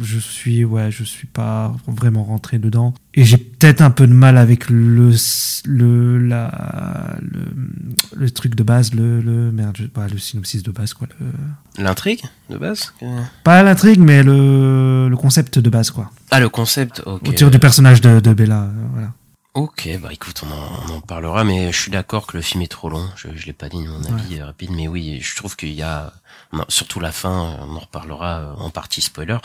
je 0.00 0.18
suis 0.18 0.64
ouais, 0.64 0.90
je 0.90 1.04
suis 1.04 1.26
pas 1.26 1.74
vraiment 1.86 2.24
rentré 2.24 2.58
dedans 2.58 2.94
et 3.14 3.24
j'ai 3.24 3.36
peut-être 3.36 3.80
un 3.82 3.90
peu 3.90 4.06
de 4.06 4.12
mal 4.12 4.38
avec 4.38 4.70
le 4.70 5.12
le 5.64 6.18
la 6.18 7.16
le, 7.20 7.40
le 8.16 8.30
truc 8.30 8.54
de 8.54 8.62
base 8.62 8.94
le 8.94 9.20
le 9.20 9.52
merde, 9.52 9.76
je- 9.78 9.86
pas 9.86 10.08
le 10.08 10.18
synopsis 10.18 10.62
de 10.62 10.70
base 10.70 10.94
quoi, 10.94 11.08
L'intrigue 11.78 12.22
de 12.50 12.56
base 12.58 12.92
pas 13.44 13.62
l'intrigue 13.62 14.00
mais 14.00 14.22
le 14.22 15.08
le 15.08 15.16
concept 15.16 15.58
de 15.58 15.70
base 15.70 15.90
quoi. 15.90 16.10
Ah 16.30 16.40
le 16.40 16.48
concept, 16.48 17.02
ok. 17.06 17.28
Autour 17.28 17.50
du 17.50 17.58
personnage 17.58 18.00
de 18.00 18.20
de 18.20 18.32
Bella, 18.32 18.62
euh, 18.62 18.72
voilà. 18.92 19.12
Ok, 19.54 19.86
bah 20.02 20.08
écoute, 20.10 20.42
on 20.46 20.50
en, 20.50 20.70
on 20.94 20.96
en 20.96 21.00
parlera, 21.02 21.44
mais 21.44 21.70
je 21.72 21.76
suis 21.78 21.90
d'accord 21.90 22.26
que 22.26 22.38
le 22.38 22.42
film 22.42 22.62
est 22.62 22.68
trop 22.72 22.88
long. 22.88 23.06
Je, 23.16 23.28
je 23.36 23.44
l'ai 23.44 23.52
pas 23.52 23.68
dit 23.68 23.84
de 23.84 23.88
mon 23.90 24.02
avis 24.04 24.38
euh, 24.40 24.46
rapide, 24.46 24.70
mais 24.74 24.88
oui, 24.88 25.18
je 25.20 25.36
trouve 25.36 25.56
qu'il 25.56 25.74
y 25.74 25.82
a, 25.82 26.10
surtout 26.68 27.00
la 27.00 27.12
fin, 27.12 27.46
euh, 27.46 27.64
on 27.68 27.76
en 27.76 27.80
reparlera 27.80 28.40
euh, 28.40 28.54
en 28.56 28.70
partie 28.70 29.00
spoiler. 29.00 29.38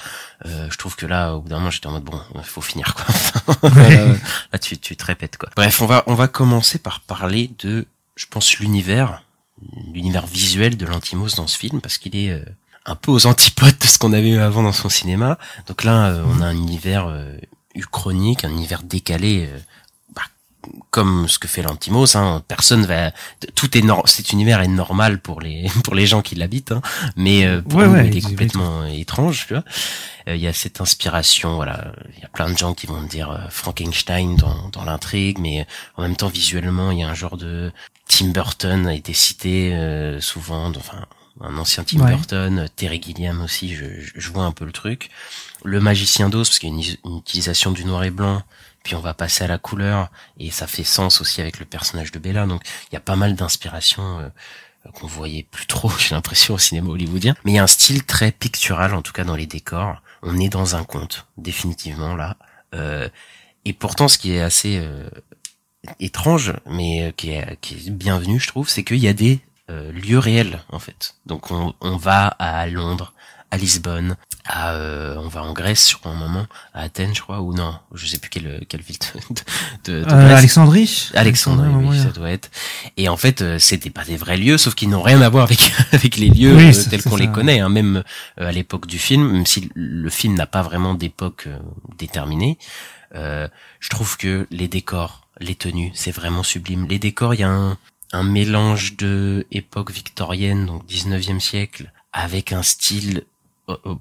Euh, 0.45 0.67
je 0.69 0.77
trouve 0.77 0.95
que 0.95 1.05
là, 1.05 1.33
au 1.33 1.41
bout 1.41 1.49
d'un 1.49 1.57
moment, 1.57 1.71
j'étais 1.71 1.87
en 1.87 1.91
mode 1.91 2.03
bon, 2.03 2.19
il 2.35 2.43
faut 2.43 2.61
finir 2.61 2.95
quoi. 2.95 3.69
là, 3.69 4.15
là, 4.51 4.59
tu, 4.59 4.77
tu 4.77 4.95
te 4.95 5.05
répètes 5.05 5.37
quoi. 5.37 5.49
Bref, 5.55 5.81
on 5.81 5.85
va, 5.85 6.03
on 6.07 6.15
va 6.15 6.27
commencer 6.27 6.79
par 6.79 6.99
parler 7.01 7.51
de, 7.59 7.85
je 8.15 8.25
pense, 8.25 8.57
l'univers, 8.59 9.23
l'univers 9.93 10.25
visuel 10.25 10.77
de 10.77 10.85
l'Antimos 10.85 11.35
dans 11.35 11.47
ce 11.47 11.57
film, 11.57 11.81
parce 11.81 11.97
qu'il 11.97 12.15
est 12.15 12.31
euh, 12.31 12.43
un 12.85 12.95
peu 12.95 13.11
aux 13.11 13.25
antipodes 13.25 13.77
de 13.79 13.85
ce 13.85 13.97
qu'on 13.97 14.13
avait 14.13 14.29
eu 14.29 14.39
avant 14.39 14.63
dans 14.63 14.73
son 14.73 14.89
cinéma. 14.89 15.37
Donc 15.67 15.83
là, 15.83 16.07
euh, 16.07 16.23
on 16.27 16.41
a 16.41 16.45
un 16.45 16.55
univers 16.55 17.07
euh, 17.07 17.37
uchronique, 17.75 18.43
un 18.43 18.49
univers 18.49 18.83
décalé. 18.83 19.49
Comme 20.91 21.27
ce 21.27 21.39
que 21.39 21.47
fait 21.47 21.61
l'Antimos, 21.61 22.15
hein, 22.15 22.43
personne 22.47 22.85
va, 22.85 23.11
tout 23.55 23.77
est 23.77 23.81
nor- 23.81 24.07
cet 24.07 24.31
univers 24.31 24.61
est 24.61 24.67
normal 24.67 25.19
pour 25.19 25.41
les 25.41 25.67
pour 25.83 25.95
les 25.95 26.05
gens 26.07 26.21
qui 26.21 26.35
l'habitent, 26.35 26.71
hein, 26.71 26.81
mais 27.15 27.45
euh, 27.45 27.61
pour 27.61 27.79
Ouais, 27.79 27.87
nous, 27.87 27.93
ouais, 27.93 28.07
il 28.07 28.17
est 28.17 28.21
complètement 28.21 28.85
étrange, 28.85 29.45
tu 29.47 29.53
vois. 29.53 29.63
Euh, 30.27 30.35
Il 30.35 30.41
y 30.41 30.47
a 30.47 30.53
cette 30.53 30.81
inspiration, 30.81 31.55
voilà. 31.55 31.91
Il 32.15 32.21
y 32.21 32.25
a 32.25 32.29
plein 32.29 32.49
de 32.49 32.57
gens 32.57 32.73
qui 32.73 32.87
vont 32.87 33.01
dire 33.03 33.31
euh, 33.31 33.37
Frankenstein 33.49 34.35
dans, 34.35 34.69
dans 34.69 34.83
l'intrigue, 34.83 35.37
mais 35.39 35.61
euh, 35.61 35.63
en 35.97 36.01
même 36.03 36.15
temps 36.15 36.29
visuellement, 36.29 36.91
il 36.91 36.99
y 36.99 37.03
a 37.03 37.09
un 37.09 37.13
genre 37.15 37.37
de 37.37 37.71
Tim 38.07 38.27
Burton 38.29 38.87
a 38.87 38.93
été 38.93 39.13
cité 39.13 39.73
euh, 39.73 40.19
souvent, 40.21 40.69
enfin 40.75 41.05
un 41.39 41.55
ancien 41.57 41.83
Tim 41.83 41.99
Ouais. 41.99 42.09
Burton, 42.15 42.67
Terry 42.75 42.99
Gilliam 42.99 43.41
aussi, 43.43 43.75
je, 43.75 43.85
je- 44.15 44.29
vois 44.31 44.45
un 44.45 44.51
peu 44.51 44.65
le 44.65 44.71
truc. 44.71 45.09
Le 45.63 45.79
magicien 45.79 46.29
d'Oz, 46.29 46.47
parce 46.49 46.57
qu'il 46.59 46.69
y 46.69 46.71
a 46.71 46.75
une, 46.75 47.11
une 47.11 47.17
utilisation 47.19 47.71
du 47.71 47.85
noir 47.85 48.03
et 48.05 48.09
blanc, 48.09 48.41
puis 48.87 48.95
on 48.95 49.01
va 49.01 49.13
passer 49.13 49.43
à 49.43 49.47
la 49.47 49.57
couleur, 49.57 50.09
et 50.39 50.49
ça 50.49 50.65
fait 50.65 50.85
sens 50.85 51.19
aussi 51.19 51.41
avec 51.41 51.59
le 51.59 51.65
personnage 51.65 52.13
de 52.13 52.19
Bella, 52.19 52.45
donc 52.45 52.61
il 52.89 52.93
y 52.93 52.97
a 52.97 53.01
pas 53.01 53.17
mal 53.17 53.35
d'inspirations 53.35 54.19
euh, 54.19 54.29
qu'on 54.93 55.07
voyait 55.07 55.43
plus 55.43 55.65
trop, 55.65 55.89
j'ai 55.99 56.15
l'impression, 56.15 56.53
au 56.53 56.57
cinéma 56.57 56.87
hollywoodien. 56.87 57.35
Mais 57.43 57.51
il 57.51 57.55
y 57.55 57.59
a 57.59 57.63
un 57.63 57.67
style 57.67 58.05
très 58.05 58.31
pictural, 58.31 58.93
en 58.93 59.01
tout 59.01 59.11
cas 59.11 59.25
dans 59.25 59.35
les 59.35 59.45
décors. 59.45 60.01
On 60.21 60.39
est 60.39 60.47
dans 60.47 60.77
un 60.77 60.85
conte, 60.85 61.27
définitivement 61.35 62.15
là. 62.15 62.37
Euh, 62.75 63.09
et 63.65 63.73
pourtant, 63.73 64.07
ce 64.07 64.17
qui 64.17 64.31
est 64.31 64.41
assez 64.41 64.77
euh, 64.77 65.09
étrange, 65.99 66.53
mais 66.65 67.09
euh, 67.09 67.11
qui 67.11 67.31
est, 67.31 67.59
qui 67.59 67.73
est 67.73 67.89
bienvenu, 67.89 68.39
je 68.39 68.47
trouve, 68.47 68.69
c'est 68.69 68.85
qu'il 68.85 68.99
y 68.99 69.09
a 69.09 69.13
des 69.13 69.41
euh, 69.69 69.91
lieux 69.91 70.19
réels, 70.19 70.63
en 70.69 70.79
fait. 70.79 71.15
Donc 71.25 71.51
on, 71.51 71.73
on 71.81 71.97
va 71.97 72.27
à 72.27 72.65
Londres, 72.67 73.13
à 73.51 73.57
Lisbonne, 73.57 74.15
à, 74.45 74.73
euh, 74.73 75.15
on 75.17 75.27
va 75.27 75.43
en 75.43 75.53
Grèce 75.53 75.83
sur 75.85 75.99
un 76.05 76.13
moment, 76.13 76.47
à 76.73 76.81
Athènes, 76.81 77.15
je 77.15 77.21
crois, 77.21 77.41
ou 77.41 77.53
non, 77.53 77.79
je 77.93 78.05
sais 78.05 78.17
plus 78.17 78.29
quelle, 78.29 78.65
quelle 78.67 78.81
ville 78.81 78.97
de, 79.85 79.99
de, 80.01 80.03
de 80.03 80.11
Euh. 80.11 80.35
Alexandrie 80.35 81.09
Alexandrie, 81.13 81.69
oui, 81.69 81.87
ouais. 81.97 82.03
ça 82.03 82.09
doit 82.09 82.29
être. 82.29 82.49
Et 82.97 83.07
en 83.09 83.17
fait, 83.17 83.41
euh, 83.41 83.59
c'était 83.59 83.89
pas 83.89 84.03
des 84.03 84.17
vrais 84.17 84.37
lieux, 84.37 84.57
sauf 84.57 84.75
qu'ils 84.75 84.89
n'ont 84.89 85.01
rien 85.01 85.21
à 85.21 85.29
voir 85.29 85.45
avec 85.45 85.71
avec 85.93 86.17
les 86.17 86.29
lieux 86.29 86.55
Oui, 86.55 86.75
euh, 86.77 86.89
tels 86.89 87.03
qu'on 87.03 87.15
les 87.15 87.31
connaît, 87.31 87.59
hein, 87.59 87.69
même 87.69 88.03
euh, 88.39 88.49
à 88.49 88.51
l'époque 88.51 88.87
du 88.87 88.99
film, 88.99 89.31
même 89.31 89.45
si 89.45 89.69
le 89.75 90.09
film 90.09 90.35
n'a 90.35 90.47
pas 90.47 90.61
vraiment 90.61 90.93
d'époque 90.93 91.47
déterminée. 91.97 92.57
Euh, 93.15 93.47
je 93.79 93.89
trouve 93.89 94.17
que 94.17 94.47
les 94.51 94.67
décors, 94.67 95.27
les 95.39 95.55
tenues, 95.55 95.91
c'est 95.93 96.11
vraiment 96.11 96.43
sublime. 96.43 96.87
Les 96.87 96.99
décors, 96.99 97.33
il 97.33 97.39
y 97.39 97.43
a 97.43 97.49
un, 97.49 97.77
un 98.11 98.23
mélange 98.23 98.97
de 98.97 99.45
époque 99.51 99.91
victorienne, 99.91 100.65
donc 100.65 100.85
19e 100.87 101.39
siècle, 101.39 101.91
avec 102.13 102.51
un 102.51 102.63
style 102.63 103.23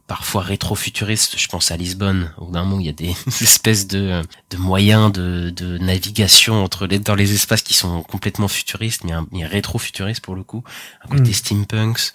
parfois 0.07 0.43
rétro-futuriste. 0.43 1.39
Je 1.39 1.49
pense 1.49 1.71
à 1.71 1.77
Lisbonne, 1.77 2.33
où 2.39 2.51
d'un 2.53 2.65
moment 2.65 2.81
il 2.81 2.87
y 2.87 2.89
a 2.89 2.93
des 2.93 3.15
espèces 3.41 3.87
de, 3.87 4.23
de 4.51 4.57
moyens 4.57 5.13
de, 5.13 5.51
de 5.51 5.79
navigation 5.79 6.63
entre 6.63 6.87
les, 6.87 6.99
dans 6.99 7.15
les 7.15 7.35
espaces 7.35 7.63
qui 7.63 7.75
sont 7.75 8.03
complètement 8.03 8.49
futuristes, 8.49 9.05
mais, 9.05 9.13
un, 9.13 9.27
mais 9.33 9.45
rétro-futuristes 9.45 10.21
pour 10.23 10.35
le 10.35 10.43
coup. 10.43 10.63
Un 11.05 11.09
côté 11.09 11.31
Mm. 11.31 11.35
steampunks. 11.35 12.13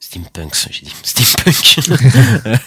Steampunks, 0.00 0.68
j'ai 0.70 0.82
dit 0.86 0.94
steampunk. 1.02 1.78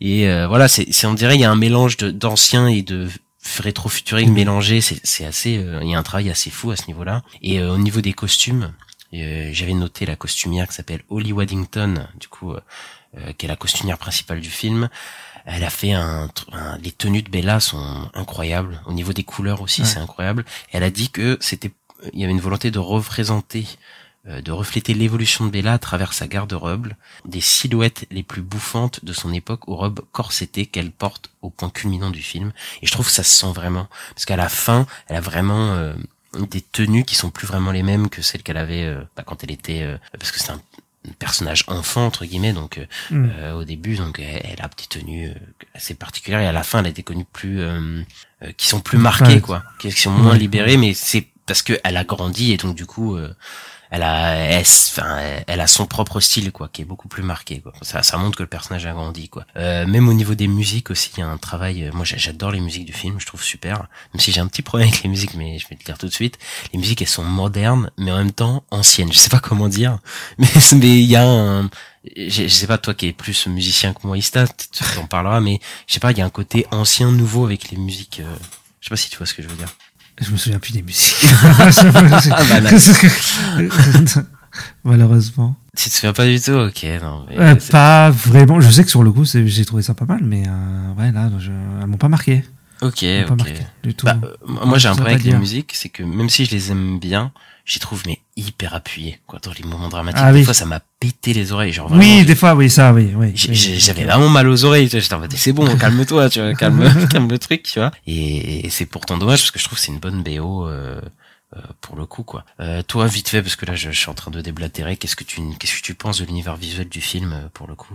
et 0.00 0.28
euh, 0.28 0.48
voilà, 0.48 0.68
c'est, 0.68 1.06
on 1.06 1.14
dirait 1.14 1.36
il 1.36 1.40
y 1.40 1.44
a 1.44 1.50
un 1.50 1.56
mélange 1.56 1.96
de 1.96 2.10
d'ancien 2.10 2.66
et 2.66 2.82
de 2.82 3.08
rétro-futurique 3.60 4.28
mélangé. 4.28 4.80
C'est, 4.80 5.00
c'est 5.04 5.24
assez, 5.24 5.58
euh, 5.58 5.80
il 5.82 5.90
y 5.90 5.94
a 5.94 5.98
un 5.98 6.02
travail 6.02 6.30
assez 6.30 6.50
fou 6.50 6.70
à 6.72 6.76
ce 6.76 6.86
niveau-là. 6.88 7.22
Et 7.40 7.60
euh, 7.60 7.72
au 7.72 7.78
niveau 7.78 8.00
des 8.00 8.12
costumes, 8.12 8.72
euh, 9.14 9.50
j'avais 9.52 9.74
noté 9.74 10.06
la 10.06 10.16
costumière 10.16 10.66
qui 10.68 10.74
s'appelle 10.74 11.02
Holly 11.08 11.32
Waddington, 11.32 12.06
du 12.18 12.28
coup, 12.28 12.52
euh, 12.52 12.56
euh, 12.56 12.60
qui 13.38 13.46
est 13.46 13.48
la 13.48 13.56
costumière 13.56 13.98
principale 13.98 14.40
du 14.40 14.50
film. 14.50 14.88
Elle 15.44 15.64
a 15.64 15.70
fait 15.70 15.92
un, 15.92 16.28
un- 16.52 16.78
les 16.78 16.92
tenues 16.92 17.22
de 17.22 17.28
Bella 17.30 17.60
sont 17.60 18.10
incroyables. 18.14 18.80
Au 18.86 18.92
niveau 18.92 19.12
des 19.12 19.24
couleurs 19.24 19.60
aussi, 19.60 19.82
Ouais. 19.82 19.86
c'est 19.88 19.98
incroyable. 19.98 20.44
Elle 20.72 20.82
a 20.84 20.90
dit 20.90 21.10
que 21.10 21.36
c'était, 21.40 21.72
il 22.12 22.20
y 22.20 22.24
avait 22.24 22.32
une 22.32 22.40
volonté 22.40 22.70
de 22.70 22.78
représenter 22.78 23.66
euh, 24.28 24.40
de 24.40 24.52
refléter 24.52 24.94
l'évolution 24.94 25.44
de 25.46 25.50
Bella 25.50 25.72
à 25.72 25.78
travers 25.80 26.12
sa 26.12 26.28
garde-robe, 26.28 26.92
des 27.24 27.40
silhouettes 27.40 28.06
les 28.12 28.22
plus 28.22 28.40
bouffantes 28.40 29.04
de 29.04 29.12
son 29.12 29.32
époque 29.32 29.66
aux 29.68 29.74
robes 29.74 29.98
corsetées 30.12 30.66
qu'elle 30.66 30.92
porte 30.92 31.30
au 31.42 31.50
point 31.50 31.70
culminant 31.70 32.10
du 32.10 32.22
film. 32.22 32.52
Et 32.82 32.86
je 32.86 32.92
trouve 32.92 33.06
que 33.06 33.12
ça 33.12 33.24
se 33.24 33.36
sent 33.40 33.52
vraiment, 33.52 33.88
parce 34.14 34.24
qu'à 34.24 34.36
la 34.36 34.48
fin, 34.48 34.86
elle 35.08 35.16
a 35.16 35.20
vraiment 35.20 35.72
euh, 35.74 35.92
des 36.38 36.60
tenues 36.60 37.04
qui 37.04 37.16
sont 37.16 37.30
plus 37.30 37.48
vraiment 37.48 37.72
les 37.72 37.82
mêmes 37.82 38.08
que 38.08 38.22
celles 38.22 38.44
qu'elle 38.44 38.58
avait 38.58 38.84
euh, 38.84 39.02
bah, 39.16 39.24
quand 39.26 39.42
elle 39.42 39.50
était, 39.50 39.82
euh, 39.82 39.98
parce 40.20 40.30
que 40.30 40.38
c'est 40.38 40.52
un 40.52 40.60
personnage 41.18 41.64
enfant 41.66 42.06
entre 42.06 42.24
guillemets 42.24 42.52
donc 42.52 42.78
euh, 42.78 42.86
Mm. 43.10 43.30
euh, 43.38 43.52
au 43.54 43.64
début 43.64 43.96
donc 43.96 44.20
elle, 44.20 44.40
elle 44.44 44.60
a 44.62 44.68
des 44.68 44.86
tenues 44.88 45.28
euh, 45.28 45.34
assez 45.74 45.94
particulières 45.94 46.40
et 46.40 46.46
à 46.46 46.52
la 46.52 46.62
fin 46.62 46.78
elle 46.80 46.86
a 46.86 46.92
des 46.92 47.02
tenues 47.02 47.24
plus 47.32 47.60
euh, 47.60 48.02
euh, 48.42 48.52
qui 48.56 48.68
sont 48.68 48.80
plus 48.80 48.98
marquées 48.98 49.34
Ouais. 49.34 49.40
quoi 49.40 49.64
qui 49.78 49.90
sont 49.90 50.10
moins 50.12 50.36
libérées 50.36 50.76
mais 50.76 50.94
c'est 50.94 51.26
parce 51.46 51.62
que 51.62 51.74
elle 51.82 51.96
a 51.96 52.04
grandi 52.04 52.52
et 52.52 52.56
donc 52.56 52.76
du 52.76 52.86
coup 52.86 53.16
euh, 53.16 53.34
elle 53.92 54.02
a 54.02 54.34
elle, 54.36 54.64
elle- 55.46 55.60
a 55.60 55.66
son 55.68 55.86
propre 55.86 56.18
style 56.20 56.50
quoi 56.50 56.68
qui 56.72 56.82
est 56.82 56.84
beaucoup 56.84 57.06
plus 57.08 57.22
marqué 57.22 57.60
quoi. 57.60 57.72
Ça 57.82 58.02
ça 58.02 58.16
montre 58.18 58.36
que 58.38 58.42
le 58.42 58.48
personnage 58.48 58.86
a 58.86 58.92
grandi 58.92 59.28
quoi. 59.28 59.44
Euh, 59.56 59.86
même 59.86 60.08
au 60.08 60.14
niveau 60.14 60.34
des 60.34 60.48
musiques 60.48 60.90
aussi 60.90 61.10
il 61.16 61.20
y 61.20 61.22
a 61.22 61.28
un 61.28 61.38
travail 61.38 61.84
euh, 61.84 61.90
moi 61.92 62.04
j'a- 62.04 62.16
j'adore 62.16 62.50
les 62.50 62.60
musiques 62.60 62.86
du 62.86 62.92
film 62.92 63.20
je 63.20 63.26
trouve 63.26 63.42
super. 63.44 63.86
Même 64.12 64.20
si 64.20 64.32
j'ai 64.32 64.40
un 64.40 64.48
petit 64.48 64.62
problème 64.62 64.88
avec 64.88 65.02
les 65.04 65.10
musiques 65.10 65.34
mais 65.34 65.58
je 65.60 65.68
vais 65.68 65.76
te 65.76 65.84
dire 65.84 65.98
tout 65.98 66.06
de 66.08 66.12
suite. 66.12 66.38
Les 66.72 66.78
musiques 66.80 67.02
elles 67.02 67.08
sont 67.08 67.22
modernes 67.24 67.90
mais 67.98 68.10
en 68.10 68.16
même 68.16 68.32
temps 68.32 68.64
anciennes. 68.70 69.12
Je 69.12 69.18
sais 69.18 69.30
pas 69.30 69.40
comment 69.40 69.68
dire. 69.68 69.98
Mais 70.38 70.48
mais 70.72 70.98
il 71.02 71.08
y 71.10 71.16
a 71.16 71.24
un 71.24 71.70
je, 72.16 72.48
sais 72.48 72.66
pas 72.66 72.78
toi 72.78 72.94
qui 72.94 73.06
es 73.08 73.12
plus 73.12 73.46
musicien 73.46 73.94
que 73.94 74.04
moi 74.06 74.18
Ista 74.18 74.48
tu 74.48 74.66
tu 74.72 74.98
en 74.98 75.06
parleras 75.06 75.40
mais 75.40 75.60
je 75.86 75.92
sais 75.94 76.00
pas 76.00 76.10
il 76.12 76.18
y 76.18 76.20
a 76.20 76.24
un 76.24 76.30
côté 76.30 76.66
ancien 76.72 77.10
nouveau 77.12 77.44
avec 77.44 77.70
les 77.70 77.76
musiques 77.76 78.20
euh, 78.20 78.34
je 78.80 78.86
sais 78.86 78.90
pas 78.90 78.96
si 78.96 79.08
tu 79.10 79.18
vois 79.18 79.26
ce 79.26 79.34
que 79.34 79.42
je 79.42 79.48
veux 79.48 79.56
dire 79.56 79.68
Je 80.20 80.30
me 80.30 80.36
souviens 80.36 80.58
plus 80.58 80.72
des 80.72 80.82
musiques. 80.82 81.26
bah, 81.58 81.70
Malheureusement. 84.84 85.56
tu 85.76 85.88
te 85.88 85.94
souviens 85.94 86.12
pas 86.12 86.26
du 86.26 86.40
tout? 86.40 86.52
Ok 86.52 86.84
non 87.02 87.24
mais 87.28 87.38
Euh, 87.38 87.54
pas 87.70 88.10
vraiment. 88.10 88.60
Je 88.60 88.70
sais 88.70 88.84
que 88.84 88.90
sur 88.90 89.02
le 89.02 89.12
coup, 89.12 89.24
j'ai 89.24 89.64
trouvé 89.64 89.82
ça 89.82 89.94
pas 89.94 90.04
mal, 90.04 90.20
mais 90.22 90.44
euh, 90.46 90.92
ouais, 90.98 91.12
là, 91.12 91.30
je, 91.38 91.50
elles 91.80 91.86
m'ont 91.86 91.96
pas 91.96 92.08
marqué. 92.08 92.44
Ok 92.82 93.04
ok 93.30 93.36
marqué 93.38 93.66
du 93.82 93.94
tout. 93.94 94.06
Bah, 94.06 94.18
euh, 94.22 94.36
moi 94.46 94.78
j'ai 94.78 94.88
un 94.88 94.94
problème 94.94 95.14
avec 95.14 95.26
les 95.26 95.34
musiques, 95.34 95.72
c'est 95.74 95.88
que 95.88 96.02
même 96.02 96.28
si 96.28 96.44
je 96.44 96.50
les 96.50 96.70
aime 96.70 96.98
bien, 96.98 97.32
j'y 97.64 97.78
trouve 97.78 98.02
mais 98.06 98.20
hyper 98.36 98.74
appuyées 98.74 99.20
quoi 99.26 99.38
dans 99.42 99.52
les 99.52 99.64
moments 99.64 99.88
dramatiques. 99.88 100.22
Ah 100.22 100.32
des 100.32 100.40
oui. 100.40 100.44
fois 100.44 100.54
ça 100.54 100.66
m'a 100.66 100.80
pété 101.00 101.32
les 101.32 101.52
oreilles, 101.52 101.72
genre 101.72 101.88
vraiment, 101.88 102.02
oui, 102.02 102.24
des 102.24 102.34
fois, 102.34 102.54
oui, 102.54 102.68
ça, 102.68 102.92
oui, 102.92 103.12
oui. 103.16 103.32
j'avais 103.34 104.04
vraiment 104.04 104.28
mal 104.28 104.48
aux 104.48 104.64
oreilles. 104.64 104.88
J'étais 104.88 105.14
en 105.14 105.20
mode 105.20 105.32
c'est 105.32 105.52
bon, 105.52 105.76
calme-toi, 105.76 106.28
tu 106.28 106.40
vois, 106.40 106.54
calme, 106.54 107.08
calme 107.10 107.28
le 107.28 107.38
truc, 107.38 107.62
tu 107.62 107.78
vois. 107.78 107.92
Et, 108.06 108.66
et 108.66 108.70
c'est 108.70 108.86
pourtant 108.86 109.16
dommage 109.16 109.40
parce 109.40 109.50
que 109.50 109.58
je 109.58 109.64
trouve 109.64 109.78
c'est 109.78 109.92
une 109.92 109.98
bonne 109.98 110.22
BO. 110.22 110.68
Euh, 110.68 111.00
euh, 111.56 111.60
pour 111.82 111.96
le 111.96 112.06
coup 112.06 112.22
quoi. 112.22 112.46
Euh, 112.60 112.82
toi 112.82 113.06
vite 113.06 113.28
fait 113.28 113.42
parce 113.42 113.56
que 113.56 113.66
là 113.66 113.74
je, 113.74 113.90
je 113.90 113.98
suis 113.98 114.08
en 114.08 114.14
train 114.14 114.30
de 114.30 114.40
déblatérer. 114.40 114.96
Qu'est-ce 114.96 115.16
que 115.16 115.24
tu 115.24 115.42
qu'est-ce 115.58 115.76
que 115.76 115.82
tu 115.82 115.94
penses 115.94 116.20
de 116.20 116.24
l'univers 116.24 116.56
visuel 116.56 116.88
du 116.88 117.02
film 117.02 117.34
euh, 117.34 117.48
pour 117.52 117.68
le 117.68 117.74
coup 117.74 117.94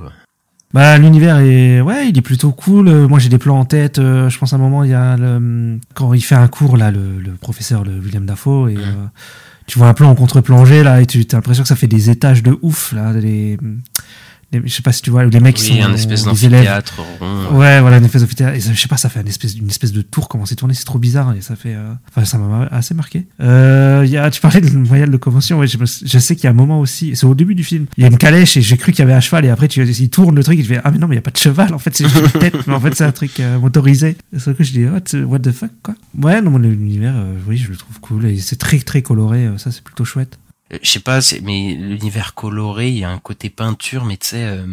Bah, 0.73 0.97
l'univers 0.97 1.37
est, 1.39 1.79
ouais, 1.79 2.09
il 2.09 2.17
est 2.17 2.21
plutôt 2.21 2.51
cool. 2.51 2.89
Moi, 3.07 3.19
j'ai 3.19 3.29
des 3.29 3.37
plans 3.37 3.57
en 3.59 3.65
tête. 3.65 3.99
Euh, 3.99 4.29
je 4.29 4.37
pense 4.37 4.51
à 4.53 4.57
un 4.57 4.59
moment, 4.59 4.83
il 4.83 4.91
y 4.91 4.93
a 4.93 5.15
le, 5.15 5.79
quand 5.93 6.13
il 6.13 6.21
fait 6.21 6.35
un 6.35 6.47
cours, 6.47 6.75
là, 6.75 6.91
le, 6.91 7.19
le 7.19 7.31
professeur, 7.31 7.83
le 7.85 7.99
William 7.99 8.25
Dafoe, 8.25 8.69
et 8.69 8.77
euh, 8.77 9.05
tu 9.65 9.79
vois 9.79 9.87
un 9.87 9.93
plan 9.93 10.09
en 10.09 10.15
contre-plongée, 10.15 10.83
là, 10.83 11.01
et 11.01 11.05
tu 11.05 11.25
as 11.31 11.35
l'impression 11.35 11.63
que 11.63 11.69
ça 11.69 11.75
fait 11.77 11.87
des 11.87 12.09
étages 12.09 12.43
de 12.43 12.57
ouf, 12.61 12.91
là, 12.91 13.13
les, 13.13 13.57
les- 14.51 14.61
je 14.65 14.73
sais 14.73 14.81
pas 14.81 14.93
si 14.93 15.01
tu 15.01 15.09
vois, 15.09 15.25
les 15.25 15.39
mecs 15.39 15.55
qui 15.55 15.71
Oui, 15.73 15.81
sont 15.81 15.89
un 15.89 15.93
espèce 15.93 16.23
d'amphithéâtre 16.23 17.01
rond. 17.19 17.57
Ouais, 17.57 17.81
voilà, 17.81 17.97
une 17.97 18.05
espèce 18.05 18.21
d'amphithéâtre. 18.21 18.55
Et 18.55 18.59
ça, 18.61 18.73
je 18.73 18.79
sais 18.79 18.87
pas, 18.87 18.97
ça 18.97 19.09
fait 19.09 19.21
une 19.21 19.27
espèce, 19.27 19.55
une 19.55 19.69
espèce 19.69 19.91
de 19.91 20.01
tour, 20.01 20.29
comment 20.29 20.45
c'est 20.45 20.55
tourné, 20.55 20.73
c'est 20.73 20.85
trop 20.85 20.99
bizarre, 20.99 21.33
et 21.35 21.41
ça 21.41 21.55
fait, 21.55 21.75
euh, 21.75 21.93
enfin, 22.09 22.25
ça 22.25 22.37
m'a 22.37 22.63
assez 22.71 22.93
marqué. 22.93 23.27
Euh, 23.41 24.05
y 24.07 24.15
a, 24.17 24.29
tu 24.29 24.39
parlais 24.39 24.61
de 24.61 24.69
moyen 24.69 25.05
de 25.05 25.11
locomotion, 25.11 25.59
ouais, 25.59 25.67
je, 25.67 26.17
sais 26.17 26.35
qu'il 26.35 26.45
y 26.45 26.47
a 26.47 26.51
un 26.51 26.53
moment 26.53 26.79
aussi, 26.79 27.15
c'est 27.15 27.25
au 27.25 27.35
début 27.35 27.55
du 27.55 27.63
film, 27.63 27.87
il 27.97 28.01
y 28.01 28.05
a 28.05 28.07
une 28.07 28.17
calèche, 28.17 28.57
et 28.57 28.61
j'ai 28.61 28.77
cru 28.77 28.91
qu'il 28.91 28.99
y 28.99 29.03
avait 29.03 29.13
un 29.13 29.19
cheval, 29.19 29.45
et 29.45 29.49
après, 29.49 29.67
tu, 29.67 29.83
il 29.83 30.09
tourne 30.09 30.35
le 30.35 30.43
truc, 30.43 30.59
et 30.59 30.63
je 30.63 30.67
fais, 30.67 30.81
ah, 30.83 30.91
mais 30.91 30.97
non, 30.97 31.07
mais 31.07 31.15
il 31.15 31.17
y 31.17 31.19
a 31.19 31.23
pas 31.23 31.31
de 31.31 31.37
cheval, 31.37 31.73
en 31.73 31.79
fait, 31.79 31.95
c'est 31.95 32.07
juste 32.07 32.33
une 32.33 32.39
tête, 32.39 32.67
mais 32.67 32.73
en 32.73 32.79
fait, 32.79 32.95
c'est 32.95 33.03
un 33.05 33.11
truc 33.11 33.39
euh, 33.39 33.59
motorisé. 33.59 34.15
Et 34.33 34.39
sur 34.39 34.51
le 34.51 34.55
coup, 34.55 34.63
je 34.63 34.71
dis, 34.71 34.85
what, 34.85 35.25
what 35.25 35.39
the 35.39 35.51
fuck, 35.51 35.71
quoi. 35.83 35.95
Ouais, 36.21 36.41
non, 36.41 36.57
mais 36.57 36.69
l'univers, 36.69 37.13
euh, 37.15 37.33
oui, 37.47 37.57
je 37.57 37.69
le 37.69 37.75
trouve 37.75 37.99
cool, 37.99 38.25
et 38.25 38.37
c'est 38.39 38.55
très, 38.57 38.79
très 38.79 39.01
coloré, 39.01 39.45
euh, 39.45 39.57
ça, 39.57 39.71
c'est 39.71 39.83
plutôt 39.83 40.05
chouette. 40.05 40.37
Euh, 40.73 40.77
je 40.81 40.89
sais 40.89 40.99
pas, 40.99 41.19
mais 41.43 41.75
l'univers 41.75 42.33
coloré, 42.33 42.89
il 42.89 42.97
y 42.97 43.03
a 43.03 43.09
un 43.09 43.19
côté 43.19 43.49
peinture, 43.49 44.05
mais 44.05 44.17
tu 44.17 44.27
sais, 44.29 44.43
euh, 44.43 44.65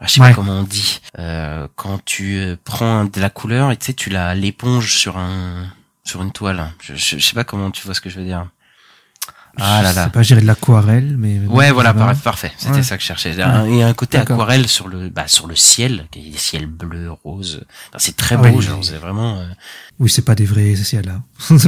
ah, 0.00 0.06
je 0.06 0.12
sais 0.12 0.20
Ouais. 0.20 0.28
pas 0.30 0.34
comment 0.34 0.58
on 0.60 0.62
dit. 0.62 1.00
Euh, 1.18 1.66
quand 1.76 2.02
tu 2.04 2.36
euh, 2.38 2.56
prends 2.62 3.04
de 3.04 3.20
la 3.20 3.30
couleur 3.30 3.70
et 3.72 3.76
tu 3.76 3.86
sais, 3.86 3.94
tu 3.94 4.10
la 4.10 4.34
l'éponges 4.34 4.94
sur 4.96 5.16
un 5.18 5.66
sur 6.06 6.20
une 6.22 6.32
toile. 6.32 6.70
Je, 6.82 6.94
je, 6.94 7.16
je 7.18 7.24
sais 7.26 7.32
pas 7.34 7.44
comment 7.44 7.70
tu 7.70 7.82
vois 7.84 7.94
ce 7.94 8.00
que 8.02 8.10
je 8.10 8.18
veux 8.18 8.26
dire. 8.26 8.46
Ah 9.60 9.82
là 9.82 9.88
Je 9.90 9.94
sais 9.94 10.00
là. 10.00 10.08
pas, 10.08 10.22
j'irais 10.22 10.40
de 10.40 10.46
l'aquarelle, 10.46 11.16
mais. 11.18 11.38
Ouais, 11.46 11.70
voilà, 11.70 11.94
par- 11.94 12.14
parfait. 12.16 12.52
C'était 12.58 12.74
Ouais. 12.74 12.82
ça 12.82 12.96
que 12.96 13.02
je 13.02 13.06
cherchais. 13.06 13.30
Il 13.30 13.38
y 13.38 13.42
a 13.42 13.48
un- 13.50 13.80
a 13.80 13.86
un 13.86 13.94
côté 13.94 14.18
aquarelle 14.18 14.66
sur 14.68 14.88
le, 14.88 15.08
bah, 15.08 15.28
sur 15.28 15.46
le 15.46 15.54
ciel, 15.56 16.06
y 16.16 16.28
a 16.28 16.32
des 16.32 16.38
ciels 16.38 16.66
bleus, 16.66 17.10
roses. 17.24 17.64
Enfin, 17.90 17.98
c'est 17.98 18.16
très 18.16 18.34
Ah 18.34 18.38
beau, 18.38 18.48
oui. 18.58 18.62
genre, 18.64 18.84
c'est 18.84 18.96
vraiment. 18.96 19.38
euh, 19.38 19.46
Oui, 20.00 20.10
c'est 20.10 20.22
pas 20.24 20.34
des 20.34 20.44
vrais 20.44 20.74
ciels, 20.76 21.06
là. 21.06 21.20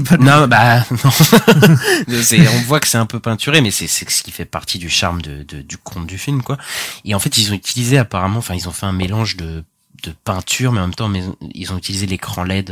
pas 0.09 0.17
des- 0.17 0.25
Non, 0.25 0.49
bah 0.49 0.85
non. 1.05 1.11
On 2.57 2.61
voit 2.67 2.81
que 2.81 2.89
c'est 2.89 2.99
un 2.99 3.07
peu 3.07 3.21
peinturé, 3.21 3.61
mais 3.61 3.71
c'est 3.71 3.87
c'est 3.87 4.09
ce 4.11 4.23
qui 4.23 4.31
fait 4.33 4.45
partie 4.45 4.79
du 4.79 4.89
charme 4.91 5.23
de, 5.23 5.43
de- 5.45 5.63
du 5.63 5.77
conte 5.79 6.07
du 6.07 6.19
film, 6.19 6.43
quoi. 6.43 6.57
Et 7.05 7.15
en 7.15 7.19
fait, 7.19 7.37
ils 7.39 7.51
ont 7.53 7.55
utilisé 7.55 7.99
apparemment, 7.99 8.39
enfin, 8.39 8.55
ils 8.55 8.69
ont 8.69 8.73
fait 8.73 8.87
un 8.87 8.93
mélange 8.93 9.37
de, 9.37 9.65
de 10.03 10.13
peinture, 10.25 10.73
mais 10.73 10.81
en 10.81 10.87
même 10.87 10.95
temps, 10.95 11.09
mais 11.09 11.23
ils 11.55 11.73
ont 11.73 11.79
utilisé 11.79 12.07
l'écran 12.07 12.45
LED 12.45 12.71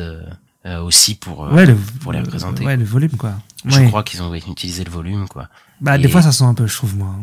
euh, 0.66 0.80
aussi 0.82 1.14
pour, 1.14 1.44
euh, 1.46 1.52
ouais, 1.54 1.66
le, 1.66 1.74
pour 1.74 2.12
les 2.12 2.20
représenter. 2.20 2.64
Ouais, 2.64 2.76
le 2.76 2.84
volume, 2.84 3.10
quoi. 3.18 3.34
Je 3.64 3.78
Ouais. 3.78 3.86
crois 3.88 4.02
qu'ils 4.02 4.22
ont 4.22 4.34
utilisé 4.34 4.84
le 4.84 4.90
volume, 4.90 5.26
quoi. 5.28 5.48
Bah, 5.80 5.96
Et- 5.96 6.02
des 6.02 6.08
fois, 6.08 6.22
ça 6.22 6.32
sent 6.32 6.44
un 6.44 6.54
peu, 6.54 6.66
je 6.66 6.74
trouve, 6.74 6.96
moi. 6.96 7.14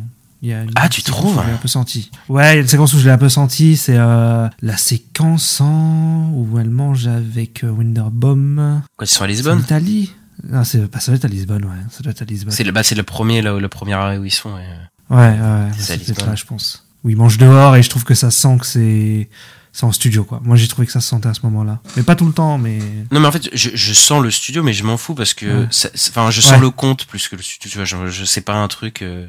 Il 0.43 0.49
y 0.49 0.53
a 0.53 0.63
une 0.63 0.71
Ah, 0.75 0.89
tu 0.89 1.03
trouves 1.03 1.37
où 1.37 1.41
Je 1.41 1.45
l'ai 1.47 1.53
un 1.53 1.57
peu 1.57 1.67
senti. 1.67 2.09
Ouais, 2.27 2.53
il 2.53 2.55
y 2.55 2.57
a 2.57 2.61
une 2.61 2.67
séquence 2.67 2.93
où 2.95 2.99
je 2.99 3.05
l'ai 3.05 3.11
un 3.11 3.17
peu 3.19 3.29
senti. 3.29 3.77
C'est 3.77 3.97
euh, 3.97 4.47
la 4.63 4.75
séquence 4.75 5.61
en... 5.61 6.31
où 6.33 6.57
elle 6.59 6.71
mange 6.71 7.05
avec 7.05 7.63
euh, 7.63 7.69
Winterbaum. 7.69 8.81
Quand 8.97 9.05
ils 9.05 9.07
sont 9.07 9.17
à 9.17 9.17
C'est 9.17 9.23
en 9.23 9.27
Lisbonne, 9.27 9.59
Italie 9.59 10.11
Non, 10.47 10.63
c'est 10.63 10.87
pas 10.89 10.99
ça 10.99 11.11
doit 11.11 11.17
être 11.17 11.25
à 11.25 11.27
Lisbonne, 11.27 11.65
ouais. 11.65 11.77
Ça 11.91 12.01
doit 12.01 12.11
être 12.11 12.23
à 12.23 12.25
Lisbonne. 12.25 12.53
c'est 12.53 12.63
le, 12.63 12.71
bah, 12.71 12.81
c'est 12.81 12.95
le 12.95 13.03
premier, 13.03 13.43
le, 13.43 13.59
le 13.59 13.67
premier 13.69 13.93
arrêt 13.93 14.17
où 14.17 14.25
ils 14.25 14.31
sont. 14.31 14.49
ouais. 14.55 14.65
Ouais, 15.11 15.17
ouais. 15.17 15.67
C'est 15.77 15.97
peut-être 15.97 16.07
Lisbonne. 16.07 16.29
là, 16.29 16.35
je 16.35 16.45
pense. 16.45 16.87
Où 17.03 17.09
il 17.11 17.17
mange 17.17 17.37
dehors 17.37 17.75
et 17.75 17.83
je 17.83 17.89
trouve 17.91 18.03
que 18.03 18.15
ça 18.15 18.31
sent 18.31 18.57
que 18.59 18.65
c'est. 18.65 19.29
C'est 19.73 19.85
en 19.85 19.91
studio, 19.93 20.25
quoi. 20.25 20.41
Moi, 20.43 20.57
j'ai 20.57 20.67
trouvé 20.67 20.85
que 20.85 20.91
ça 20.91 20.99
se 20.99 21.07
sentait 21.07 21.29
à 21.29 21.33
ce 21.33 21.41
moment-là. 21.43 21.79
Mais 21.95 22.03
pas 22.03 22.15
tout 22.15 22.25
le 22.25 22.33
temps, 22.33 22.57
mais. 22.57 22.79
Non 23.11 23.19
mais 23.21 23.27
en 23.27 23.31
fait 23.31 23.49
je, 23.53 23.69
je 23.73 23.93
sens 23.93 24.21
le 24.21 24.29
studio 24.31 24.63
mais 24.63 24.73
je 24.73 24.83
m'en 24.83 24.97
fous 24.97 25.15
parce 25.15 25.33
que 25.33 25.61
Ouais. 25.63 25.67
enfin 26.09 26.29
je 26.31 26.41
sens 26.41 26.51
Ouais. 26.53 26.59
le 26.59 26.69
conte 26.71 27.05
plus 27.05 27.27
que 27.29 27.35
le 27.37 27.41
studio 27.41 27.69
tu 27.69 27.77
vois 27.77 27.85
je, 27.85 28.07
je 28.11 28.25
sais 28.25 28.41
pas 28.41 28.55
un 28.55 28.67
truc 28.67 29.01
euh, 29.01 29.27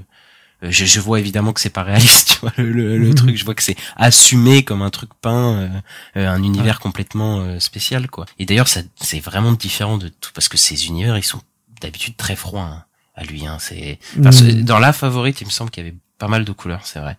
euh, 0.64 0.68
je, 0.70 0.84
je 0.84 1.00
vois 1.00 1.20
évidemment 1.20 1.52
que 1.52 1.60
c'est 1.60 1.70
pas 1.70 1.82
réaliste 1.84 2.28
tu 2.34 2.38
vois 2.40 2.52
le, 2.56 2.70
le, 2.72 2.98
le 2.98 3.08
Mhm. 3.08 3.14
truc 3.14 3.36
je 3.36 3.44
vois 3.44 3.54
que 3.54 3.62
c'est 3.62 3.76
assumé 3.96 4.64
comme 4.64 4.82
un 4.82 4.90
truc 4.90 5.10
peint 5.20 5.54
euh, 5.54 5.68
euh, 6.16 6.28
un 6.28 6.42
univers 6.42 6.80
complètement 6.80 7.40
euh, 7.40 7.60
spécial 7.60 8.08
quoi 8.10 8.26
et 8.38 8.44
d'ailleurs 8.46 8.68
ça 8.68 8.80
c'est 9.00 9.20
vraiment 9.20 9.52
différent 9.52 9.96
de 9.98 10.08
tout 10.08 10.30
parce 10.34 10.48
que 10.48 10.56
ces 10.58 10.86
univers 10.86 11.16
ils 11.18 11.22
sont 11.24 11.40
d'habitude 11.80 12.16
très 12.16 12.36
froids 12.36 12.62
hein, 12.62 12.84
à 13.14 13.24
lui 13.24 13.46
hein 13.46 13.58
c'est 13.60 13.98
ce- 14.30 14.62
dans 14.62 14.78
la 14.80 14.92
favorite 14.92 15.40
il 15.40 15.46
me 15.46 15.50
semble 15.52 15.70
qu'il 15.70 15.84
y 15.84 15.86
avait 15.88 15.96
pas 16.22 16.28
mal 16.28 16.44
de 16.44 16.52
couleurs 16.52 16.86
c'est 16.86 17.00
vrai 17.00 17.16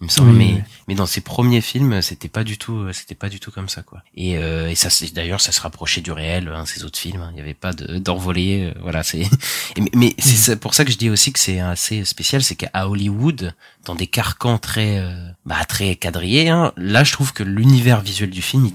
il 0.00 0.04
me 0.04 0.08
semble 0.10 0.30
Oui, 0.30 0.54
mais 0.54 0.64
mais 0.88 0.94
dans 0.94 1.04
ses 1.04 1.20
premiers 1.20 1.60
films 1.60 2.00
c'était 2.00 2.28
pas 2.30 2.42
du 2.42 2.56
tout 2.56 2.90
c'était 2.94 3.14
pas 3.14 3.28
du 3.28 3.38
tout 3.38 3.50
comme 3.50 3.68
ça 3.68 3.82
quoi 3.82 4.02
et, 4.14 4.38
euh, 4.38 4.70
et 4.70 4.74
ça 4.74 4.88
c'est 4.88 5.12
d'ailleurs 5.12 5.42
ça 5.42 5.52
se 5.52 5.60
rapprochait 5.60 6.00
du 6.00 6.10
réel 6.10 6.48
hein, 6.48 6.64
ces 6.64 6.82
autres 6.84 6.98
films 6.98 7.20
hein. 7.20 7.28
il 7.32 7.34
n'y 7.34 7.42
avait 7.42 7.52
pas 7.52 7.74
de 7.74 7.98
d'envolée 7.98 8.72
euh, 8.74 8.78
voilà 8.80 9.02
c'est 9.02 9.24
mais, 9.78 9.90
mais 9.94 10.14
c'est 10.18 10.36
ça- 10.36 10.56
pour 10.56 10.72
ça 10.72 10.86
que 10.86 10.90
je 10.90 10.96
dis 10.96 11.10
aussi 11.10 11.34
que 11.34 11.38
c'est 11.38 11.60
assez 11.60 12.06
spécial 12.06 12.42
c'est 12.42 12.54
qu'à 12.56 12.88
Hollywood 12.88 13.54
dans 13.84 13.94
des 13.94 14.06
carcans 14.06 14.56
très 14.56 15.00
euh, 15.00 15.28
bah 15.44 15.62
très 15.66 15.94
quadrillés 15.96 16.48
hein, 16.48 16.72
là 16.78 17.04
je 17.04 17.12
trouve 17.12 17.34
que 17.34 17.42
l'univers 17.42 18.00
visuel 18.00 18.30
du 18.30 18.40
film 18.40 18.64
il- 18.66 18.74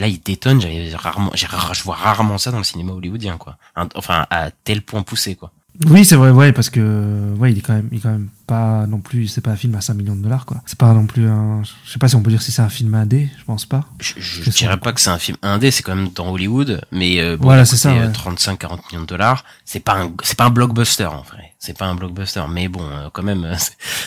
là, 0.00 0.08
il 0.08 0.20
détonne. 0.20 0.60
J'avais 0.60 0.92
rarement, 0.96 1.30
je 1.34 1.82
vois 1.84 1.94
rarement 1.94 2.36
ça 2.38 2.50
dans 2.50 2.58
le 2.58 2.64
cinéma 2.64 2.92
hollywoodien, 2.94 3.36
quoi. 3.36 3.58
Enfin, 3.94 4.26
à 4.30 4.50
tel 4.50 4.82
point 4.82 5.02
poussé, 5.04 5.36
quoi. 5.36 5.52
Oui, 5.86 6.04
c'est 6.04 6.16
vrai, 6.16 6.30
ouais, 6.30 6.52
parce 6.52 6.68
que 6.70 7.34
ouais, 7.38 7.50
il 7.50 7.58
est 7.58 7.60
quand 7.62 7.72
même, 7.72 7.88
il 7.90 7.98
est 7.98 8.00
quand 8.02 8.10
même 8.10 8.28
pas 8.46 8.86
non 8.86 8.98
plus, 8.98 9.26
c'est 9.26 9.40
pas 9.40 9.52
un 9.52 9.56
film 9.56 9.74
à 9.74 9.80
5 9.80 9.94
millions 9.94 10.14
de 10.14 10.22
dollars, 10.22 10.44
quoi. 10.44 10.58
C'est 10.66 10.78
pas 10.78 10.92
non 10.92 11.06
plus 11.06 11.26
un, 11.26 11.62
je 11.86 11.90
sais 11.92 11.98
pas 11.98 12.08
si 12.08 12.14
on 12.14 12.22
peut 12.22 12.30
dire 12.30 12.42
si 12.42 12.52
c'est 12.52 12.60
un 12.62 12.68
film 12.68 12.94
indé, 12.94 13.30
je 13.38 13.44
pense 13.44 13.64
pas. 13.64 13.80
Je, 13.98 14.12
je 14.18 14.50
dirais 14.50 14.76
pas 14.76 14.92
que 14.92 15.00
c'est 15.00 15.10
un 15.10 15.18
film 15.18 15.38
indé, 15.42 15.70
c'est 15.70 15.82
quand 15.82 15.96
même 15.96 16.10
dans 16.14 16.30
Hollywood, 16.30 16.82
mais 16.92 17.20
euh, 17.20 17.38
bon, 17.38 17.44
Voilà, 17.44 17.62
il 17.62 17.66
c'est 17.66 17.78
ça, 17.78 17.88
coûtait, 17.90 18.02
euh, 18.02 18.06
ouais. 18.08 18.34
35-40 18.36 18.78
millions 18.92 19.02
de 19.02 19.06
dollars. 19.06 19.44
C'est 19.64 19.80
pas 19.80 19.94
un, 20.02 20.12
c'est 20.22 20.36
pas 20.36 20.44
un 20.44 20.50
blockbuster 20.50 21.06
en 21.06 21.22
vrai. 21.22 21.54
C'est 21.58 21.76
pas 21.76 21.86
un 21.86 21.94
blockbuster, 21.94 22.42
mais 22.50 22.68
bon, 22.68 22.82
euh, 22.82 23.08
quand 23.12 23.22
même, 23.22 23.44
euh, 23.44 23.54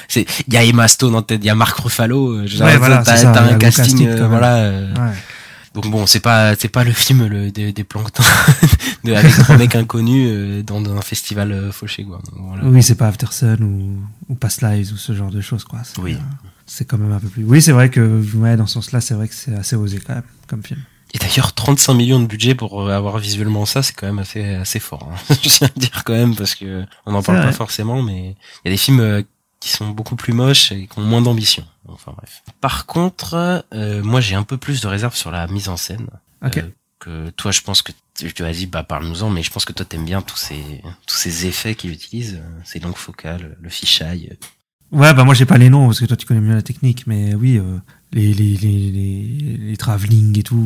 c'est- 0.08 0.28
il 0.48 0.54
y 0.54 0.58
a 0.58 0.64
Emma 0.64 0.88
Stone 0.88 1.16
en 1.16 1.24
tête, 1.24 1.40
il 1.44 1.48
y 1.48 1.50
a 1.50 1.56
Marc 1.56 1.80
Ruffalo. 1.80 2.34
euh, 2.38 2.48
Ouais, 2.60 2.78
voilà, 2.78 3.00
t'as, 3.04 3.14
un 3.42 3.58
casting, 3.58 4.06
casting, 4.08 4.24
voilà. 4.28 4.70
Ouais. 4.70 5.14
Donc 5.76 5.92
bon, 5.92 6.06
c'est 6.08 6.20
pas, 6.22 6.56
c'est 6.56 6.70
pas 6.70 6.84
le 6.84 6.92
film 6.94 7.26
le, 7.28 7.52
des, 7.52 7.72
des 7.72 7.84
planctons 7.84 8.24
de, 9.04 9.14
avec 9.14 9.32
trois 9.34 9.58
mecs 9.58 9.76
inconnus 9.76 10.28
euh, 10.32 10.64
dans, 10.64 10.82
dans 10.82 10.96
un 10.96 11.02
festival 11.02 11.52
euh, 11.52 11.72
fauché, 11.72 12.04
quoi. 12.04 12.20
Donc, 12.26 12.46
voilà. 12.48 12.64
Oui, 12.66 12.82
c'est 12.82 12.96
pas 12.96 13.08
After 13.08 13.28
Sun 13.30 13.62
ou, 13.64 14.32
ou 14.34 14.36
Past 14.36 14.62
Lives 14.62 14.92
ou 14.94 14.98
ce 14.98 15.14
genre 15.14 15.30
de 15.32 15.42
choses, 15.42 15.64
quoi. 15.66 15.80
C'est, 15.84 16.00
Oui. 16.02 16.14
euh, 16.14 16.48
c'est 16.66 16.86
quand 16.86 16.98
même 16.98 17.12
un 17.12 17.20
peu 17.20 17.28
plus. 17.28 17.44
Oui, 17.44 17.62
c'est 17.62 17.74
vrai 17.74 17.90
que, 17.90 18.24
ouais, 18.38 18.56
dans 18.58 18.66
ce 18.68 18.74
sens-là, 18.76 19.02
c'est 19.02 19.14
vrai 19.14 19.28
que 19.28 19.36
c'est 19.36 19.54
assez 19.54 19.76
osé 19.76 20.00
quand 20.00 20.16
même, 20.16 20.24
comme 20.48 20.64
film. 20.64 20.80
Et 21.14 21.18
d'ailleurs, 21.18 21.54
35 21.54 21.94
millions 21.94 22.20
de 22.20 22.26
budget 22.26 22.56
pour 22.56 22.82
euh, 22.82 22.92
avoir 22.92 23.20
visuellement 23.20 23.66
ça, 23.66 23.82
c'est 23.84 23.94
quand 23.94 24.08
même 24.08 24.20
assez 24.20 24.44
assez 24.56 24.80
fort. 24.80 25.10
Hein. 25.14 25.36
Je 25.44 25.48
tiens 25.50 25.70
à 25.74 25.80
dire 25.80 26.04
quand 26.06 26.14
même 26.14 26.36
parce 26.36 26.56
que 26.56 26.84
on 27.06 27.14
n'en 27.14 27.22
parle 27.24 27.42
pas 27.42 27.54
forcément, 27.54 28.02
mais 28.02 28.36
il 28.64 28.66
y 28.66 28.70
a 28.70 28.72
des 28.72 28.78
films 28.78 29.00
euh, 29.00 29.22
qui 29.66 29.72
sont 29.72 29.90
beaucoup 29.90 30.16
plus 30.16 30.32
moches 30.32 30.72
et 30.72 30.86
qui 30.86 31.00
ont 31.00 31.02
moins 31.02 31.24
d'ambition. 31.24 31.66
Enfin 31.88 32.14
bref. 32.16 32.44
Par 32.62 32.86
contre, 32.86 33.66
euh, 33.74 34.04
moi 34.04 34.22
j'ai 34.22 34.36
un 34.36 34.44
peu 34.44 34.58
plus 34.58 34.80
de 34.80 34.88
réserve 34.88 35.16
sur 35.16 35.32
la 35.32 35.48
mise 35.48 35.70
en 35.70 35.76
scène. 35.76 36.08
Ok. 36.46 36.58
Euh, 36.58 36.70
que 37.00 37.30
toi, 37.32 37.52
je 37.52 37.62
pense 37.62 37.82
que 37.82 37.92
tu 38.14 38.44
vas 38.44 38.52
dire, 38.52 38.70
bah 38.70 38.84
parle-nous-en, 38.84 39.32
mais 39.32 39.42
je 39.42 39.50
pense 39.50 39.66
que 39.66 39.74
toi 39.74 39.84
t'aimes 39.84 40.06
bien 40.06 40.22
tous 40.22 40.38
ces 40.38 40.84
tous 41.08 41.16
ces 41.16 41.48
effets 41.48 41.74
qu'il 41.74 41.92
utilise, 41.92 42.36
euh, 42.36 42.60
ces 42.64 42.80
longues 42.80 42.96
focales, 42.96 43.58
le 43.60 43.70
fisheye. 43.70 44.38
Ouais, 44.92 45.14
bah 45.14 45.24
moi 45.26 45.34
j'ai 45.34 45.46
pas 45.46 45.58
les 45.58 45.70
noms 45.70 45.88
parce 45.88 46.00
que 46.00 46.06
toi 46.06 46.16
tu 46.16 46.26
connais 46.26 46.40
mieux 46.40 46.54
la 46.54 46.62
technique, 46.62 47.06
mais 47.08 47.34
oui, 47.36 47.58
euh, 47.58 47.78
les, 48.14 48.34
les, 48.34 48.56
les, 48.56 48.92
les, 48.92 49.58
les 49.58 49.78
travelling 49.78 50.38
et 50.40 50.44
tout, 50.44 50.66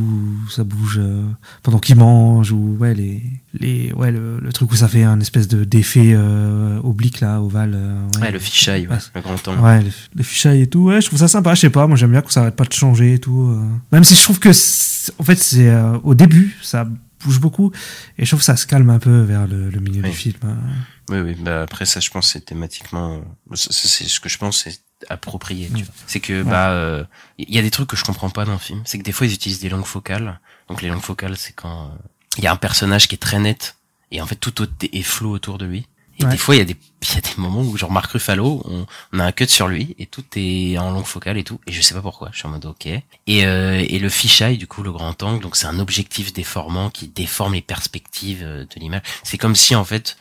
ça 0.51 0.63
bouge 0.63 0.99
euh, 1.01 1.23
pendant 1.63 1.79
qu'ils 1.79 1.95
mangent 1.95 2.51
ou 2.51 2.75
ouais, 2.79 2.93
les, 2.93 3.23
les, 3.59 3.91
ouais 3.93 4.11
le, 4.11 4.39
le 4.39 4.53
truc 4.53 4.71
où 4.71 4.75
ça 4.75 4.87
fait 4.87 5.03
un 5.03 5.19
espèce 5.19 5.47
de 5.47 5.63
d'effet 5.63 6.11
euh, 6.13 6.79
oblique 6.83 7.21
là, 7.21 7.41
ovale. 7.41 7.73
euh, 7.75 8.01
Ouais, 8.21 8.29
le 8.31 8.37
fisheye, 8.39 8.87
ouais, 8.87 8.93
Ouais. 8.93 8.99
le 9.15 9.21
grand 9.21 9.47
angle. 9.47 9.61
Ouais, 9.61 9.83
les 10.15 10.23
fichailles 10.23 10.61
et 10.63 10.67
tout, 10.67 10.81
ouais, 10.83 11.01
je 11.01 11.07
trouve 11.07 11.19
ça 11.19 11.27
sympa, 11.27 11.55
je 11.55 11.61
sais 11.61 11.69
pas, 11.71 11.87
moi 11.87 11.95
j'aime 11.95 12.11
bien 12.11 12.21
que 12.21 12.31
ça 12.31 12.41
arrête 12.41 12.55
pas 12.55 12.65
de 12.65 12.73
changer 12.73 13.13
et 13.15 13.19
tout. 13.19 13.47
euh. 13.49 13.63
Même 13.91 14.03
si 14.03 14.13
je 14.15 14.21
trouve 14.21 14.37
que, 14.39 14.49
en 14.49 15.23
fait, 15.23 15.37
c'est 15.39 15.69
euh, 15.69 15.97
au 16.03 16.13
début, 16.13 16.55
ça 16.61 16.87
bouge 17.23 17.39
beaucoup, 17.39 17.71
et 18.17 18.25
je 18.25 18.29
trouve 18.29 18.39
que 18.39 18.45
ça 18.45 18.55
se 18.57 18.65
calme 18.67 18.89
un 18.89 18.99
peu 18.99 19.21
vers 19.21 19.47
le, 19.47 19.69
le 19.69 19.79
milieu 19.79 20.01
Oui. 20.03 20.09
du 20.11 20.15
film. 20.15 20.37
euh. 20.43 20.55
Oui, 21.09 21.19
oui. 21.19 21.35
Bah 21.39 21.63
après 21.63 21.85
ça, 21.85 21.99
je 21.99 22.09
pense 22.09 22.31
c'est 22.31 22.41
thématiquement. 22.45 23.15
euh, 23.51 23.55
c'est 23.55 24.07
ce 24.07 24.19
que 24.19 24.29
je 24.29 24.37
pense 24.37 24.63
c'est 24.63 24.79
approprié. 25.09 25.67
Tu 25.67 25.73
Mm. 25.73 25.85
vois. 25.85 25.93
C'est 26.07 26.19
que 26.19 26.43
bah 26.43 26.69
euh, 26.71 27.03
il 27.37 27.53
y 27.53 27.57
a 27.57 27.61
des 27.61 27.71
trucs 27.71 27.89
que 27.89 27.95
je 27.97 28.03
comprends 28.03 28.29
pas 28.29 28.45
dans 28.45 28.53
le 28.53 28.59
film. 28.59 28.81
C'est 28.85 28.97
que 28.99 29.03
des 29.03 29.11
fois 29.11 29.25
ils 29.27 29.33
utilisent 29.33 29.59
des 29.59 29.69
longues 29.69 29.85
focales. 29.85 30.39
Donc 30.67 30.81
les 30.81 30.89
longues 30.89 31.01
focales, 31.01 31.37
c'est 31.37 31.53
quand 31.53 31.85
euh, 31.87 31.89
il 32.37 32.43
y 32.43 32.47
a 32.47 32.51
un 32.51 32.57
personnage 32.57 33.07
qui 33.07 33.15
est 33.15 33.19
très 33.19 33.39
net 33.39 33.75
et 34.11 34.21
en 34.21 34.25
fait 34.25 34.35
tout 34.35 34.53
est 34.81 35.01
flou 35.03 35.31
autour 35.31 35.57
de 35.57 35.65
lui. 35.65 35.87
Et 36.19 36.25
Ouais. 36.25 36.31
des 36.31 36.37
fois 36.37 36.55
il 36.55 36.59
y 36.59 36.61
a 36.61 36.65
des 36.65 36.75
il 37.01 37.15
y 37.15 37.17
a 37.17 37.21
des 37.21 37.29
moments 37.37 37.61
où 37.61 37.77
genre 37.77 37.91
Marc 37.91 38.11
Ruffalo, 38.11 38.61
on, 38.65 38.85
on 39.13 39.19
a 39.19 39.23
un 39.25 39.31
cut 39.31 39.47
sur 39.47 39.69
lui 39.69 39.95
et 39.99 40.05
tout 40.05 40.23
est 40.35 40.77
en 40.77 40.91
longue 40.91 41.05
focale 41.05 41.37
et 41.37 41.43
tout. 41.45 41.59
Et 41.65 41.71
je 41.71 41.81
sais 41.81 41.93
pas 41.93 42.01
pourquoi. 42.01 42.29
Je 42.33 42.39
suis 42.39 42.47
en 42.47 42.51
mode 42.51 42.65
ok. 42.65 42.87
Et 42.87 43.01
euh, 43.45 43.83
et 43.87 43.99
le 43.99 44.09
fisheye 44.09 44.57
du 44.57 44.67
coup 44.67 44.83
le 44.83 44.91
grand 44.91 45.21
angle, 45.23 45.41
donc 45.41 45.55
c'est 45.55 45.67
un 45.67 45.79
objectif 45.79 46.33
déformant 46.33 46.89
qui 46.89 47.07
déforme 47.07 47.53
les 47.53 47.61
perspectives 47.61 48.43
euh, 48.43 48.65
de 48.65 48.79
l'image. 48.79 49.01
C'est 49.23 49.37
comme 49.37 49.55
si 49.55 49.75
en 49.75 49.85
fait 49.85 50.17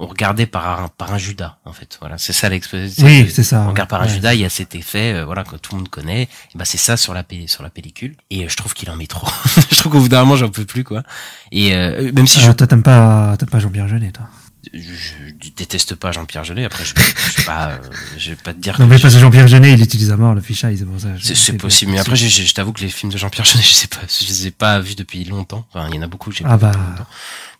on 0.00 0.06
regardait 0.06 0.46
par 0.46 0.80
un 0.82 0.88
par 0.88 1.12
un 1.12 1.18
Judas 1.18 1.56
en 1.64 1.72
fait 1.72 1.96
voilà 2.00 2.18
c'est 2.18 2.32
ça 2.32 2.48
l'exposition 2.48 3.04
Oui, 3.04 3.28
c'est 3.34 3.42
ça. 3.42 3.62
on 3.66 3.70
regarde 3.70 3.88
par 3.88 4.00
un 4.00 4.04
ouais. 4.06 4.12
Judas 4.12 4.32
il 4.34 4.40
y 4.40 4.44
a 4.44 4.48
cet 4.50 4.76
effet 4.76 5.12
euh, 5.12 5.24
voilà 5.24 5.42
que 5.42 5.56
tout 5.56 5.72
le 5.74 5.78
monde 5.78 5.88
connaît 5.88 6.22
et 6.22 6.28
bah 6.54 6.64
c'est 6.64 6.78
ça 6.78 6.96
sur 6.96 7.14
la 7.14 7.24
sur 7.48 7.64
la 7.64 7.70
pellicule 7.70 8.14
et 8.30 8.44
euh, 8.44 8.48
je 8.48 8.56
trouve 8.56 8.74
qu'il 8.74 8.88
en 8.90 8.96
met 8.96 9.08
trop 9.08 9.26
je 9.70 9.74
trouve 9.74 9.90
qu'au 9.90 9.98
bout 10.00 10.08
d'un 10.08 10.20
moment 10.20 10.36
j'en 10.36 10.50
peux 10.50 10.64
plus 10.64 10.84
quoi 10.84 11.02
et 11.50 11.74
euh, 11.74 12.12
même 12.12 12.28
si 12.28 12.38
Euh, 12.46 12.52
toi, 12.54 12.68
t'aimes 12.68 12.84
pas, 12.84 13.36
t'aimes 13.38 13.48
pas 13.48 13.58
Jean-Pierre 13.58 13.88
Jeunet, 13.88 14.12
toi? 14.12 14.28
Je, 14.74 15.32
déteste 15.56 15.94
pas 15.94 16.12
Jean-Pierre 16.12 16.44
Jeunet 16.44 16.64
après 16.64 16.84
je, 16.84 16.92
je 16.96 17.36
vais 17.38 17.44
pas 17.44 17.70
euh, 17.70 17.78
je 18.16 18.30
vais 18.30 18.36
pas 18.36 18.52
te 18.52 18.58
dire 18.58 18.74
Non, 18.78 18.86
que 18.86 18.90
mais 18.90 18.98
je- 18.98 19.02
parce 19.02 19.14
que 19.14 19.20
Jean-Pierre 19.20 19.48
Jeunet, 19.48 19.72
il 19.72 19.82
utilise 19.82 20.10
à 20.10 20.16
mort 20.16 20.34
le 20.34 20.40
fichaille, 20.40 20.76
c'est 20.78 20.84
pour 20.84 21.00
ça. 21.00 21.08
c'est 21.22 21.56
possible 21.56 21.92
mais 21.92 21.98
après 22.00 22.16
je, 22.16 22.26
je, 22.28 22.42
je 22.42 22.54
t'avoue 22.54 22.72
que 22.72 22.80
les 22.80 22.88
films 22.88 23.12
de 23.12 23.18
Jean-Pierre 23.18 23.44
Jeunet 23.46 23.62
je 23.66 23.72
sais 23.72 23.86
pas 23.86 24.00
je 24.08 24.26
les 24.26 24.46
ai 24.48 24.50
pas 24.50 24.80
vus 24.80 24.94
depuis 24.96 25.24
longtemps 25.24 25.66
enfin 25.72 25.88
il 25.88 25.94
y 25.94 25.98
en 25.98 26.02
a 26.02 26.06
beaucoup 26.08 26.30
que 26.30 26.36
j'ai 26.36 26.44
Ah 26.44 26.50
pas 26.50 26.56
bah. 26.56 26.70
vu 26.72 26.76
depuis 26.78 26.90
longtemps 26.90 27.06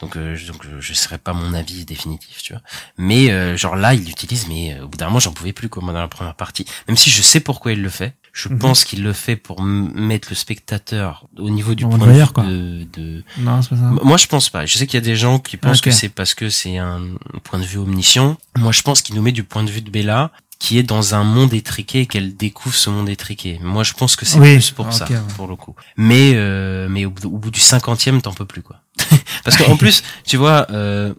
donc 0.00 0.16
euh, 0.16 0.36
je- 0.36 0.46
donc 0.46 0.64
euh, 0.66 0.80
je 0.80 0.92
serais 0.92 1.18
pas 1.18 1.32
mon 1.32 1.54
avis 1.54 1.84
définitif 1.84 2.42
tu 2.42 2.52
vois 2.52 2.62
mais 2.98 3.30
euh, 3.30 3.56
genre 3.56 3.76
là 3.76 3.94
il 3.94 4.04
l'utilise 4.04 4.46
mais 4.48 4.74
euh, 4.74 4.84
au 4.84 4.88
bout 4.88 4.96
d'un 4.98 5.06
moment 5.06 5.20
j'en 5.20 5.32
pouvais 5.32 5.52
plus 5.52 5.68
comme 5.68 5.86
dans 5.86 5.92
la 5.92 6.08
première 6.08 6.34
partie 6.34 6.66
même 6.88 6.96
si 6.96 7.10
je 7.10 7.22
sais 7.22 7.40
pourquoi 7.40 7.72
il 7.72 7.82
le 7.82 7.90
fait 7.90 8.14
je 8.32 8.48
Mhm. 8.48 8.58
pense 8.58 8.84
qu'il 8.84 9.02
le 9.02 9.12
fait 9.12 9.36
pour 9.36 9.62
mettre 9.62 10.28
le 10.30 10.36
spectateur 10.36 11.26
au 11.38 11.50
niveau 11.50 11.74
du 11.74 11.84
point 11.86 11.98
de 11.98 12.04
vue 12.12 12.26
quoi. 12.32 12.44
de, 12.44 12.86
de 12.92 13.22
Non, 13.38 13.62
c'est 13.62 13.70
pas 13.70 13.76
ça. 13.76 13.82
M- 13.82 13.98
Moi, 14.02 14.16
je 14.16 14.26
pense 14.26 14.48
pas. 14.50 14.66
Je 14.66 14.78
sais 14.78 14.86
qu'il 14.86 14.94
y 14.98 15.02
a 15.02 15.06
des 15.06 15.16
gens 15.16 15.38
qui 15.38 15.56
pensent 15.56 15.80
que 15.80 15.90
c'est 15.90 16.08
parce 16.08 16.34
que 16.34 16.50
c'est 16.50 16.78
un 16.78 17.00
point 17.44 17.58
de 17.58 17.64
vue 17.64 17.78
omniscient. 17.78 18.36
Moi, 18.56 18.72
je 18.72 18.82
pense 18.82 19.02
qu'il 19.02 19.14
nous 19.14 19.22
met 19.22 19.32
du 19.32 19.44
point 19.44 19.62
de 19.64 19.70
vue 19.70 19.80
de 19.82 19.90
Bella, 19.90 20.30
qui 20.58 20.76
est 20.78 20.82
dans 20.82 21.14
un 21.14 21.22
monde 21.22 21.54
étriqué 21.54 22.00
et 22.00 22.06
qu'elle 22.06 22.36
découvre 22.36 22.74
ce 22.74 22.90
monde 22.90 23.08
étriqué. 23.08 23.60
Moi, 23.62 23.84
je 23.84 23.92
pense 23.92 24.16
que 24.16 24.24
c'est 24.24 24.38
Oui, 24.40 24.54
plus 24.54 24.72
pour 24.72 24.92
ça, 24.92 25.06
ouais. 25.08 25.16
pour 25.36 25.46
le 25.46 25.54
coup. 25.54 25.74
Mais, 25.96 26.32
euh, 26.34 26.88
mais 26.90 27.04
au, 27.04 27.10
bout- 27.10 27.26
au 27.28 27.38
bout 27.38 27.50
du 27.52 27.60
cinquantième, 27.60 28.20
t'en 28.22 28.32
peux 28.32 28.44
plus, 28.44 28.62
quoi. 28.62 28.80
parce 29.44 29.56
qu'en 29.56 29.76
plus, 29.76 30.02
tu 30.26 30.36
vois, 30.36 30.66
euh, 30.70 31.14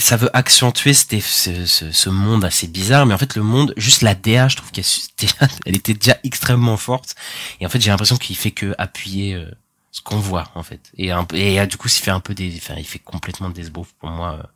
ça 0.00 0.16
veut 0.16 0.30
accentuer 0.36 0.94
ce, 0.94 1.20
ce, 1.20 1.90
ce 1.92 2.10
monde 2.10 2.44
assez 2.44 2.66
bizarre, 2.66 3.06
mais 3.06 3.14
en 3.14 3.18
fait, 3.18 3.36
le 3.36 3.42
monde, 3.42 3.74
juste 3.76 4.02
la 4.02 4.14
DA, 4.14 4.48
je 4.48 4.56
trouve 4.56 4.70
qu'elle 4.70 4.84
elle 5.66 5.76
était 5.76 5.94
déjà 5.94 6.16
extrêmement 6.24 6.76
forte. 6.76 7.14
Et 7.60 7.66
en 7.66 7.68
fait, 7.68 7.80
j'ai 7.80 7.90
l'impression 7.90 8.16
qu'il 8.16 8.36
fait 8.36 8.50
que 8.50 8.74
appuyer 8.78 9.34
euh, 9.34 9.50
ce 9.92 10.00
qu'on 10.00 10.16
voit 10.18 10.48
en 10.56 10.64
fait 10.64 10.80
et 10.98 11.12
un 11.12 11.24
et 11.34 11.60
euh, 11.60 11.66
du 11.66 11.76
coup 11.76 11.86
il 11.86 11.92
fait 11.92 12.10
un 12.10 12.18
peu 12.18 12.34
des 12.34 12.52
enfin 12.56 12.74
il 12.76 12.84
fait 12.84 12.98
complètement 12.98 13.48
des 13.48 13.60
esbroufs 13.60 13.92
pour 14.00 14.10
moi 14.10 14.38
euh, 14.40 14.46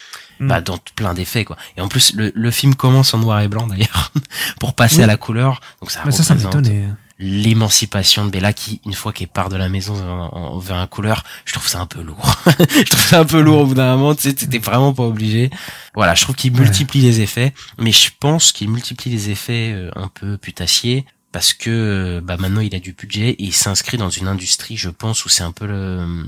Mm. 0.41 0.49
bah 0.49 0.61
dans 0.61 0.79
plein 0.97 1.14
d'effets 1.14 1.45
quoi 1.45 1.57
et 1.77 1.81
en 1.81 1.87
plus 1.87 2.12
le, 2.14 2.33
le 2.35 2.51
film 2.51 2.75
commence 2.75 3.14
en 3.14 3.19
noir 3.19 3.38
et 3.41 3.47
blanc 3.47 3.69
d'ailleurs 3.69 4.11
pour 4.61 4.75
passer 4.75 4.97
Oui. 4.97 5.03
à 5.05 5.07
la 5.07 5.17
couleur 5.17 5.61
donc 5.81 5.93
ça 5.93 6.03
ça, 6.11 6.25
ça. 6.25 6.35
L'émancipation 7.19 8.25
de 8.25 8.31
Bella 8.31 8.53
qui 8.53 8.81
une 8.87 8.95
fois 8.95 9.13
qu'elle 9.13 9.29
part 9.29 9.49
de 9.49 9.57
la 9.57 9.69
maison 9.69 9.95
en- 9.95 10.29
en- 10.37 10.59
vers 10.59 10.77
un 10.77 10.87
couleur 10.87 11.25
je 11.45 11.53
trouve 11.53 11.67
ça 11.69 11.81
un 11.81 11.87
peu 11.87 12.01
lourd. 12.03 12.35
Je 12.71 12.85
trouve 12.85 13.01
ça 13.05 13.21
un 13.21 13.25
peu 13.25 13.41
lourd 13.41 13.61
au 13.63 13.67
bout 13.67 13.75
d'un 13.75 13.97
moment 13.97 14.15
tu 14.15 14.23
sais 14.23 14.35
t'étais 14.35 14.59
vraiment 14.59 14.93
pas 14.93 15.03
obligé. 15.05 15.51
Voilà 15.95 16.15
je 16.15 16.23
trouve 16.23 16.37
qu'il 16.37 16.53
Ouais. 16.53 16.61
multiplie 16.61 17.01
les 17.01 17.21
effets 17.21 17.53
mais 17.79 17.93
je 17.93 18.11
pense 18.21 18.53
qu'il 18.53 18.71
multiplie 18.71 19.11
les 19.11 19.31
effets 19.31 19.73
euh, 19.75 19.91
un 19.97 20.09
peu 20.09 20.37
putassiers 20.39 21.05
parce 21.33 21.53
que 21.53 21.71
euh, 21.71 22.21
bah 22.23 22.37
maintenant 22.39 22.61
il 22.63 22.75
a 22.75 22.81
du 22.81 22.93
budget 22.93 23.31
et 23.31 23.43
il 23.45 23.55
s'inscrit 23.55 23.97
dans 23.99 24.11
une 24.11 24.29
industrie 24.29 24.77
je 24.77 24.89
pense 24.89 25.25
où 25.25 25.29
c'est 25.29 25.43
un 25.43 25.53
peu 25.53 25.67
le 25.67 26.25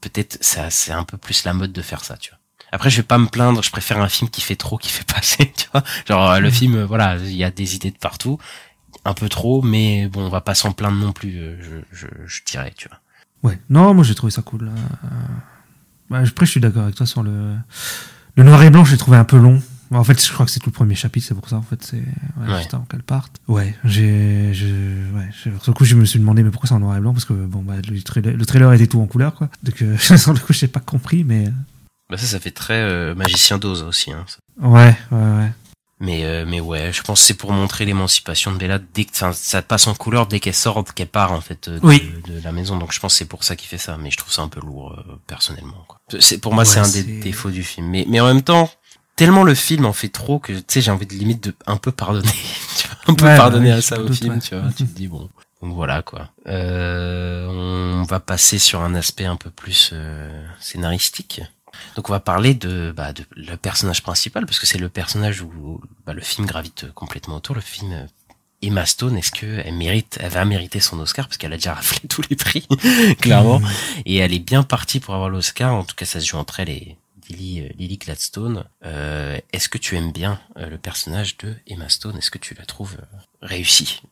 peut-être 0.00 0.38
ça 0.40 0.70
c'est 0.70 0.92
un 0.92 1.04
peu 1.04 1.16
plus 1.16 1.44
la 1.44 1.52
mode 1.54 1.72
de 1.72 1.82
faire 1.82 2.04
ça 2.04 2.16
tu 2.16 2.30
vois. 2.30 2.38
Après 2.72 2.88
je 2.90 2.96
vais 2.98 3.02
pas 3.02 3.18
me 3.18 3.26
plaindre 3.26 3.62
je 3.62 3.70
préfère 3.70 4.00
un 4.00 4.08
film 4.08 4.30
qui 4.30 4.40
fait 4.40 4.56
trop 4.56 4.78
qui 4.78 4.88
fait 4.90 5.04
pas 5.06 5.18
assez 5.18 5.52
tu 5.56 5.66
vois. 5.72 5.82
Genre 6.08 6.30
euh, 6.32 6.38
le 6.40 6.50
film 6.50 6.82
voilà 6.84 7.16
il 7.22 7.34
y 7.36 7.44
a 7.44 7.50
des 7.50 7.74
idées 7.76 7.90
de 7.90 7.98
partout 7.98 8.38
un 9.04 9.14
peu 9.14 9.28
trop 9.28 9.62
mais 9.62 10.08
bon 10.08 10.22
on 10.26 10.28
va 10.28 10.40
pas 10.40 10.54
s'en 10.54 10.72
plaindre 10.72 10.96
non 10.98 11.12
plus 11.12 11.32
euh, 11.38 11.56
je, 11.62 11.76
je, 11.96 12.06
je 12.26 12.40
dirais 12.44 12.72
tu 12.76 12.88
vois 12.88 12.98
Ouais. 13.42 13.58
Non, 13.70 13.94
moi 13.94 14.04
j'ai 14.04 14.14
trouvé 14.14 14.30
ça 14.30 14.42
cool. 14.42 14.68
euh, 14.68 15.08
bah, 16.10 16.18
après, 16.18 16.44
je 16.44 16.50
suis 16.50 16.60
d'accord 16.60 16.82
avec 16.82 16.94
toi 16.94 17.06
sur 17.06 17.22
le. 17.22 17.54
Le 18.36 18.42
noir 18.44 18.62
et 18.62 18.68
blanc, 18.70 18.84
j'ai 18.84 18.96
trouvé 18.98 19.16
un 19.16 19.24
peu 19.24 19.38
long. 19.38 19.62
En 19.92 20.04
fait, 20.04 20.22
je 20.24 20.30
crois 20.32 20.44
que 20.46 20.52
c'est 20.52 20.60
tout 20.60 20.68
le 20.68 20.74
premier 20.74 20.94
chapitre, 20.94 21.26
c'est 21.26 21.34
pour 21.34 21.48
ça. 21.48 21.56
En 21.56 21.62
fait, 21.62 21.82
c'est 21.82 21.96
ouais, 21.96 22.48
Ouais. 22.48 22.58
juste 22.58 22.74
avant 22.74 22.84
qu'elle 22.84 23.02
parte. 23.02 23.40
Ouais, 23.48 23.74
j'ai, 23.84 24.52
je, 24.52 24.66
ouais. 25.16 25.28
je- 25.32 25.50
Sur 25.62 25.68
le 25.68 25.72
coup, 25.72 25.84
je 25.84 25.96
me 25.96 26.04
suis 26.04 26.18
demandé, 26.20 26.42
mais 26.42 26.50
pourquoi 26.50 26.68
c'est 26.68 26.74
en 26.74 26.80
noir 26.80 26.96
et 26.96 27.00
blanc? 27.00 27.12
Parce 27.12 27.24
que 27.24 27.32
bon, 27.32 27.62
bah, 27.62 27.74
le 27.88 28.02
trailer, 28.02 28.36
le 28.36 28.44
trailer 28.46 28.72
était 28.74 28.86
tout 28.86 29.00
en 29.00 29.06
couleur, 29.06 29.34
quoi. 29.34 29.48
Donc, 29.62 29.80
euh, 29.82 29.96
sur 30.16 30.32
le 30.34 30.38
coup, 30.38 30.52
j'ai 30.52 30.68
pas 30.68 30.80
compris, 30.80 31.24
mais 31.24 31.46
bah 32.10 32.18
ça 32.18 32.26
ça 32.26 32.40
fait 32.40 32.50
très 32.50 32.74
euh, 32.82 33.14
magicien 33.14 33.56
d'ose 33.58 33.82
aussi 33.84 34.10
hein 34.12 34.24
ouais, 34.60 34.96
ouais, 35.12 35.18
ouais. 35.18 35.52
Mais 36.02 36.24
euh, 36.24 36.46
mais 36.46 36.60
ouais, 36.60 36.92
je 36.94 37.02
pense 37.02 37.20
que 37.20 37.26
c'est 37.26 37.34
pour 37.34 37.52
montrer 37.52 37.84
l'émancipation 37.84 38.52
de 38.52 38.56
Bella 38.56 38.78
dès 38.94 39.04
que 39.04 39.14
ça, 39.16 39.34
ça 39.34 39.60
passe 39.60 39.86
en 39.86 39.94
couleur 39.94 40.26
dès 40.26 40.40
qu'elle 40.40 40.54
sort, 40.54 40.82
qu'elle 40.94 41.08
part 41.08 41.32
en 41.32 41.42
fait 41.42 41.68
euh, 41.68 41.78
de, 41.78 41.86
Oui. 41.86 42.10
de 42.26 42.40
la 42.42 42.52
maison. 42.52 42.78
Donc 42.78 42.92
je 42.92 43.00
pense 43.00 43.12
que 43.12 43.18
c'est 43.18 43.24
pour 43.26 43.44
ça 43.44 43.54
qu'il 43.54 43.68
fait 43.68 43.76
ça. 43.78 43.98
Mais 43.98 44.10
je 44.10 44.16
trouve 44.16 44.32
ça 44.32 44.40
un 44.40 44.48
peu 44.48 44.60
lourd 44.60 44.92
euh, 44.98 45.12
personnellement. 45.26 45.86
C'est 46.18 46.38
pour 46.38 46.54
moi 46.54 46.64
Ouais, 46.64 46.68
c'est 46.70 46.80
un 46.80 46.88
des 46.88 47.02
défauts 47.02 47.50
du 47.50 47.62
film. 47.62 47.86
Mais 47.88 48.06
mais 48.08 48.18
en 48.18 48.26
même 48.26 48.40
temps, 48.42 48.70
tellement 49.16 49.44
le 49.44 49.54
film 49.54 49.84
en 49.84 49.92
fait 49.92 50.08
trop 50.08 50.38
que 50.38 50.52
tu 50.54 50.62
sais 50.68 50.80
j'ai 50.80 50.90
envie 50.90 51.06
de 51.06 51.12
limite 51.14 51.44
de 51.44 51.54
un 51.66 51.76
peu 51.76 51.92
pardonner, 51.92 52.30
tu 52.78 52.88
vois, 52.88 52.96
un 53.08 53.14
peu 53.14 53.24
Ouais, 53.26 53.36
pardonner 53.36 53.72
à 53.72 53.82
ça 53.82 54.00
au 54.00 54.06
doute, 54.06 54.16
film. 54.16 54.40
Tu 54.40 54.54
vois, 54.56 54.70
tu 54.74 54.86
te 54.86 54.96
dis 54.96 55.06
bon. 55.06 55.28
Donc 55.62 55.74
voilà 55.74 56.00
quoi. 56.00 56.30
Euh, 56.46 57.46
on 58.00 58.04
va 58.04 58.20
passer 58.20 58.58
sur 58.58 58.80
un 58.80 58.94
aspect 58.94 59.26
un 59.26 59.36
peu 59.36 59.50
plus 59.50 59.90
euh, 59.92 60.30
scénaristique. 60.60 61.42
Donc 61.96 62.08
on 62.08 62.12
va 62.12 62.20
parler 62.20 62.54
de, 62.54 62.92
bah, 62.96 63.12
de 63.12 63.24
le 63.36 63.56
personnage 63.56 64.02
principal 64.02 64.46
parce 64.46 64.58
que 64.58 64.66
c'est 64.66 64.78
le 64.78 64.88
personnage 64.88 65.42
où 65.42 65.80
bah, 66.06 66.12
le 66.12 66.20
film 66.20 66.46
gravite 66.46 66.92
complètement 66.92 67.36
autour. 67.36 67.54
Le 67.54 67.60
film 67.60 67.92
euh, 67.92 68.06
Emma 68.62 68.86
Stone, 68.86 69.16
est-ce 69.16 69.30
que 69.30 69.46
elle 69.64 69.74
mérite, 69.74 70.18
elle 70.20 70.30
va 70.30 70.44
mériter 70.44 70.80
son 70.80 70.98
Oscar? 71.00 71.26
Parce 71.26 71.38
qu'elle 71.38 71.52
a 71.52 71.56
déjà 71.56 71.74
raflé 71.80 72.00
tous 72.08 72.22
les 72.28 72.36
prix 72.36 72.66
clairement 73.20 73.60
et 74.04 74.16
elle 74.16 74.32
est 74.32 74.38
bien 74.38 74.62
partie 74.62 75.00
pour 75.00 75.14
avoir 75.14 75.30
l'Oscar. 75.30 75.74
En 75.74 75.84
tout 75.84 75.96
cas, 75.96 76.06
ça 76.06 76.20
se 76.20 76.26
joue 76.26 76.36
entre 76.36 76.60
elle 76.60 76.70
et 76.70 76.96
Lily, 77.28 77.60
euh, 77.60 77.68
Lily 77.78 77.98
Gladstone. 77.98 78.64
Euh, 78.84 79.38
est-ce 79.52 79.68
que 79.68 79.78
tu 79.78 79.96
aimes 79.96 80.12
bien 80.12 80.40
le 80.56 80.78
personnage 80.78 81.36
de 81.38 81.54
Emma 81.66 81.88
Stone? 81.88 82.16
Est-ce 82.18 82.30
que 82.30 82.38
tu 82.38 82.54
la 82.54 82.66
trouves 82.66 82.96
réussie? 83.40 84.02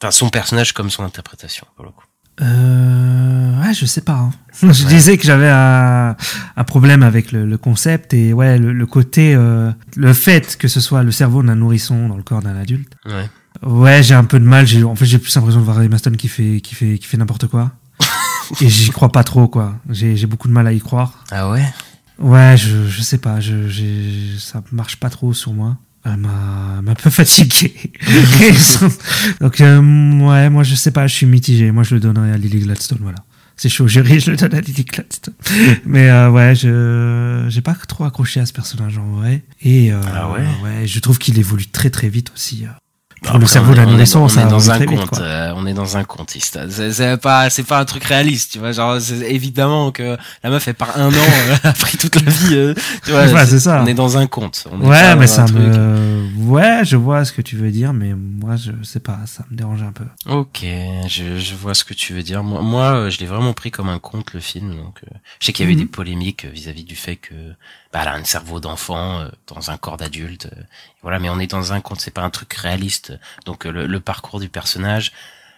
Enfin, 0.00 0.10
son 0.10 0.30
personnage 0.30 0.72
comme 0.72 0.90
son 0.90 1.04
interprétation 1.04 1.66
pour 1.76 1.84
le 1.84 1.92
coup. 1.92 2.04
Euh, 2.40 3.62
ouais, 3.62 3.74
je 3.74 3.84
sais 3.86 4.00
pas. 4.00 4.14
hein. 4.14 4.30
Je 4.72 4.86
disais 4.86 5.16
que 5.18 5.24
j'avais 5.24 5.48
un, 5.50 6.16
un 6.56 6.64
problème 6.64 7.02
avec 7.02 7.32
le, 7.32 7.44
le 7.46 7.58
concept 7.58 8.14
et 8.14 8.32
ouais, 8.32 8.58
le, 8.58 8.72
le 8.72 8.86
côté, 8.86 9.34
euh, 9.34 9.70
le 9.96 10.12
fait 10.12 10.56
que 10.56 10.68
ce 10.68 10.80
soit 10.80 11.02
le 11.02 11.10
cerveau 11.10 11.42
d'un 11.42 11.54
nourrisson 11.56 12.08
dans 12.08 12.16
le 12.16 12.22
corps 12.22 12.42
d'un 12.42 12.56
adulte. 12.56 12.94
Ouais. 13.06 13.28
Ouais, 13.62 14.02
j'ai 14.02 14.14
un 14.14 14.24
peu 14.24 14.40
de 14.40 14.44
mal. 14.44 14.66
J'ai, 14.66 14.82
en 14.82 14.94
fait, 14.96 15.04
j'ai 15.04 15.18
plus 15.18 15.34
l'impression 15.34 15.60
de 15.60 15.64
voir 15.64 15.80
Emma 15.82 15.98
Stone 15.98 16.16
qui 16.16 16.28
fait, 16.28 16.60
qui 16.60 16.74
fait, 16.74 16.98
qui 16.98 17.06
fait 17.06 17.16
n'importe 17.16 17.46
quoi. 17.46 17.70
et 18.60 18.68
j'y 18.68 18.90
crois 18.90 19.10
pas 19.12 19.24
trop, 19.24 19.46
quoi. 19.48 19.76
J'ai, 19.90 20.26
beaucoup 20.26 20.48
de 20.48 20.52
mal 20.52 20.66
à 20.66 20.72
y 20.72 20.80
croire. 20.80 21.24
Ah 21.30 21.50
ouais? 21.50 21.64
Ouais, 22.18 22.56
je, 22.56 22.86
je 22.88 23.02
sais 23.02 23.18
pas. 23.18 23.40
Je, 23.40 23.68
ça 24.38 24.62
marche 24.72 24.96
pas 24.96 25.10
trop 25.10 25.32
sur 25.32 25.52
moi. 25.52 25.76
Elle 26.04 26.16
m'a, 26.16 26.80
un 26.86 26.94
peu 26.94 27.10
fatigué. 27.20 27.72
Donc, 29.40 29.60
euh, 29.60 29.80
ouais, 29.80 30.50
moi, 30.50 30.62
je 30.64 30.74
sais 30.74 30.90
pas. 30.90 31.06
Je 31.06 31.14
suis 31.14 31.26
mitigé. 31.26 31.70
Moi, 31.70 31.84
je 31.84 31.94
le 31.94 32.00
donnerais 32.00 32.32
à 32.32 32.36
Lily 32.36 32.60
Gladstone, 32.60 32.98
voilà. 33.02 33.18
c'est 33.56 33.68
chaud. 33.68 33.86
Je 33.86 34.00
ris, 34.00 34.20
je 34.20 34.32
le 34.32 34.36
donne 34.36 34.54
à 34.54 34.60
Lily 34.60 34.84
Gladstone. 34.84 35.34
Mais 35.86 36.10
euh, 36.10 36.30
ouais, 36.30 36.54
je 36.54 37.46
j'ai 37.48 37.60
pas 37.60 37.74
trop 37.86 38.04
accroché 38.04 38.40
à 38.40 38.46
ce 38.46 38.52
personnage 38.52 38.98
en 38.98 39.06
vrai. 39.12 39.44
Et 39.62 39.92
euh, 39.92 40.00
Ah 40.12 40.30
ouais? 40.32 40.86
je 40.86 40.98
trouve 41.00 41.18
qu'il 41.18 41.38
évolue 41.38 41.66
très 41.66 41.90
très 41.90 42.08
vite 42.08 42.32
aussi. 42.34 42.64
Après, 43.24 43.38
le 43.38 43.46
cerveau 43.46 43.70
on 43.72 43.74
de 43.74 43.78
est- 43.80 43.82
est 43.82 43.86
dans- 43.86 44.24
on 44.24 44.28
est 44.28 44.70
un 44.70 44.84
conte, 44.86 45.18
euh, 45.20 45.52
on 45.56 45.66
est 45.66 45.74
dans 45.74 45.96
un 45.96 46.04
conte. 46.04 46.34
C'est 46.36 47.16
pas, 47.20 47.50
c'est 47.50 47.62
pas 47.62 47.78
un 47.78 47.84
truc 47.84 48.04
réaliste, 48.04 48.52
tu 48.52 48.58
vois. 48.58 48.72
Genre, 48.72 49.00
c'est 49.00 49.20
évidemment 49.30 49.92
que 49.92 50.16
la 50.42 50.50
meuf 50.50 50.66
elle 50.68 50.74
part 50.74 50.96
un 50.98 51.08
an, 51.08 51.12
euh, 51.12 51.56
a 51.64 51.72
pris 51.72 51.98
toute 51.98 52.16
la 52.20 52.30
vie. 52.30 52.54
euh, 52.54 52.74
tu 53.04 53.10
vois, 53.12 53.24
Ouais, 53.26 53.46
c'est 53.46 53.60
ça. 53.60 53.80
On 53.82 53.86
est 53.86 53.94
dans 53.94 54.16
un 54.18 54.26
conte. 54.26 54.66
On 54.72 54.80
est 54.82 54.86
Ouais, 54.86 55.16
mais 55.16 55.26
ça 55.26 55.46
me. 55.46 56.22
Ouais, 56.38 56.80
je 56.84 56.96
vois 56.96 57.24
ce 57.24 57.32
que 57.32 57.42
tu 57.42 57.56
veux 57.56 57.70
dire, 57.70 57.92
mais 57.92 58.12
moi, 58.14 58.56
je 58.56 58.72
sais 58.82 59.00
pas, 59.00 59.18
ça 59.26 59.44
me 59.50 59.56
dérange 59.56 59.82
un 59.82 59.92
peu. 59.92 60.04
Ok, 60.28 60.64
je, 61.08 61.38
je 61.38 61.54
vois 61.54 61.74
ce 61.74 61.84
que 61.84 61.94
tu 61.94 62.12
veux 62.14 62.22
dire. 62.22 62.42
Moi, 62.42 62.60
moi 62.62 62.82
euh, 62.94 63.10
je 63.10 63.18
l'ai 63.20 63.26
vraiment 63.26 63.52
pris 63.52 63.70
comme 63.70 63.88
un 63.88 63.98
conte 63.98 64.32
le 64.34 64.40
film. 64.40 64.70
Donc, 64.76 64.98
euh, 65.04 65.16
je 65.40 65.46
sais 65.46 65.52
qu'il 65.52 65.64
y 65.64 65.68
avait 65.68 65.74
Mhm. 65.76 65.82
des 65.82 65.86
polémiques 65.90 66.44
vis-à-vis 66.46 66.84
du 66.84 66.96
fait 66.96 67.16
que 67.16 67.34
bah, 67.92 68.00
elle 68.02 68.08
a 68.08 68.14
un 68.14 68.24
cerveau 68.24 68.58
d'enfant 68.60 69.20
euh, 69.20 69.28
dans 69.46 69.70
un 69.70 69.76
corps 69.76 69.96
d'adulte. 69.96 70.46
euh, 70.46 70.62
voilà, 71.02 71.18
mais 71.18 71.28
on 71.28 71.38
est 71.38 71.46
dans 71.50 71.72
un 71.72 71.80
conte, 71.80 72.00
c'est 72.00 72.10
pas 72.10 72.22
un 72.22 72.30
truc 72.30 72.52
réaliste. 72.54 73.12
Donc, 73.44 73.66
euh, 73.66 73.70
le, 73.72 73.86
le 73.86 74.00
parcours 74.00 74.40
du 74.40 74.48
personnage, 74.48 75.12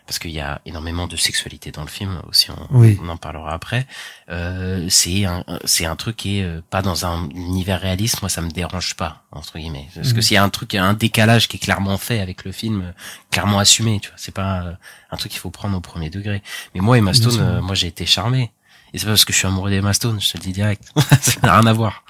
parce 0.06 0.18
qu'il 0.18 0.32
y 0.32 0.40
a 0.40 0.60
énormément 0.66 1.06
de 1.06 1.16
sexualité 1.16 1.70
dans 1.70 1.80
le 1.80 1.88
film 1.88 2.20
aussi, 2.28 2.50
on, 2.50 2.66
Oui. 2.78 2.98
on 3.02 3.08
en 3.08 3.16
parlera 3.16 3.54
après. 3.54 3.86
Euh, 4.28 4.86
c'est 4.90 5.24
un, 5.24 5.44
c'est 5.64 5.86
un 5.86 5.96
truc 5.96 6.16
qui 6.16 6.40
est 6.40 6.42
euh, 6.44 6.60
pas 6.68 6.82
dans 6.82 7.06
un 7.06 7.28
univers 7.30 7.80
réaliste. 7.80 8.20
Moi, 8.20 8.28
ça 8.28 8.42
me 8.42 8.50
dérange 8.50 8.96
pas 8.96 9.22
entre 9.32 9.58
guillemets, 9.58 9.88
parce 9.94 10.10
que 10.12 10.16
Mhm. 10.16 10.22
s'il 10.22 10.34
y 10.34 10.38
a 10.38 10.44
un 10.44 10.50
truc, 10.50 10.74
un 10.74 10.92
décalage 10.92 11.48
qui 11.48 11.56
est 11.56 11.60
clairement 11.60 11.96
fait 11.98 12.20
avec 12.20 12.44
le 12.44 12.52
film, 12.52 12.92
clairement 13.30 13.58
assumé, 13.58 13.98
tu 14.00 14.08
vois, 14.10 14.18
c'est 14.18 14.34
pas 14.34 14.76
un 15.10 15.16
truc 15.16 15.32
qu'il 15.32 15.40
faut 15.40 15.50
prendre 15.50 15.76
au 15.76 15.80
premier 15.80 16.10
degré. 16.10 16.42
Mais 16.74 16.80
moi, 16.82 16.98
Emma 16.98 17.14
Stone, 17.14 17.38
euh, 17.40 17.60
moi 17.62 17.74
j'ai 17.74 17.86
été 17.86 18.04
charmé. 18.06 18.52
Et 18.94 18.98
c'est 18.98 19.06
pas 19.06 19.10
parce 19.12 19.24
que 19.24 19.32
je 19.32 19.38
suis 19.38 19.46
amoureux 19.48 19.70
d'Emma 19.70 19.92
Stone, 19.92 20.20
je 20.20 20.30
te 20.32 20.38
le 20.38 20.42
dis 20.44 20.52
direct. 20.52 20.84
ça 21.20 21.32
n'a 21.42 21.58
rien 21.58 21.66
à 21.66 21.72
voir. 21.72 22.04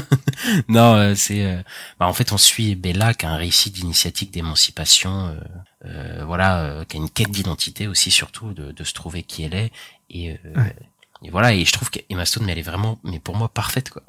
non, 0.68 0.94
euh, 0.94 1.14
c'est, 1.16 1.44
euh, 1.44 1.60
bah, 1.98 2.06
en 2.06 2.12
fait, 2.12 2.32
on 2.32 2.38
suit 2.38 2.76
Bella 2.76 3.14
qui 3.14 3.26
a 3.26 3.30
un 3.30 3.36
récit 3.36 3.70
d'initiatique 3.70 4.30
d'émancipation, 4.30 5.26
euh, 5.26 5.40
euh, 5.86 6.24
voilà, 6.24 6.60
euh, 6.62 6.84
qui 6.84 6.96
a 6.96 7.00
une 7.00 7.10
quête 7.10 7.30
d'identité 7.32 7.88
aussi 7.88 8.10
surtout, 8.12 8.52
de, 8.52 8.70
de 8.72 8.84
se 8.84 8.92
trouver 8.94 9.24
qui 9.24 9.42
elle 9.42 9.54
est. 9.54 9.72
Et, 10.08 10.30
euh, 10.30 10.36
Ouais. 10.56 10.76
et 11.24 11.30
voilà, 11.30 11.52
et 11.52 11.64
je 11.64 11.72
trouve 11.72 11.90
qu'Emma 11.90 12.24
Stone, 12.24 12.44
mais 12.46 12.52
elle 12.52 12.58
est 12.58 12.62
vraiment, 12.62 13.00
mais 13.02 13.18
pour 13.18 13.36
moi, 13.36 13.48
parfaite 13.48 13.90
quoi. 13.90 14.02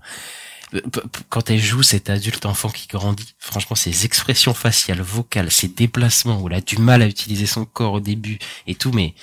Quand 1.28 1.50
elle 1.50 1.60
joue 1.60 1.84
cet 1.84 2.10
adulte 2.10 2.46
enfant 2.46 2.70
qui 2.70 2.88
grandit, 2.88 3.34
franchement, 3.40 3.76
ses 3.76 4.06
expressions 4.06 4.54
faciales, 4.54 5.02
vocales, 5.02 5.52
ses 5.52 5.68
déplacements, 5.68 6.40
où 6.40 6.48
elle 6.48 6.56
a 6.56 6.62
du 6.62 6.78
mal 6.78 7.02
à 7.02 7.08
utiliser 7.08 7.46
son 7.46 7.66
corps 7.66 7.94
au 7.94 8.00
début 8.00 8.40
et 8.68 8.76
tout, 8.76 8.92
mais 8.94 9.14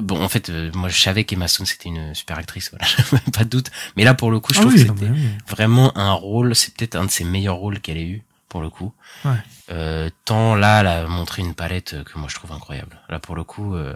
bon, 0.00 0.22
en 0.22 0.28
fait, 0.28 0.50
euh, 0.50 0.70
moi, 0.74 0.88
je 0.88 1.00
savais 1.00 1.24
qu'Emma 1.24 1.48
Stone 1.48 1.66
c'était 1.66 1.88
une 1.88 2.14
super 2.14 2.38
actrice, 2.38 2.70
voilà, 2.70 2.86
pas 3.32 3.44
de 3.44 3.48
doute. 3.50 3.70
Mais 3.96 4.04
là, 4.04 4.14
pour 4.14 4.30
le 4.30 4.40
coup, 4.40 4.52
je 4.52 4.58
Ah 4.58 4.62
trouve 4.62 4.74
oui, 4.74 4.82
que 4.84 4.88
c'était 4.88 5.10
oui. 5.10 5.28
vraiment 5.48 5.96
un 5.96 6.12
rôle, 6.12 6.54
c'est 6.54 6.74
peut-être 6.74 6.96
un 6.96 7.04
de 7.06 7.10
ses 7.10 7.24
meilleurs 7.24 7.56
rôles 7.56 7.80
qu'elle 7.80 7.96
ait 7.98 8.06
eu 8.06 8.22
pour 8.48 8.60
le 8.62 8.68
coup. 8.70 8.92
Ouais. 9.24 9.32
Euh, 9.70 10.10
tant 10.24 10.54
là, 10.56 10.80
elle 10.80 10.86
a 10.88 11.06
montré 11.06 11.42
une 11.42 11.54
palette 11.54 11.94
euh, 11.94 12.02
que 12.04 12.18
moi 12.18 12.28
je 12.28 12.34
trouve 12.34 12.52
incroyable. 12.52 12.98
Là, 13.08 13.18
pour 13.20 13.36
le 13.36 13.44
coup, 13.44 13.74
euh, 13.76 13.94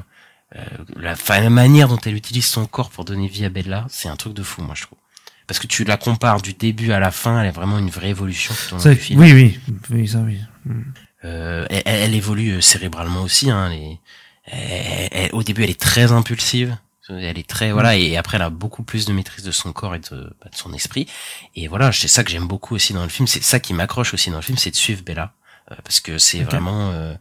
euh, 0.56 0.60
la, 0.96 1.14
la 1.40 1.50
manière 1.50 1.88
dont 1.88 1.98
elle 2.06 2.14
utilise 2.14 2.46
son 2.46 2.66
corps 2.66 2.90
pour 2.90 3.04
donner 3.04 3.26
vie 3.26 3.44
à 3.44 3.48
Bella, 3.48 3.86
c'est 3.88 4.08
un 4.08 4.14
truc 4.16 4.32
de 4.34 4.42
fou, 4.44 4.62
moi 4.62 4.74
je 4.76 4.82
trouve. 4.82 4.98
Parce 5.48 5.58
que 5.58 5.66
tu 5.66 5.84
la 5.84 5.96
compares 5.98 6.40
du 6.40 6.54
début 6.54 6.92
à 6.92 7.00
la 7.00 7.10
fin, 7.10 7.40
elle 7.40 7.48
a 7.48 7.50
vraiment 7.50 7.78
une 7.78 7.90
vraie 7.90 8.10
évolution 8.10 8.54
tout 8.54 8.74
au 8.74 8.76
long 8.78 8.82
C'est- 8.82 8.94
du 8.94 9.00
film. 9.00 9.20
Oui, 9.20 9.32
oui, 9.32 9.60
oui, 9.90 10.08
ça, 10.08 10.18
oui. 10.20 10.38
Mm. 10.64 10.80
Euh, 11.24 11.66
elle, 11.70 11.82
elle 11.84 12.14
évolue 12.14 12.62
cérébralement 12.62 13.22
aussi. 13.22 13.50
Hein, 13.50 13.70
est- 13.72 13.98
elle- 14.46 15.08
elle- 15.12 15.34
au 15.34 15.42
début, 15.42 15.64
elle 15.64 15.70
est 15.70 15.80
très 15.80 16.12
impulsive. 16.12 16.76
Elle 17.10 17.38
est 17.38 17.46
très 17.46 17.70
voilà 17.70 17.96
et 17.96 18.16
après 18.16 18.36
elle 18.38 18.42
a 18.42 18.48
beaucoup 18.48 18.82
plus 18.82 19.04
de 19.04 19.12
maîtrise 19.12 19.44
de 19.44 19.50
son 19.50 19.74
corps 19.74 19.94
et 19.94 19.98
de, 19.98 20.34
bah, 20.42 20.48
de 20.50 20.56
son 20.56 20.72
esprit. 20.72 21.06
Et 21.54 21.68
voilà 21.68 21.92
c'est 21.92 22.08
ça 22.08 22.24
que 22.24 22.30
j'aime 22.30 22.46
beaucoup 22.48 22.74
aussi 22.74 22.94
dans 22.94 23.02
le 23.02 23.10
film. 23.10 23.26
C'est 23.26 23.42
ça 23.42 23.60
qui 23.60 23.74
m'accroche 23.74 24.14
aussi 24.14 24.30
dans 24.30 24.36
le 24.36 24.42
film 24.42 24.56
c'est 24.56 24.70
de 24.70 24.76
suivre 24.76 25.02
Bella. 25.02 25.34
Euh, 25.70 25.74
parce 25.84 26.00
que 26.00 26.16
c'est 26.16 26.38
vraiment 26.44 26.92
euh, 26.92 27.14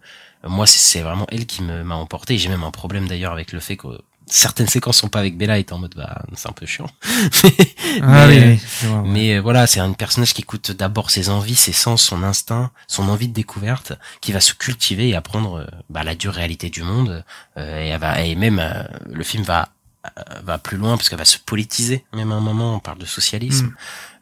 moi 0.45 0.65
c'est- 0.67 0.79
c'est 0.79 1.01
vraiment 1.01 1.25
elle 1.29 1.45
qui 1.45 1.63
me 1.63 1.83
m'a 1.83 1.95
emporté. 1.95 2.37
J'ai 2.37 2.47
même 2.47 2.63
un 2.63 2.71
problème 2.71 3.09
d'ailleurs 3.09 3.33
avec 3.33 3.51
le 3.51 3.59
fait 3.59 3.75
que 3.75 3.87
certaines 4.27 4.67
séquences 4.67 4.97
sont 4.97 5.09
pas 5.09 5.19
avec 5.19 5.37
Bella 5.37 5.59
et 5.59 5.65
en 5.71 5.79
mode 5.79 5.93
bah 5.95 6.21
c'est 6.35 6.49
un 6.49 6.53
peu 6.53 6.65
chiant 6.65 6.89
Ah 8.01 8.27
Mais, 8.27 8.39
oui, 8.39 8.43
oui. 8.45 8.59
je 8.81 8.87
vois, 8.87 9.01
ouais. 9.01 9.09
mais 9.09 9.39
voilà, 9.39 9.67
c'est 9.67 9.79
un 9.79 9.93
personnage 9.93 10.33
qui 10.33 10.41
écoute 10.41 10.71
d'abord 10.71 11.11
ses 11.11 11.29
envies, 11.29 11.55
ses 11.55 11.73
sens, 11.73 12.01
son 12.01 12.23
instinct, 12.23 12.71
son 12.87 13.09
envie 13.09 13.27
de 13.27 13.33
découverte, 13.33 13.93
qui 14.21 14.31
va 14.31 14.39
se 14.39 14.53
cultiver 14.53 15.09
et 15.09 15.15
apprendre 15.15 15.59
euh, 15.59 15.65
bah, 15.89 16.03
la 16.03 16.15
dure 16.15 16.33
réalité 16.33 16.69
du 16.69 16.83
monde. 16.83 17.23
euh, 17.57 17.83
et, 17.83 17.87
elle 17.89 17.99
va, 17.99 18.21
et 18.21 18.35
même 18.35 18.59
euh, 18.59 18.83
le 19.11 19.23
film 19.23 19.43
va 19.43 19.69
euh, 20.05 20.21
va 20.43 20.57
plus 20.57 20.77
loin 20.77 20.97
parce 20.97 21.07
qu'elle 21.09 21.19
va 21.19 21.25
se 21.25 21.37
politiser. 21.37 22.03
Même 22.13 22.31
à 22.31 22.35
un 22.35 22.41
moment, 22.41 22.75
on 22.75 22.79
parle 22.79 22.97
de 22.97 23.05
socialisme. 23.05 23.67
Mm. 23.67 23.75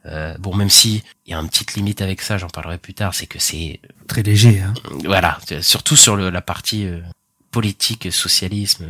Euh, 0.08 0.36
bon, 0.40 0.56
même 0.56 0.70
si 0.70 1.04
il 1.26 1.32
y 1.32 1.36
a 1.36 1.40
une 1.40 1.48
petite 1.48 1.74
limite 1.76 2.02
avec 2.02 2.22
ça, 2.22 2.38
j'en 2.38 2.50
parlerai 2.50 2.78
plus 2.80 2.94
tard, 2.94 3.14
c'est 3.14 3.28
que 3.28 3.40
c'est 3.40 3.80
Très 4.08 4.24
léger, 4.24 4.60
hein. 4.60 4.74
voilà, 5.06 5.38
surtout 5.62 5.96
sur 5.96 6.16
le, 6.16 6.30
la 6.32 6.42
partie 6.42 6.86
euh, 6.86 7.00
politique, 7.52 8.12
socialisme, 8.12 8.86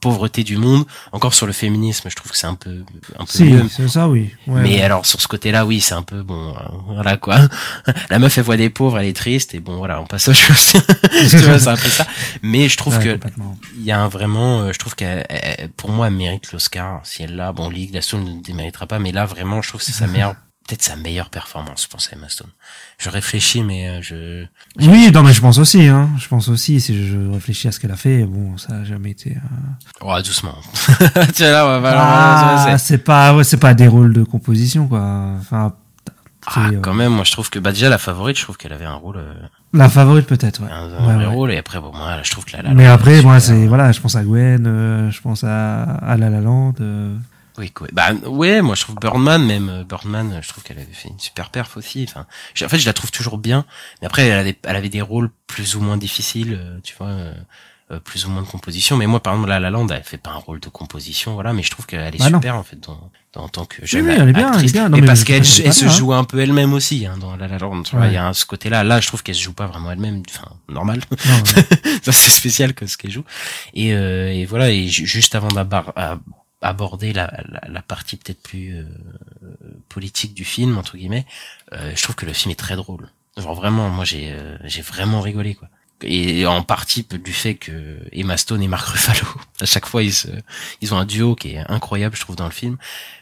pauvreté 0.00 0.44
du 0.44 0.56
monde. 0.56 0.84
Encore 1.12 1.34
sur 1.34 1.46
le 1.46 1.52
féminisme, 1.52 2.08
je 2.10 2.16
trouve 2.16 2.32
que 2.32 2.36
c'est 2.38 2.46
un 2.46 2.54
peu 2.54 2.84
un 3.18 3.24
peu 3.24 3.30
Si, 3.32 3.44
mieux. 3.44 3.68
c'est 3.68 3.88
ça, 3.88 4.08
oui. 4.08 4.30
Ouais, 4.46 4.60
Mais 4.62 4.74
ouais. 4.76 4.82
alors 4.82 5.06
sur 5.06 5.20
ce 5.20 5.28
côté-là, 5.28 5.64
oui, 5.64 5.80
c'est 5.80 5.94
un 5.94 6.02
peu 6.02 6.22
bon, 6.22 6.50
euh, 6.50 6.60
voilà 6.88 7.16
quoi. 7.16 7.38
La 8.10 8.18
meuf 8.18 8.36
elle 8.38 8.44
voit 8.44 8.56
des 8.56 8.70
pauvres, 8.70 8.98
elle 8.98 9.06
est 9.06 9.16
triste 9.16 9.54
et 9.54 9.60
bon 9.60 9.76
voilà, 9.76 10.00
on 10.00 10.06
passe 10.06 10.28
aux 10.28 10.34
choses. 10.34 10.72
tu 11.30 11.36
vois, 11.38 11.58
c'est 11.58 11.68
un 11.68 11.76
peu 11.76 11.88
ça. 11.88 12.06
Mais 12.42 12.68
je 12.68 12.76
trouve 12.76 12.96
Ouais, 12.98 13.18
que 13.18 13.26
il 13.76 13.84
y 13.84 13.90
a 13.92 14.00
un 14.00 14.08
vraiment, 14.08 14.60
euh, 14.62 14.72
je 14.72 14.78
trouve 14.78 14.94
qu'elle, 14.96 15.24
elle- 15.28 15.68
pour 15.76 15.90
moi, 15.90 16.08
elle 16.08 16.14
mérite 16.14 16.52
l'Oscar. 16.52 17.00
Si 17.04 17.22
elle 17.22 17.36
l'a, 17.36 17.52
bon, 17.52 17.68
Ligue 17.70 18.00
Stone 18.00 18.24
ne 18.24 18.34
le 18.36 18.40
déméritera 18.42 18.86
pas, 18.86 18.98
mais 18.98 19.12
là 19.12 19.26
vraiment, 19.26 19.62
je 19.62 19.68
trouve 19.68 19.80
que 19.80 19.86
c'est 19.86 19.92
sa 19.92 20.06
meilleure, 20.08 20.34
peut-être 20.68 20.82
sa 20.82 20.96
meilleure 20.96 21.30
performance, 21.30 21.82
je 21.84 21.88
pense 21.88 22.08
à 22.12 22.16
Emma 22.16 22.28
Stone. 22.28 22.50
Je 22.98 23.08
réfléchis, 23.10 23.62
mais 23.62 23.88
euh, 23.88 24.02
je. 24.02 24.44
Oui, 24.86 25.10
non, 25.12 25.22
mais 25.22 25.32
je 25.32 25.40
pense 25.40 25.58
aussi, 25.58 25.86
hein. 25.88 26.10
Je 26.18 26.28
pense 26.28 26.48
aussi, 26.48 26.80
si 26.80 27.08
je 27.08 27.16
réfléchis 27.32 27.66
à 27.68 27.72
ce 27.72 27.80
qu'elle 27.80 27.90
a 27.90 27.96
fait, 27.96 28.24
bon, 28.24 28.56
ça 28.58 28.74
a 28.74 28.84
jamais 28.84 29.10
été. 29.10 29.30
euh, 29.36 30.02
Oh, 30.02 30.14
doucement. 30.22 30.54
Là, 31.40 31.64
on 31.66 31.68
va- 31.68 31.80
voilà, 31.80 32.64
Ah, 32.72 32.78
c'est- 32.78 32.98
pas, 32.98 33.34
ouais, 33.34 33.44
c'est 33.44 33.56
pas 33.56 33.74
des 33.74 33.88
rôles 33.88 34.12
de 34.12 34.22
composition, 34.24 34.86
quoi. 34.88 35.00
Enfin, 35.40 35.72
Ah, 36.46 36.68
euh, 36.72 36.80
quand 36.80 36.94
même, 36.94 37.12
moi 37.12 37.24
je 37.24 37.32
trouve 37.32 37.50
que 37.50 37.58
bah 37.58 37.72
déjà 37.72 37.88
la 37.90 37.98
favorite, 37.98 38.36
je 38.38 38.42
trouve 38.42 38.56
qu'elle 38.56 38.72
avait 38.72 38.84
un 38.86 38.94
rôle, 38.94 39.16
euh, 39.18 39.34
la 39.74 39.88
favorite 39.90 40.26
peut-être, 40.26 40.62
ouais. 40.62 40.70
un, 40.70 40.84
un 40.84 41.06
Ouais, 41.06 41.14
vrai 41.14 41.16
ouais. 41.16 41.26
rôle, 41.26 41.52
et 41.52 41.58
après 41.58 41.78
bon, 41.80 41.92
moi, 41.94 42.18
je 42.22 42.30
trouve 42.30 42.44
que 42.46 42.56
la, 42.56 42.62
la 42.62 42.70
Mais 42.74 42.86
après, 42.86 43.20
moi, 43.22 43.38
c'est 43.40 43.66
voilà, 43.66 43.92
je 43.92 44.00
pense 44.00 44.16
à 44.16 44.22
Gwen, 44.22 44.64
euh, 44.66 45.10
je 45.10 45.20
pense 45.20 45.44
à, 45.44 45.82
à 45.82 46.16
La 46.16 46.30
La 46.30 46.40
Land. 46.40 46.74
Oui, 47.58 47.70
quoi. 47.70 47.88
Bah 47.92 48.12
ouais, 48.26 48.62
moi 48.62 48.74
je 48.76 48.82
trouve 48.82 48.96
Birdman 48.96 49.44
même 49.44 49.68
euh, 49.68 49.84
Birdman, 49.84 50.38
je 50.42 50.48
trouve 50.48 50.62
qu'elle 50.64 50.78
avait 50.78 50.86
fait 50.92 51.08
une 51.08 51.18
super 51.18 51.50
perf 51.50 51.76
aussi. 51.76 52.06
Enfin, 52.08 52.26
en 52.64 52.68
fait, 52.68 52.78
je 52.78 52.86
la 52.86 52.92
trouve 52.92 53.10
toujours 53.10 53.38
bien, 53.38 53.64
mais 54.00 54.06
après 54.06 54.26
elle 54.28 54.38
avait, 54.38 54.56
elle 54.64 54.76
avait 54.76 54.88
des 54.88 55.02
rôles 55.02 55.30
plus 55.46 55.74
ou 55.74 55.80
moins 55.80 55.96
difficiles, 55.96 56.56
euh, 56.60 56.78
tu 56.84 56.94
vois, 56.96 57.08
euh, 57.08 57.34
euh, 57.90 57.98
plus 58.00 58.26
ou 58.26 58.30
moins 58.30 58.42
de 58.42 58.46
composition. 58.46 58.96
Mais 58.96 59.06
moi, 59.06 59.20
par 59.22 59.32
exemple, 59.32 59.48
La 59.48 59.58
La 59.58 59.70
Land, 59.70 59.88
elle 59.88 60.04
fait 60.04 60.18
pas 60.18 60.30
un 60.30 60.36
rôle 60.36 60.60
de 60.60 60.68
composition, 60.68 61.34
voilà, 61.34 61.52
mais 61.52 61.62
je 61.62 61.70
trouve 61.70 61.86
qu'elle 61.86 62.14
est 62.14 62.18
Bah 62.18 62.30
non. 62.30 62.38
super 62.38 62.54
en 62.56 62.62
fait 62.62 62.78
dans, 62.78 63.10
dans 63.32 63.44
en 63.44 63.48
tant 63.48 63.64
que 63.64 63.84
jeune 63.86 64.06
oui, 64.06 64.14
elle 64.16 64.28
est 64.28 64.32
bien, 64.32 64.52
elle 64.52 64.64
est 64.64 64.72
bien. 64.72 64.88
Non, 64.88 64.96
mais 64.96 65.00
mais 65.00 65.06
parce 65.06 65.24
qu'elle 65.24 65.38
elle 65.38 65.44
se 65.74 65.84
hein. 65.86 65.88
joue 65.88 66.12
un 66.12 66.24
peu 66.24 66.38
elle-même 66.38 66.74
aussi 66.74 67.06
hein, 67.06 67.16
dans 67.18 67.34
La 67.36 67.48
La 67.48 67.58
Land. 67.58 67.82
Tu 67.82 67.92
vois, 67.96 68.02
Ouais. 68.04 68.10
il 68.12 68.14
y 68.14 68.18
a 68.18 68.32
ce 68.34 68.44
côté-là. 68.46 68.84
Là, 68.84 69.00
je 69.00 69.06
trouve 69.08 69.22
qu'elle 69.22 69.34
se 69.34 69.42
joue 69.42 69.52
pas 69.54 69.66
vraiment 69.66 69.90
elle-même. 69.90 70.22
Enfin, 70.28 70.48
normal. 70.68 71.00
ouais. 71.10 71.64
c'est 72.04 72.12
spécial 72.12 72.74
que 72.74 72.86
ce 72.86 72.96
qu'elle 72.98 73.10
joue 73.10 73.24
et, 73.74 73.94
euh, 73.94 74.30
et 74.32 74.44
voilà 74.44 74.70
et 74.70 74.86
ju- 74.86 75.06
juste 75.06 75.34
avant 75.34 75.48
d'aborder 75.48 75.92
aborder 76.60 77.12
la, 77.12 77.32
la, 77.48 77.60
la 77.68 77.82
partie 77.82 78.16
peut-être 78.16 78.42
plus 78.42 78.76
euh, 78.76 78.84
politique 79.88 80.34
du 80.34 80.44
film 80.44 80.76
entre 80.76 80.96
guillemets 80.96 81.26
euh, 81.72 81.92
je 81.94 82.02
trouve 82.02 82.16
que 82.16 82.26
le 82.26 82.32
film 82.32 82.50
est 82.52 82.56
très 82.56 82.76
drôle. 82.76 83.08
Genre 83.36 83.54
vraiment 83.54 83.88
moi 83.88 84.04
j'ai 84.04 84.32
euh, 84.32 84.56
j'ai 84.64 84.82
vraiment 84.82 85.20
rigolé 85.20 85.54
quoi. 85.54 85.68
Et 86.02 86.46
en 86.46 86.62
partie 86.62 87.04
du 87.10 87.32
fait 87.32 87.56
que 87.56 87.98
Emma 88.12 88.36
Stone 88.36 88.62
et 88.62 88.68
Mark 88.68 88.86
Ruffalo 88.88 89.26
à 89.60 89.66
chaque 89.66 89.86
fois 89.86 90.02
ils 90.02 90.14
se, 90.14 90.28
ils 90.80 90.94
ont 90.94 90.98
un 90.98 91.06
duo 91.06 91.34
qui 91.34 91.50
est 91.50 91.64
incroyable 91.68 92.16
je 92.16 92.20
trouve 92.22 92.36
dans 92.36 92.46
le 92.46 92.52
film. 92.52 92.76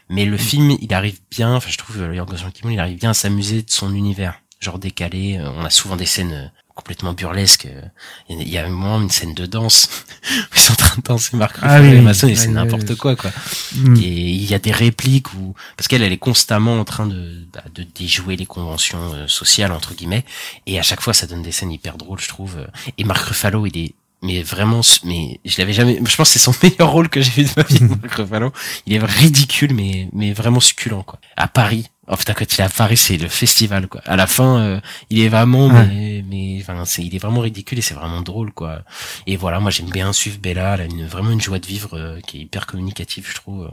Mais 0.09 0.25
le 0.25 0.37
film 0.37 0.77
il 0.81 0.93
arrive 0.93 1.19
bien 1.31 1.53
enfin 1.55 1.69
je 1.69 1.77
trouve 1.77 2.01
euh, 2.01 2.15
Yorgos 2.15 2.43
Lanthimos 2.43 2.71
il 2.71 2.79
arrive 2.79 2.97
bien 2.99 3.11
à 3.11 3.15
s'amuser 3.15 3.61
de 3.61 3.69
son 3.69 3.93
univers 3.93 4.39
genre 4.59 4.79
décalé. 4.79 5.37
Euh, 5.37 5.49
on 5.55 5.63
a 5.63 5.69
souvent 5.69 5.95
des 5.95 6.05
scènes 6.05 6.33
euh, 6.33 6.47
complètement 6.77 7.13
burlesques 7.13 7.65
euh, 7.65 7.81
il 8.29 8.47
y 8.47 8.57
a- 8.57 8.67
moment 8.69 9.01
une 9.01 9.09
scène 9.09 9.33
de 9.33 9.45
danse. 9.45 9.89
Où 10.23 10.45
ils 10.55 10.59
sont 10.59 10.73
en 10.73 10.75
train 10.75 10.95
de 10.97 11.01
danser 11.01 11.35
Mark 11.35 11.57
Ah 11.61 11.79
Ruffalo 11.79 11.99
oui, 11.99 12.27
et 12.27 12.31
et 12.31 12.35
c'est 12.35 12.47
n'importe 12.49 12.95
quoi 12.95 13.15
quoi. 13.15 13.31
Mm. 13.75 13.95
et 13.97 14.01
il 14.31 14.45
y 14.45 14.53
a 14.53 14.59
des 14.59 14.71
répliques 14.71 15.33
où 15.33 15.53
parce 15.75 15.87
qu'elle 15.87 16.03
elle 16.03 16.13
est 16.13 16.17
constamment 16.17 16.79
en 16.79 16.85
train 16.85 17.07
de 17.07 17.45
bah, 17.53 17.63
de 17.73 17.83
déjouer 17.83 18.35
les 18.37 18.45
conventions 18.45 19.13
euh, 19.13 19.27
sociales 19.27 19.71
entre 19.71 19.93
guillemets 19.95 20.23
et 20.67 20.79
à 20.79 20.83
chaque 20.83 21.01
fois 21.01 21.13
ça 21.13 21.27
donne 21.27 21.41
des 21.41 21.51
scènes 21.51 21.71
hyper 21.71 21.97
drôles 21.97 22.19
je 22.21 22.29
trouve. 22.29 22.55
Et 22.97 23.03
Mark 23.03 23.25
Ruffalo 23.27 23.65
il 23.65 23.77
est 23.77 23.93
mais 24.21 24.41
vraiment, 24.41 24.81
mais 25.03 25.39
je 25.45 25.57
l'avais 25.59 25.73
jamais. 25.73 25.99
Je 26.03 26.15
pense 26.15 26.29
que 26.29 26.33
c'est 26.33 26.39
son 26.39 26.53
meilleur 26.63 26.91
rôle 26.91 27.09
que 27.09 27.21
j'ai 27.21 27.31
vu 27.31 27.43
de 27.43 27.49
ma 27.57 27.63
vie. 27.63 27.83
Mark 27.83 28.13
Ruffalo. 28.13 28.51
Il 28.85 28.93
est 28.93 28.99
ridicule, 29.03 29.73
mais 29.73 30.09
mais 30.13 30.33
vraiment 30.33 30.59
succulent 30.59 31.03
quoi. 31.03 31.19
À 31.35 31.47
Paris, 31.47 31.87
Oh 32.09 32.15
putain, 32.15 32.33
quand 32.33 32.45
il 32.57 32.61
est 32.61 32.63
à 32.63 32.69
Paris, 32.69 32.95
c'est 32.95 33.17
le 33.17 33.27
festival, 33.27 33.87
quoi. 33.89 33.99
À 34.05 34.15
la 34.15 34.27
fin, 34.27 34.59
euh, 34.61 34.79
il 35.09 35.19
est 35.19 35.27
vraiment, 35.27 35.67
Ouais. 35.67 35.85
mais, 35.87 36.23
mais, 36.29 36.57
enfin, 36.61 36.85
c'est, 36.85 37.03
il 37.03 37.13
est 37.13 37.19
vraiment 37.19 37.41
ridicule 37.41 37.79
et 37.79 37.81
c'est 37.81 37.95
vraiment 37.95 38.21
drôle, 38.21 38.53
quoi. 38.53 38.81
Et 39.25 39.35
voilà, 39.35 39.59
moi 39.59 39.71
j'aime 39.71 39.89
bien 39.89 40.13
suivre 40.13 40.37
Bella, 40.39 40.75
elle 40.75 40.81
a 40.81 40.85
une, 40.85 41.05
vraiment 41.05 41.31
une 41.31 41.41
joie 41.41 41.59
de 41.59 41.65
vivre 41.67 41.97
euh, 41.97 42.21
qui 42.21 42.37
est 42.37 42.41
hyper 42.43 42.65
communicative, 42.65 43.27
je 43.29 43.35
trouve. 43.35 43.69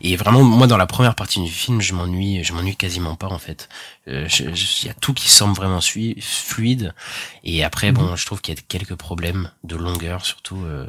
Et 0.00 0.16
vraiment, 0.16 0.42
moi, 0.42 0.66
dans 0.66 0.76
la 0.76 0.86
première 0.86 1.14
partie 1.14 1.40
du 1.40 1.50
film, 1.50 1.80
je 1.80 1.94
m'ennuie, 1.94 2.42
je 2.42 2.52
m'ennuie 2.52 2.74
quasiment 2.76 3.14
pas, 3.14 3.28
en 3.28 3.38
fait. 3.38 3.68
Euh, 4.08 4.26
Il 4.40 4.86
y 4.86 4.88
a 4.90 4.94
tout 4.94 5.14
qui 5.14 5.28
semble 5.30 5.54
vraiment 5.54 5.80
fluide. 6.20 6.92
Et 7.44 7.62
après, 7.64 7.92
bon, 7.92 8.16
je 8.16 8.26
trouve 8.26 8.40
qu'il 8.40 8.54
y 8.54 8.58
a 8.58 8.62
quelques 8.66 8.96
problèmes 8.96 9.50
de 9.62 9.76
longueur, 9.76 10.26
surtout 10.26 10.58
euh, 10.64 10.86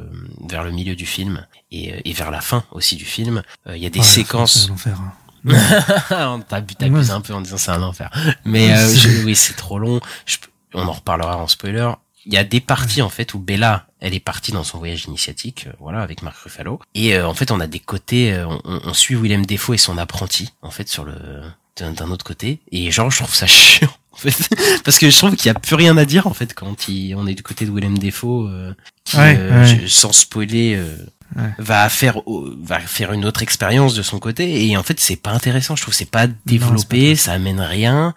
vers 0.48 0.64
le 0.64 0.72
milieu 0.72 0.96
du 0.96 1.06
film 1.06 1.46
et, 1.70 1.92
euh, 1.94 2.00
et 2.04 2.12
vers 2.12 2.30
la 2.32 2.40
fin 2.40 2.64
aussi 2.72 2.96
du 2.96 3.04
film. 3.04 3.42
Euh, 3.68 3.76
Il 3.76 3.82
y 3.82 3.86
a 3.86 3.90
des 3.90 4.00
Ouais, 4.00 4.04
séquences. 4.04 4.62
c'est 4.62 4.68
l'enfer, 4.68 4.98
hein. 5.00 5.12
T'as 6.48 6.60
bu- 6.60 6.74
t'abuses 6.74 7.12
un 7.12 7.20
peu 7.20 7.32
en 7.32 7.40
disant 7.40 7.58
c'est 7.58 7.70
un 7.70 7.82
enfer. 7.84 8.10
Mais 8.44 8.72
euh, 8.72 8.92
je- 8.92 9.22
oui, 9.24 9.36
c'est 9.36 9.54
trop 9.54 9.78
long. 9.78 10.00
Je 10.24 10.38
on 10.74 10.84
en 10.88 10.92
reparlera 10.92 11.36
en 11.38 11.46
spoiler. 11.46 11.90
Il 12.26 12.34
y 12.34 12.38
a 12.38 12.44
des 12.44 12.60
parties 12.60 13.02
en 13.02 13.08
fait 13.08 13.34
où 13.34 13.38
Bella, 13.38 13.86
elle 14.00 14.12
est 14.12 14.20
partie 14.20 14.52
dans 14.52 14.64
son 14.64 14.78
voyage 14.78 15.04
initiatique, 15.06 15.66
euh, 15.68 15.72
voilà, 15.78 16.02
avec 16.02 16.22
Mark 16.22 16.36
Ruffalo. 16.38 16.80
Et 16.94 17.14
euh, 17.14 17.26
en 17.26 17.34
fait, 17.34 17.50
on 17.52 17.60
a 17.60 17.68
des 17.68 17.78
côtés, 17.78 18.32
euh, 18.32 18.46
on, 18.46 18.80
on 18.84 18.94
suit 18.94 19.14
Willem 19.14 19.46
Defoe 19.46 19.74
et 19.74 19.78
son 19.78 19.96
apprenti, 19.96 20.52
en 20.60 20.70
fait, 20.70 20.88
sur 20.88 21.04
le 21.04 21.14
d'un 21.76 21.92
d'un 21.92 22.10
autre 22.10 22.24
côté. 22.24 22.60
Et 22.72 22.90
genre, 22.90 23.10
je 23.10 23.18
trouve 23.18 23.34
ça 23.34 23.46
chiant. 23.46 23.88
En 24.16 24.18
fait, 24.18 24.48
parce 24.84 24.98
que 24.98 25.10
je 25.10 25.16
trouve 25.16 25.36
qu'il 25.36 25.46
y 25.46 25.50
a 25.50 25.54
plus 25.54 25.74
rien 25.76 25.96
à 25.96 26.04
dire 26.04 26.26
en 26.26 26.34
fait 26.34 26.54
quand 26.54 26.88
il, 26.88 27.14
on 27.14 27.26
est 27.26 27.34
du 27.34 27.42
côté 27.42 27.66
de 27.66 27.70
Willem 27.70 27.98
Defoe, 27.98 28.48
euh, 28.48 28.72
qui, 29.04 29.16
Ouais, 29.18 29.36
euh, 29.38 29.62
ouais. 29.62 29.80
je- 29.82 29.86
sans 29.86 30.12
spoiler, 30.12 30.74
euh, 30.76 30.96
Ouais. 31.34 31.50
va 31.58 31.88
faire 31.88 32.20
va 32.62 32.78
faire 32.78 33.12
une 33.12 33.24
autre 33.24 33.42
expérience 33.42 33.96
de 33.96 34.02
son 34.02 34.20
côté 34.20 34.64
et 34.68 34.76
en 34.76 34.84
fait 34.84 35.00
c'est 35.00 35.16
pas 35.16 35.32
intéressant 35.32 35.74
je 35.74 35.82
trouve 35.82 35.92
c'est 35.92 36.08
pas 36.08 36.28
développé 36.46 37.10
pas 37.14 37.16
ça 37.20 37.32
amène 37.32 37.60
rien 37.60 38.14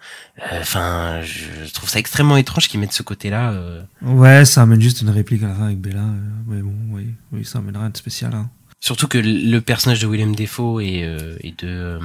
Euh, 0.52 0.60
enfin 0.60 1.20
je 1.22 1.70
trouve 1.72 1.88
ça 1.90 1.98
extrêmement 1.98 2.36
étrange 2.36 2.68
qu'ils 2.68 2.78
mettent 2.78 2.92
ce 2.92 3.02
côté 3.02 3.28
là 3.28 3.52
Ouais, 4.00 4.44
ça 4.44 4.62
amène 4.62 4.80
juste 4.80 5.00
une 5.02 5.10
réplique 5.10 5.42
à 5.42 5.48
la 5.48 5.54
fin 5.56 5.64
avec 5.66 5.80
Bella. 5.80 5.98
euh, 5.98 6.20
mais 6.46 6.62
bon, 6.62 6.72
oui, 6.92 7.08
oui, 7.32 7.44
ça 7.44 7.58
amène 7.58 7.76
rien 7.76 7.90
de 7.90 7.96
spécial. 7.96 8.32
Hein. 8.32 8.48
Surtout 8.80 9.06
que 9.08 9.18
le 9.18 9.60
personnage 9.60 10.00
de 10.00 10.06
Willem 10.08 10.34
Defoe 10.34 10.80
et, 10.82 11.04
euh, 11.04 11.36
et 11.42 11.52
de 11.52 11.68
euh, 11.68 12.00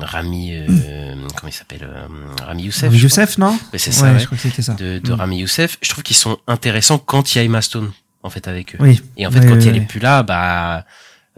Rami 0.00 0.54
euh, 0.54 1.14
comment 1.36 1.48
il 1.48 1.52
s'appelle 1.52 1.82
euh, 1.84 2.06
Rami 2.44 2.64
Youssef 2.64 2.84
Rami. 2.90 2.98
Youssef, 2.98 3.38
non 3.38 3.58
Ouais, 3.72 3.78
c'est 3.78 3.92
ça, 3.92 4.06
Ouais, 4.06 4.12
ouais. 4.12 4.18
je 4.20 4.26
crois 4.26 4.36
que 4.38 4.42
c'était 4.42 4.62
ça. 4.62 4.74
de, 4.74 4.98
de 4.98 5.12
Mm. 5.12 5.14
Rami 5.16 5.38
Youssef 5.40 5.76
je 5.82 5.90
trouve 5.90 6.04
qu'ils 6.04 6.16
sont 6.16 6.38
intéressants 6.46 6.98
quand 6.98 7.34
il 7.34 7.38
y 7.38 7.40
a 7.40 7.44
Emma 7.44 7.60
Stone 7.62 7.92
en 8.22 8.30
fait 8.30 8.46
avec 8.48 8.74
eux 8.74 8.78
Oui. 8.80 9.02
Et 9.16 9.26
en 9.26 9.30
fait, 9.30 9.40
Ouais, 9.40 9.46
quand 9.48 9.56
ouais, 9.56 9.66
elle 9.66 9.76
est 9.76 9.80
plus 9.86 9.98
là, 10.00 10.22
bah, 10.22 10.84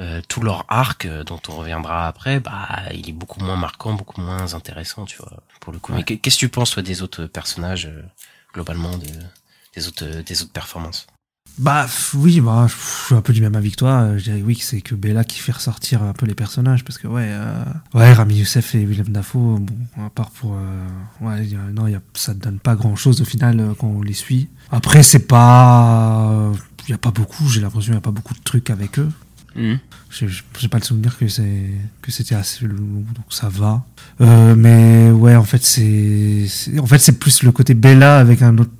euh, 0.01 0.21
tout 0.29 0.41
leur 0.41 0.65
arc, 0.69 1.05
euh, 1.07 1.23
dont 1.23 1.41
on 1.49 1.53
reviendra 1.57 2.09
après, 2.09 2.41
bah, 2.41 2.69
il 2.93 3.09
est 3.09 3.13
beaucoup 3.13 3.41
moins 3.41 3.57
marquant, 3.57 3.93
beaucoup 3.93 4.21
moins 4.21 4.53
intéressant, 4.55 5.05
tu 5.05 5.17
vois, 5.19 5.43
pour 5.61 5.73
le 5.73 5.79
coup. 5.79 5.93
Mais 5.93 6.03
qu'est-ce 6.03 6.37
que 6.37 6.41
tu 6.41 6.49
penses, 6.49 6.73
toi, 6.73 6.83
des 6.83 7.03
autres 7.03 7.27
personnages, 7.27 7.87
euh, 7.87 8.03
globalement, 8.53 8.97
de, 8.99 9.07
des 9.77 9.87
autres, 9.87 10.23
des 10.23 10.43
autres 10.43 10.51
performances? 10.53 11.07
Bah 11.59 11.87
oui, 12.15 12.41
bah, 12.41 12.67
je 12.69 13.05
suis 13.07 13.15
un 13.15 13.21
peu 13.21 13.33
du 13.33 13.41
même 13.43 13.55
avis 13.55 13.71
que 13.73 13.77
toi. 13.77 14.17
Je 14.17 14.25
dirais 14.25 14.43
oui 14.45 14.57
que 14.57 14.65
c'est 14.65 14.81
que 14.81 14.95
Bella 14.95 15.23
qui 15.23 15.39
fait 15.39 15.53
ressortir 15.53 16.03
un 16.03 16.13
peu 16.15 16.25
les 16.27 16.35
personnages 16.35 16.83
parce 16.83 16.99
que 16.99 17.07
ouais, 17.07 17.27
euh, 17.29 17.65
ouais, 17.95 18.13
Rami 18.15 18.37
Youssef 18.37 18.75
et 18.75 18.85
Willem 18.85 19.09
Dafoe, 19.09 19.59
bon, 19.61 19.77
à 20.05 20.09
part 20.11 20.31
pour, 20.31 20.55
euh, 20.55 20.87
ouais, 21.21 21.45
il 21.45 21.53
y 21.53 21.57
a- 21.57 21.71
non, 21.73 21.87
y 21.87 21.95
a, 21.95 22.01
ça 22.15 22.33
donne 22.35 22.59
pas 22.59 22.75
grand 22.75 22.97
chose 22.97 23.21
au 23.21 23.25
final 23.27 23.61
euh, 23.61 23.75
quand 23.79 23.87
on 23.87 24.01
les 24.03 24.15
suit. 24.15 24.49
Après, 24.71 25.03
c'est 25.03 25.27
pas, 25.29 26.51
il 26.89 26.91
y 26.91 26.95
a 26.95 26.99
pas 26.99 27.11
beaucoup. 27.11 27.47
J'ai 27.49 27.61
l'impression 27.61 27.93
il 27.93 27.97
y 27.97 27.99
a 27.99 28.03
pas 28.03 28.11
beaucoup 28.11 28.35
de 28.35 28.41
trucs 28.43 28.71
avec 28.71 28.99
eux. 28.99 29.11
J'ai 30.11 30.29
j'ai 30.59 30.69
pas 30.69 30.79
le 30.79 30.85
souvenir 30.85 31.19
que 31.19 31.29
c'est 31.29 31.71
que 32.01 32.11
c'était 32.11 32.35
assez 32.35 32.65
long, 32.67 33.05
donc 33.15 33.27
ça 33.29 33.51
va. 33.51 33.85
Euh, 34.23 34.55
mais 34.57 35.11
ouais, 35.11 35.37
en 35.37 35.45
fait, 35.45 35.63
c'est 35.63 36.47
c'est- 36.49 36.79
en 36.79 36.87
fait 36.87 36.99
c'est 36.99 37.19
plus 37.19 37.43
le 37.43 37.53
côté 37.53 37.75
Bella 37.75 38.19
avec 38.19 38.41
un 38.41 38.57
autre 38.57 38.71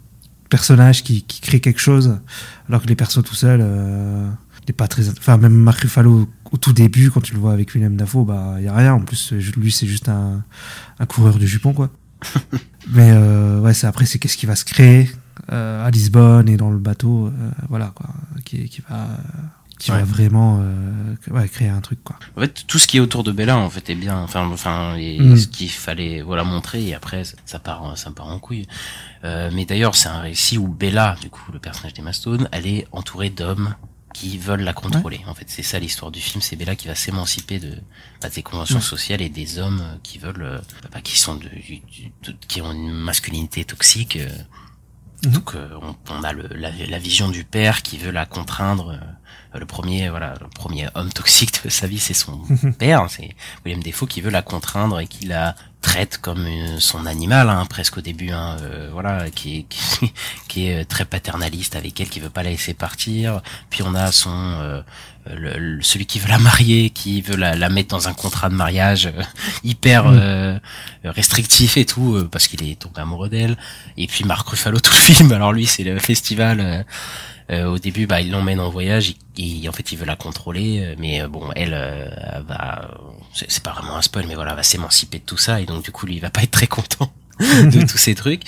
personnage 0.53 1.03
qui, 1.03 1.23
qui 1.23 1.41
crée 1.41 1.61
quelque 1.61 1.81
chose, 1.81 2.21
alors 2.69 2.83
que 2.83 2.87
les 2.87 2.95
persos 2.95 3.25
tout 3.25 3.35
seuls, 3.35 3.63
euh, 3.63 4.29
n'est 4.69 4.75
pas 4.75 4.87
très. 4.87 5.09
Enfin, 5.09 5.39
même 5.39 5.55
Mark 5.55 5.81
Ruffalo 5.81 6.29
au 6.51 6.57
tout 6.59 6.75
début, 6.75 7.11
quand 7.11 7.23
tu 7.23 7.33
le 7.33 7.41
vois 7.41 7.53
avec 7.53 7.73
Willem 7.75 7.97
Dafoe, 7.97 8.27
bah 8.27 8.61
y 8.61 8.69
a 8.69 8.75
rien. 8.75 8.93
En 8.95 9.01
plus, 9.01 9.33
lui 9.33 9.73
c'est 9.73 9.87
juste 9.87 10.09
un, 10.11 10.45
un 10.99 11.07
coureur 11.07 11.39
de 11.39 11.47
jupons 11.47 11.73
quoi. 11.73 11.89
mais 12.93 13.11
euh, 13.11 13.61
ouais, 13.61 13.75
c'est 13.75 13.87
après 13.87 14.05
c'est 14.05 14.19
qu'est-ce 14.19 14.37
qui 14.37 14.47
va 14.47 14.55
se 14.55 14.65
créer 14.65 15.11
euh, 15.51 15.85
à 15.85 15.91
Lisbonne 15.91 16.49
et 16.49 16.57
dans 16.57 16.71
le 16.71 16.79
bateau, 16.79 17.27
euh, 17.27 17.31
voilà 17.69 17.93
quoi, 17.95 18.11
qui, 18.45 18.69
qui 18.69 18.83
va 18.89 19.09
qui 19.85 19.91
Ouais. 19.91 19.99
va 19.99 20.05
vraiment 20.05 20.61
euh, 20.63 21.15
ouais, 21.33 21.49
créer 21.49 21.69
un 21.69 21.81
truc 21.81 22.03
quoi. 22.05 22.17
En 22.37 22.41
fait, 22.41 22.65
tout 22.67 22.79
ce 22.79 22.87
qui 22.87 22.97
est 22.99 23.01
autour 23.01 23.25
de 23.25 23.33
Bella, 23.33 23.57
en 23.57 23.69
fait, 23.71 23.91
est 23.91 23.95
bien. 23.95 24.17
Enfin, 24.19 24.47
enfin, 24.53 24.95
et 24.97 25.19
Mm. 25.19 25.37
ce 25.37 25.47
qu'il 25.49 25.71
fallait, 25.71 26.23
voilà, 26.23 26.45
montrer. 26.45 26.87
Et 26.87 26.95
après, 26.95 27.23
ça, 27.45 27.59
part, 27.59 27.97
ça 27.99 28.11
part 28.11 28.27
en 28.29 28.39
couille. 28.39 28.67
Euh, 29.25 29.51
mais 29.53 29.65
d'ailleurs, 29.65 29.95
c'est 29.95 30.09
un 30.09 30.21
récit 30.21 30.59
où 30.59 30.69
Bella, 30.69 31.17
du 31.21 31.31
coup, 31.31 31.51
le 31.53 31.59
personnage 31.59 31.95
d'Emma 31.95 32.13
Stone, 32.13 32.49
elle 32.53 32.67
est 32.67 32.87
entourée 32.93 33.31
d'hommes 33.31 33.75
qui 34.15 34.37
veulent 34.37 34.61
la 34.63 34.75
contrôler. 34.75 35.21
En 35.27 35.35
fait, 35.35 35.47
c'est 35.49 35.63
ça 35.63 35.79
l'histoire 35.79 36.11
du 36.11 36.21
film. 36.21 36.43
C'est 36.43 36.55
Bella 36.57 36.77
qui 36.77 36.87
va 36.87 36.95
s'émanciper 36.95 37.59
de, 37.59 37.79
bah, 38.21 38.29
des 38.29 38.43
conventions 38.43 38.77
Ouais. 38.77 38.83
sociales 38.83 39.23
et 39.23 39.31
des 39.31 39.59
hommes 39.59 39.81
euh, 39.83 39.97
qui 40.03 40.19
veulent, 40.19 40.43
euh, 40.43 40.59
bah, 40.93 41.01
qui 41.01 41.19
sont 41.19 41.35
de, 41.37 41.49
qui 42.47 42.61
ont 42.61 42.73
une 42.73 42.93
masculinité 42.93 43.65
toxique. 43.65 44.19
Mhm. 45.25 45.33
Donc, 45.33 45.55
euh, 45.55 45.69
on, 45.81 45.95
on 46.15 46.23
a 46.25 46.33
le, 46.33 46.49
la, 46.55 46.71
la 46.71 46.99
vision 46.99 47.29
du 47.29 47.45
père 47.45 47.83
qui 47.83 47.99
veut 47.99 48.11
la 48.11 48.27
contraindre. 48.27 48.91
euh, 48.91 49.59
le 49.59 49.67
premier, 49.67 50.09
voilà, 50.09 50.35
le 50.41 50.49
premier 50.49 50.89
homme 50.95 51.13
toxique 51.13 51.63
de 51.65 51.69
sa 51.69 51.87
vie, 51.87 51.99
c'est 51.99 52.15
son 52.15 52.41
père, 52.79 53.05
c'est 53.11 53.37
William 53.67 53.83
Defoe 53.83 54.07
qui 54.07 54.23
veut 54.23 54.31
la 54.31 54.41
contraindre 54.41 54.99
et 54.99 55.07
qui 55.07 55.27
la 55.27 55.55
traite 55.83 56.17
comme 56.17 56.47
euh, 56.47 56.81
son 56.81 57.05
animal, 57.05 57.51
hein, 57.51 57.67
presque 57.69 57.99
au 57.99 58.01
début, 58.01 58.31
hein, 58.31 58.57
euh, 58.63 58.89
voilà, 58.93 59.31
qui 59.31 59.59
est, 59.59 59.63
qui, 59.65 60.13
qui 60.49 60.69
est 60.69 60.87
très 60.87 61.05
paternaliste 61.05 61.77
avec 61.77 62.01
elle, 62.01 62.09
qui 62.09 62.19
veut 62.21 62.31
pas 62.31 62.43
la 62.43 62.51
laisser 62.51 62.73
partir. 62.73 63.43
Puis 63.69 63.83
on 63.83 63.95
a 63.95 64.11
son 64.11 64.31
euh, 64.33 64.81
le- 65.27 65.59
le- 65.59 65.83
celui 65.83 66.07
qui 66.07 66.19
veut 66.19 66.29
la 66.29 66.39
marier, 66.39 66.91
qui 66.91 67.21
veut 67.23 67.37
la, 67.37 67.55
la 67.55 67.69
mettre 67.69 67.89
dans 67.91 68.09
un 68.09 68.15
contrat 68.15 68.49
de 68.49 68.55
mariage 68.55 69.07
euh, 69.07 69.23
hyper 69.65 70.05
Mm. 70.07 70.19
euh, 70.21 70.59
restrictif 71.05 71.77
et 71.77 71.85
tout, 71.85 72.15
euh, 72.17 72.29
parce 72.31 72.49
qu'il 72.49 72.63
est 72.69 72.79
tombé 72.79 73.01
amoureux 73.01 73.29
d'elle. 73.29 73.57
Et 73.97 74.07
puis 74.07 74.25
Marc 74.25 74.49
Ruffalo 74.49 74.81
tout 74.81 74.93
le 74.93 74.99
film. 75.15 75.33
Alors 75.33 75.53
lui, 75.53 75.67
c'est 75.67 75.85
le 75.85 75.99
festival. 75.99 76.61
euh, 76.61 76.83
euh, 77.51 77.67
au 77.67 77.79
début, 77.79 78.07
bah, 78.07 78.21
il 78.21 78.31
l'emmène 78.31 78.61
en 78.61 78.71
voyage. 78.71 79.15
Et, 79.37 79.69
en 79.69 79.73
fait, 79.73 79.93
il 79.93 79.99
veut 79.99 80.07
la 80.07 80.17
contrôler, 80.17 80.79
euh, 80.81 80.95
mais 80.97 81.21
euh, 81.21 81.29
bon, 81.29 81.51
elle, 81.57 81.75
euh, 81.75 82.09
elle 82.35 82.43
va, 82.45 82.89
c'est 83.35 83.51
c'est 83.51 83.63
pas 83.63 83.73
vraiment 83.73 83.97
un 83.97 84.03
spoil, 84.03 84.27
mais 84.29 84.37
voilà, 84.37 84.53
elle 84.53 84.57
va 84.57 84.63
s'émanciper 84.63 85.19
de 85.19 85.25
tout 85.25 85.37
ça. 85.37 85.61
Et 85.61 85.67
donc, 85.67 85.83
du 85.85 85.91
coup, 85.91 86.07
lui, 86.07 86.15
il 86.15 86.21
va 86.21 86.31
pas 86.31 86.43
être 86.43 86.53
très 86.53 86.69
content 86.69 87.13
de 87.41 87.87
tous 87.87 87.99
ces 87.99 88.15
trucs. 88.15 88.43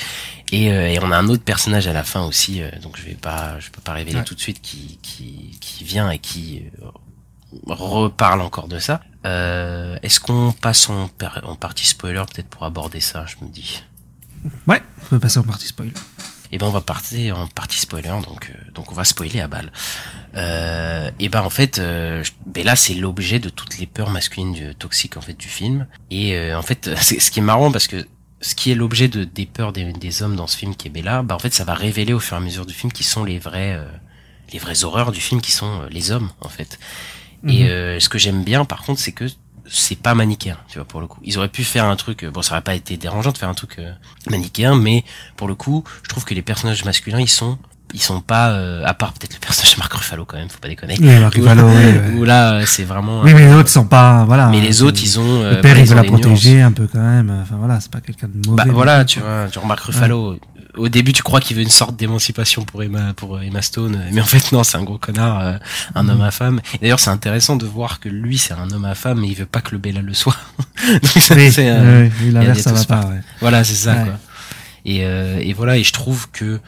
Et, 0.52 0.70
euh, 0.72 0.88
et 0.88 0.98
on 1.00 1.10
a 1.10 1.16
un 1.16 1.28
autre 1.28 1.42
personnage 1.42 1.86
à 1.88 1.92
la 1.92 2.04
fin 2.04 2.24
aussi, 2.24 2.62
euh, 2.62 2.70
donc 2.82 2.96
je 2.96 3.02
vais 3.02 3.14
pas, 3.14 3.58
je 3.60 3.70
peux 3.70 3.80
pas 3.80 3.92
révéler 3.92 4.18
Ouais. 4.18 4.24
tout 4.24 4.34
de 4.34 4.40
suite 4.40 4.60
qui, 4.60 4.98
qui, 5.02 5.56
qui 5.60 5.84
vient 5.84 6.10
et 6.10 6.18
qui 6.18 6.62
euh, 6.82 6.86
reparle 7.66 8.40
encore 8.40 8.68
de 8.68 8.78
ça. 8.78 9.00
Euh, 9.26 9.96
Est-ce 10.02 10.20
qu'on 10.20 10.52
passe 10.52 10.88
en, 10.90 11.10
en 11.44 11.56
partie 11.56 11.86
spoiler 11.86 12.22
peut-être 12.32 12.48
pour 12.48 12.64
aborder 12.64 13.00
ça, 13.00 13.24
je 13.26 13.44
me 13.44 13.50
dis. 13.50 13.82
Ouais, 14.66 14.82
on 15.02 15.06
peut 15.06 15.18
passer 15.18 15.38
en 15.38 15.42
partie 15.44 15.66
spoil. 15.66 15.90
Et 16.52 16.58
ben 16.58 16.66
on 16.66 16.70
va 16.70 16.82
partir 16.82 17.38
en 17.38 17.46
partie 17.48 17.78
spoiler, 17.80 18.10
donc 18.28 18.50
euh, 18.54 18.70
donc 18.74 18.92
on 18.92 18.94
va 18.94 19.02
spoiler 19.04 19.40
à 19.40 19.48
balle. 19.48 19.72
Euh, 20.36 21.10
et 21.18 21.28
ben 21.28 21.40
en 21.42 21.50
fait, 21.50 21.78
euh, 21.78 22.22
je- 22.22 22.32
Bella 22.46 22.76
c'est 22.76 22.94
l'objet 22.94 23.38
de 23.40 23.48
toutes 23.48 23.78
les 23.78 23.86
peurs 23.86 24.10
masculines 24.10 24.52
du, 24.52 24.74
toxiques 24.74 25.16
en 25.16 25.20
fait 25.20 25.34
du 25.34 25.48
film. 25.48 25.86
Et 26.10 26.36
euh, 26.36 26.56
en 26.56 26.62
fait, 26.62 26.90
c'est 27.00 27.18
ce 27.18 27.30
qui 27.30 27.40
est 27.40 27.42
marrant 27.42 27.72
parce 27.72 27.88
que 27.88 28.06
ce 28.44 28.54
qui 28.54 28.70
est 28.70 28.74
l'objet 28.74 29.08
de 29.08 29.24
des 29.24 29.46
peurs 29.46 29.72
des, 29.72 29.92
des 29.92 30.22
hommes 30.22 30.36
dans 30.36 30.46
ce 30.46 30.56
film 30.56 30.74
qui 30.76 30.88
est 30.88 30.90
Bella, 30.90 31.22
bah 31.22 31.34
en 31.34 31.38
fait 31.38 31.54
ça 31.54 31.64
va 31.64 31.74
révéler 31.74 32.12
au 32.12 32.20
fur 32.20 32.36
et 32.36 32.40
à 32.40 32.40
mesure 32.40 32.66
du 32.66 32.74
film 32.74 32.92
qui 32.92 33.02
sont 33.04 33.24
les 33.24 33.38
vrais 33.38 33.72
euh, 33.74 33.84
les 34.52 34.58
vraies 34.58 34.84
horreurs 34.84 35.12
du 35.12 35.20
film 35.20 35.40
qui 35.40 35.50
sont 35.52 35.72
euh, 35.82 35.88
les 35.90 36.10
hommes 36.12 36.30
en 36.40 36.48
fait. 36.50 36.78
Et 37.46 37.64
Mhm. 37.64 37.68
euh, 37.70 38.00
ce 38.00 38.08
que 38.08 38.18
j'aime 38.18 38.42
bien 38.44 38.64
par 38.64 38.82
contre 38.82 39.00
c'est 39.00 39.12
que 39.12 39.24
c'est 39.66 39.96
pas 39.98 40.14
manichéen, 40.14 40.58
tu 40.68 40.76
vois, 40.78 40.84
pour 40.86 41.00
le 41.00 41.06
coup. 41.06 41.20
Ils 41.24 41.38
auraient 41.38 41.48
pu 41.48 41.64
faire 41.64 41.86
un 41.86 41.96
truc, 41.96 42.22
euh, 42.24 42.30
bon, 42.30 42.42
ça 42.42 42.52
aurait 42.52 42.60
pas 42.70 42.74
été 42.74 42.98
dérangeant 42.98 43.32
de 43.32 43.38
faire 43.38 43.48
un 43.48 43.54
truc 43.54 43.78
euh, 43.78 43.94
manichéen, 44.30 44.74
mais 44.76 45.04
pour 45.36 45.48
le 45.48 45.54
coup, 45.54 45.84
je 46.02 46.08
trouve 46.10 46.26
que 46.26 46.34
les 46.34 46.42
personnages 46.42 46.84
masculins, 46.84 47.18
ils 47.20 47.30
sont, 47.30 47.56
ils 47.94 48.02
sont 48.02 48.20
pas, 48.20 48.50
euh, 48.50 48.82
à 48.84 48.92
part 48.92 49.12
peut-être 49.12 49.32
le 49.34 49.38
personnage 49.38 49.74
de 49.74 49.78
Marc 49.78 49.92
Ruffalo 49.94 50.24
quand 50.24 50.36
même, 50.36 50.48
faut 50.50 50.58
pas 50.58 50.68
déconner. 50.68 50.96
Oui, 51.00 51.18
Marc 51.20 51.34
Ruffalo, 51.34 51.62
ouais. 51.68 52.00
Où 52.18 52.24
là, 52.24 52.54
euh, 52.54 52.64
c'est 52.66 52.82
vraiment. 52.84 53.22
Oui, 53.22 53.32
mais 53.34 53.46
les 53.46 53.54
autres 53.54 53.68
sont 53.70 53.86
pas, 53.86 54.24
voilà. 54.24 54.48
mais 54.48 54.60
les 54.60 54.82
autres, 54.82 55.00
ils 55.02 55.18
ont. 55.20 55.42
euh, 55.42 55.54
Le 55.56 55.60
père, 55.60 55.74
voilà, 55.74 55.80
il 55.80 55.84
ils 55.84 55.88
veut 55.90 55.94
la 55.96 56.04
protéger 56.04 56.54
nuances. 56.56 56.66
un 56.66 56.72
peu 56.72 56.86
quand 56.92 56.98
même. 57.00 57.32
Enfin 57.42 57.54
voilà, 57.56 57.80
c'est 57.80 57.90
pas 57.90 58.00
quelqu'un 58.00 58.28
de 58.34 58.46
mauvais. 58.48 58.64
Bah 58.64 58.70
voilà, 58.72 59.04
tu 59.04 59.20
vois, 59.20 59.46
genre 59.48 59.64
Marc 59.66 59.80
Ruffalo. 59.80 60.38
Au 60.76 60.88
début, 60.88 61.12
tu 61.12 61.22
crois 61.22 61.38
qu'il 61.38 61.56
veut 61.56 61.62
une 61.62 61.68
sorte 61.70 61.94
d'émancipation 61.94 62.64
pour 62.64 62.82
Emma, 62.82 63.12
pour 63.14 63.40
Emma 63.40 63.62
Stone, 63.62 63.96
mais 64.10 64.20
en 64.20 64.24
fait 64.24 64.50
non, 64.50 64.64
c'est 64.64 64.76
un 64.76 64.82
gros 64.82 64.98
connard, 64.98 65.38
euh, 65.40 65.52
un 65.94 66.02
Mhm. 66.02 66.10
homme 66.10 66.20
à 66.22 66.32
femme. 66.32 66.60
D'ailleurs, 66.82 66.98
c'est 66.98 67.10
intéressant 67.10 67.54
de 67.54 67.64
voir 67.64 68.00
que 68.00 68.08
lui, 68.08 68.38
c'est 68.38 68.54
un 68.54 68.68
homme 68.72 68.84
à 68.84 68.96
femme, 68.96 69.20
mais 69.20 69.28
il 69.28 69.36
veut 69.36 69.46
pas 69.46 69.60
que 69.60 69.70
le 69.70 69.78
Bella 69.78 70.02
le 70.02 70.14
soit. 70.14 70.36
Donc, 70.90 71.22
ça, 71.22 71.36
Oui, 71.36 71.52
c'est, 71.52 71.70
euh, 71.70 72.08
oui, 72.20 72.60
ça 72.60 72.72
va 72.72 72.82
pas, 72.84 73.06
ouais. 73.06 73.20
Voilà, 73.40 73.62
c'est 73.62 73.74
ça, 73.76 73.92
Ouais. 73.92 74.02
quoi. 74.04 74.14
Et, 74.84 75.04
euh, 75.06 75.38
et 75.40 75.52
voilà, 75.52 75.76
et 75.78 75.84
je 75.84 75.92
trouve 75.92 76.28
que 76.32 76.44
euh, 76.44 76.58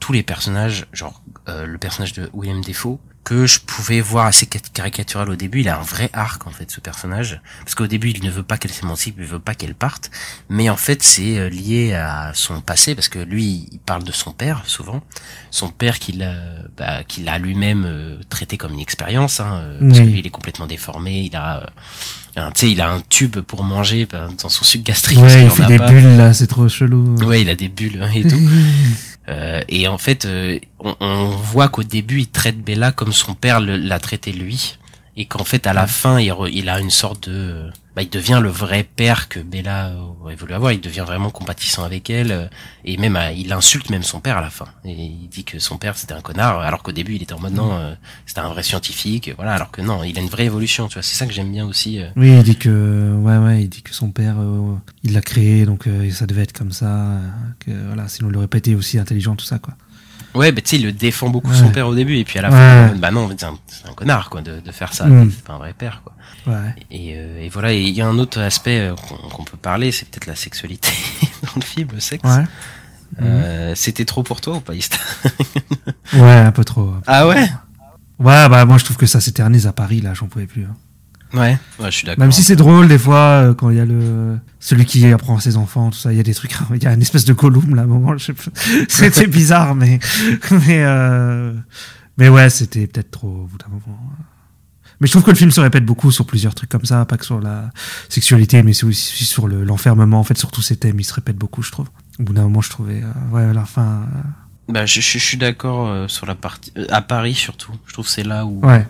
tous 0.00 0.12
les 0.12 0.22
personnages, 0.22 0.86
genre 0.92 1.22
euh, 1.48 1.66
le 1.66 1.78
personnage 1.78 2.12
de 2.12 2.28
William 2.32 2.60
Defoe, 2.62 2.98
que 3.24 3.44
je 3.46 3.58
pouvais 3.58 4.00
voir 4.00 4.26
assez 4.26 4.48
ca- 4.52 4.60
caricatural 4.72 5.28
au 5.30 5.34
début. 5.34 5.60
Il 5.62 5.68
a 5.68 5.80
un 5.80 5.82
vrai 5.82 6.10
arc 6.12 6.46
en 6.46 6.50
fait 6.50 6.70
ce 6.70 6.78
personnage, 6.80 7.40
parce 7.60 7.74
qu'au 7.74 7.88
début 7.88 8.10
il 8.10 8.22
ne 8.22 8.30
veut 8.30 8.44
pas 8.44 8.56
qu'elle 8.56 8.70
s'émancipe, 8.70 9.16
il 9.18 9.24
veut 9.24 9.40
pas 9.40 9.54
qu'elle 9.54 9.74
parte, 9.74 10.10
mais 10.48 10.70
en 10.70 10.76
fait 10.76 11.02
c'est 11.02 11.36
euh, 11.38 11.48
lié 11.48 11.92
à 11.94 12.30
son 12.34 12.60
passé, 12.60 12.94
parce 12.94 13.08
que 13.08 13.18
lui 13.18 13.68
il 13.72 13.78
parle 13.80 14.04
de 14.04 14.12
son 14.12 14.30
père 14.32 14.62
souvent, 14.66 15.02
son 15.50 15.70
père 15.70 15.98
qu'il 15.98 16.22
a, 16.22 16.34
bah, 16.76 17.02
qu'il 17.02 17.28
a 17.28 17.38
lui-même 17.38 17.84
euh, 17.84 18.16
traité 18.28 18.56
comme 18.58 18.74
une 18.74 18.80
expérience, 18.80 19.40
hein, 19.40 19.54
euh, 19.60 19.78
parce 19.80 19.98
que 19.98 20.04
Oui. 20.04 20.10
lui 20.12 20.18
il 20.20 20.26
est 20.26 20.30
complètement 20.30 20.66
déformé, 20.68 21.22
il 21.22 21.34
a 21.34 21.64
euh, 22.36 22.50
tu 22.54 22.60
sais, 22.60 22.70
il 22.70 22.80
a 22.82 22.90
un 22.92 23.00
tube 23.00 23.38
pour 23.40 23.64
manger 23.64 24.06
bah, 24.06 24.28
dans 24.40 24.50
son 24.50 24.62
sucre 24.62 24.84
gastrique. 24.84 25.18
Ouais, 25.18 25.44
il 25.44 25.50
fait 25.50 25.64
des 25.64 25.78
pas. 25.78 25.88
bulles 25.90 26.18
là, 26.18 26.34
c'est 26.34 26.46
trop 26.46 26.68
chelou. 26.68 27.16
Ouais, 27.24 27.40
il 27.40 27.48
a 27.48 27.54
des 27.56 27.68
bulles 27.70 28.00
hein, 28.02 28.10
et 28.14 28.22
tout. 28.28 28.36
Euh, 29.28 29.60
et 29.68 29.88
en 29.88 29.98
fait, 29.98 30.24
euh, 30.24 30.58
on, 30.78 30.94
on 31.00 31.26
voit 31.30 31.68
qu'au 31.68 31.82
début, 31.82 32.20
il 32.20 32.28
traite 32.28 32.58
Bella 32.62 32.92
comme 32.92 33.12
son 33.12 33.34
père 33.34 33.60
l'a 33.60 33.98
traité 33.98 34.32
lui, 34.32 34.76
et 35.16 35.26
qu'en 35.26 35.44
fait, 35.44 35.66
à 35.66 35.72
la 35.72 35.86
fin, 35.86 36.20
il, 36.20 36.30
re- 36.30 36.50
il 36.52 36.68
a 36.68 36.78
une 36.78 36.90
sorte 36.90 37.28
de, 37.28 37.70
bah, 37.96 38.02
il 38.02 38.10
devient 38.10 38.40
le 38.42 38.50
vrai 38.50 38.84
père 38.84 39.28
que 39.30 39.40
Bella 39.40 39.94
aurait 40.20 40.36
voulu 40.36 40.52
avoir. 40.52 40.70
Il 40.72 40.82
devient 40.82 41.04
vraiment 41.06 41.30
compatissant 41.30 41.82
avec 41.82 42.10
elle, 42.10 42.30
euh, 42.30 42.46
et 42.84 42.98
même, 42.98 43.16
euh, 43.16 43.32
il 43.32 43.50
insulte 43.54 43.88
même 43.88 44.02
son 44.02 44.20
père 44.20 44.36
à 44.36 44.42
la 44.42 44.50
fin. 44.50 44.66
Et 44.84 44.92
il 44.92 45.28
dit 45.30 45.44
que 45.44 45.58
son 45.58 45.78
père 45.78 45.96
c'était 45.96 46.12
un 46.12 46.20
connard, 46.20 46.60
alors 46.60 46.82
qu'au 46.82 46.92
début, 46.92 47.14
il 47.14 47.22
était 47.22 47.32
en 47.32 47.40
mode 47.40 47.54
non, 47.54 47.72
euh, 47.74 47.94
c'était 48.26 48.40
un 48.40 48.50
vrai 48.50 48.62
scientifique, 48.62 49.30
voilà. 49.36 49.54
Alors 49.54 49.70
que 49.70 49.80
non, 49.80 50.04
il 50.04 50.16
a 50.18 50.20
une 50.20 50.28
vraie 50.28 50.44
évolution. 50.44 50.88
Tu 50.88 50.94
vois, 50.94 51.02
c'est 51.02 51.16
ça 51.16 51.26
que 51.26 51.32
j'aime 51.32 51.50
bien 51.50 51.64
aussi. 51.66 51.98
euh. 52.00 52.08
Oui, 52.16 52.36
il 52.36 52.42
dit 52.42 52.56
que 52.56 53.14
ouais 53.16 53.38
ouais, 53.38 53.62
il 53.62 53.68
dit 53.70 53.82
que 53.82 53.94
son 53.94 54.10
père 54.10 54.36
euh, 54.38 54.76
il 55.02 55.14
l'a 55.14 55.22
créé 55.22 55.64
donc 55.64 55.86
euh, 55.86 56.10
ça 56.10 56.26
devait 56.26 56.42
être 56.42 56.52
comme 56.52 56.72
ça 56.72 56.86
euh, 56.86 57.20
que 57.60 57.70
voilà, 57.86 58.08
sinon 58.08 58.28
il 58.30 58.36
aurait 58.36 58.46
pas 58.46 58.58
été 58.58 58.74
aussi 58.74 58.98
intelligent 58.98 59.36
tout 59.36 59.46
ça 59.46 59.58
quoi. 59.58 59.74
Ouais, 60.36 60.52
bah 60.52 60.60
tu 60.62 60.70
sais, 60.70 60.76
il 60.76 60.84
le 60.84 60.92
défend 60.92 61.28
beaucoup 61.30 61.50
Ouais. 61.50 61.56
son 61.56 61.70
père 61.70 61.86
au 61.88 61.94
début, 61.94 62.16
et 62.18 62.24
puis 62.24 62.38
à 62.38 62.42
la 62.42 62.50
Ouais. 62.50 62.54
fin, 62.90 62.94
bah 62.96 63.10
non, 63.10 63.28
c'est 63.36 63.44
un, 63.44 63.56
connard 63.94 64.30
quoi 64.30 64.42
de, 64.42 64.60
de 64.60 64.72
faire 64.72 64.92
ça. 64.92 65.06
Mm. 65.06 65.30
C'est 65.34 65.44
pas 65.44 65.54
un 65.54 65.58
vrai 65.58 65.72
père 65.72 66.02
quoi. 66.04 66.12
Ouais. 66.46 66.74
Et, 66.90 67.14
euh, 67.16 67.40
et 67.42 67.48
voilà, 67.48 67.72
et 67.72 67.80
il 67.82 67.90
y 67.94 68.00
a 68.02 68.06
un 68.06 68.18
autre 68.18 68.40
aspect 68.40 68.78
euh, 68.80 68.94
qu'on 69.32 69.42
peut 69.44 69.56
parler, 69.56 69.90
c'est 69.92 70.08
peut-être 70.08 70.26
la 70.26 70.36
sexualité 70.36 70.90
dans 71.42 71.52
le 71.56 71.62
film, 71.62 71.88
le 71.92 72.00
sexe. 72.00 72.22
Ouais. 72.28 72.44
Euh, 73.22 73.72
C'était 73.76 74.04
trop 74.04 74.22
pour 74.22 74.40
toi 74.40 74.56
ou 74.56 74.60
pas, 74.60 74.74
Ista 74.74 74.98
Ouais, 76.14 76.30
un 76.32 76.52
peu 76.52 76.64
trop. 76.64 76.92
Ah 77.06 77.26
ouais? 77.26 77.48
Ouais, 78.18 78.48
bah 78.48 78.64
moi 78.64 78.78
je 78.78 78.84
trouve 78.84 78.96
que 78.96 79.06
ça 79.06 79.20
s'éternise 79.20 79.66
à 79.66 79.72
Paris 79.72 80.00
là, 80.00 80.14
j'en 80.14 80.26
pouvais 80.26 80.46
plus. 80.46 80.64
hein. 80.64 80.74
Ouais, 81.34 81.58
ouais, 81.80 81.86
je 81.86 81.90
suis 81.90 82.06
d'accord. 82.06 82.22
Même 82.22 82.32
si 82.32 82.42
c'est 82.42 82.56
drôle 82.56 82.88
des 82.88 82.98
fois 82.98 83.16
euh, 83.42 83.54
quand 83.54 83.70
il 83.70 83.76
y 83.76 83.80
a 83.80 83.84
le 83.84 84.38
celui 84.60 84.84
qui 84.84 85.04
apprend 85.12 85.36
à 85.36 85.40
ses 85.40 85.56
enfants 85.56 85.90
tout 85.90 85.98
ça, 85.98 86.12
il 86.12 86.16
y 86.16 86.20
a 86.20 86.22
des 86.22 86.34
trucs, 86.34 86.52
il 86.74 86.82
y 86.82 86.86
a 86.86 86.92
une 86.94 87.02
espèce 87.02 87.24
de 87.24 87.32
Gollum 87.32 87.74
là, 87.74 87.82
à 87.82 87.84
un 87.84 87.88
moment, 87.88 88.16
je 88.16 88.26
sais 88.26 88.32
pas. 88.32 88.42
c'était 88.88 89.26
bizarre 89.26 89.74
mais 89.74 89.98
mais 90.50 90.82
euh, 90.84 91.52
mais 92.18 92.28
ouais, 92.28 92.48
c'était 92.50 92.86
peut-être 92.86 93.10
trop 93.10 93.28
au 93.28 93.46
bout 93.46 93.58
d'un 93.58 93.68
moment. 93.68 93.98
Mais 95.00 95.06
je 95.08 95.12
trouve 95.12 95.24
que 95.24 95.30
le 95.30 95.36
film 95.36 95.50
se 95.50 95.60
répète 95.60 95.84
beaucoup 95.84 96.10
sur 96.10 96.24
plusieurs 96.24 96.54
trucs 96.54 96.70
comme 96.70 96.86
ça, 96.86 97.04
pas 97.04 97.18
que 97.18 97.24
sur 97.26 97.38
la 97.40 97.70
sexualité, 98.08 98.62
mais 98.62 98.72
c'est 98.72 98.86
aussi 98.86 99.26
sur 99.26 99.46
le- 99.46 99.62
l'enfermement. 99.62 100.18
en 100.20 100.24
fait, 100.24 100.38
sur 100.38 100.50
tous 100.50 100.62
ces 100.62 100.76
thèmes, 100.76 100.98
il 100.98 101.04
se 101.04 101.12
répète 101.12 101.36
beaucoup, 101.36 101.62
je 101.62 101.70
trouve. 101.70 101.88
Au 102.18 102.22
bout 102.22 102.32
d'un 102.32 102.44
moment, 102.44 102.62
je 102.62 102.70
trouvais, 102.70 103.02
euh, 103.02 103.34
ouais, 103.34 103.42
à 103.44 103.52
la 103.52 103.66
fin, 103.66 103.82
euh, 104.16 104.72
Bah, 104.72 104.86
je, 104.86 105.02
je- 105.02 105.18
je 105.18 105.24
suis 105.24 105.36
d'accord 105.36 105.88
euh, 105.88 106.08
sur 106.08 106.24
la 106.24 106.34
partie 106.34 106.72
euh, 106.78 106.86
à 106.88 107.02
Paris 107.02 107.34
surtout. 107.34 107.72
Je 107.86 107.92
trouve 107.92 108.06
que 108.06 108.10
c'est 108.10 108.22
là 108.24 108.46
où 108.46 108.64
ouais. 108.66 108.86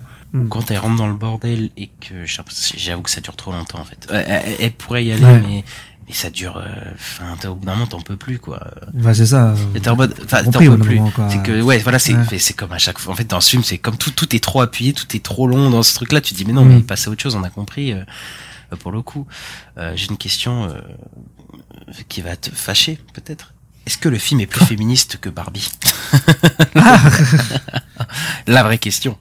Quand 0.50 0.70
elle 0.70 0.78
rentre 0.78 0.96
dans 0.96 1.06
le 1.08 1.14
bordel 1.14 1.70
et 1.76 1.88
que 2.00 2.24
j'avoue 2.26 3.02
que 3.02 3.10
ça 3.10 3.20
dure 3.20 3.36
trop 3.36 3.52
longtemps 3.52 3.80
en 3.80 3.84
fait. 3.84 4.06
Elle, 4.10 4.56
elle 4.60 4.72
pourrait 4.72 5.04
y 5.04 5.12
aller, 5.12 5.24
Ouais. 5.24 5.40
mais 5.46 5.64
mais 6.08 6.14
ça 6.14 6.30
dure. 6.30 6.56
euh, 6.58 6.66
Enfin, 6.94 7.36
t'as- 7.40 7.50
au 7.50 7.56
bout 7.56 7.66
d'un 7.66 7.72
moment, 7.74 7.86
t'en 7.88 8.00
peux 8.00 8.16
plus 8.16 8.38
quoi. 8.38 8.60
Ouais, 8.94 9.12
c'est 9.14 9.26
ça. 9.26 9.54
T'es 9.74 9.88
en 9.88 9.96
mode, 9.96 10.14
enfin, 10.24 10.44
t'en 10.44 10.60
peux 10.60 10.78
plus. 10.78 11.00
C'est 11.30 11.42
que, 11.42 11.60
ouais, 11.62 11.78
voilà, 11.78 11.98
c'est, 11.98 12.14
Ouais. 12.14 12.38
c'est 12.38 12.54
comme 12.54 12.70
à 12.72 12.78
chaque 12.78 12.98
fois. 13.00 13.12
En 13.12 13.16
fait, 13.16 13.24
dans 13.28 13.40
ce 13.40 13.50
film, 13.50 13.64
c'est 13.64 13.78
comme 13.78 13.96
tout, 13.96 14.10
tout 14.12 14.34
est 14.36 14.42
trop 14.44 14.60
appuyé, 14.60 14.92
tout 14.92 15.16
est 15.16 15.24
trop 15.24 15.48
long 15.48 15.68
dans 15.70 15.82
ce 15.82 15.94
truc-là. 15.94 16.20
Tu 16.20 16.32
te 16.32 16.38
dis, 16.38 16.44
mais 16.44 16.52
non, 16.52 16.64
Mm. 16.64 16.68
mais 16.76 16.80
passe 16.82 17.08
à 17.08 17.10
autre 17.10 17.20
chose, 17.22 17.34
on 17.34 17.42
a 17.42 17.50
compris, 17.50 17.92
euh, 17.92 18.04
euh, 18.72 18.76
pour 18.76 18.92
le 18.92 19.02
coup. 19.02 19.26
Euh, 19.78 19.92
j'ai 19.96 20.08
une 20.10 20.16
question, 20.16 20.68
euh, 20.70 20.80
qui 22.08 22.22
va 22.22 22.36
te 22.36 22.50
fâcher, 22.50 22.98
peut-être. 23.12 23.52
Est-ce 23.86 23.98
que 23.98 24.08
le 24.08 24.18
film 24.18 24.40
est 24.40 24.46
plus 24.46 24.60
féministe 24.64 25.18
que 25.20 25.28
Barbie? 25.28 25.70
La 28.46 28.62
vraie 28.62 28.78
question. 28.78 29.18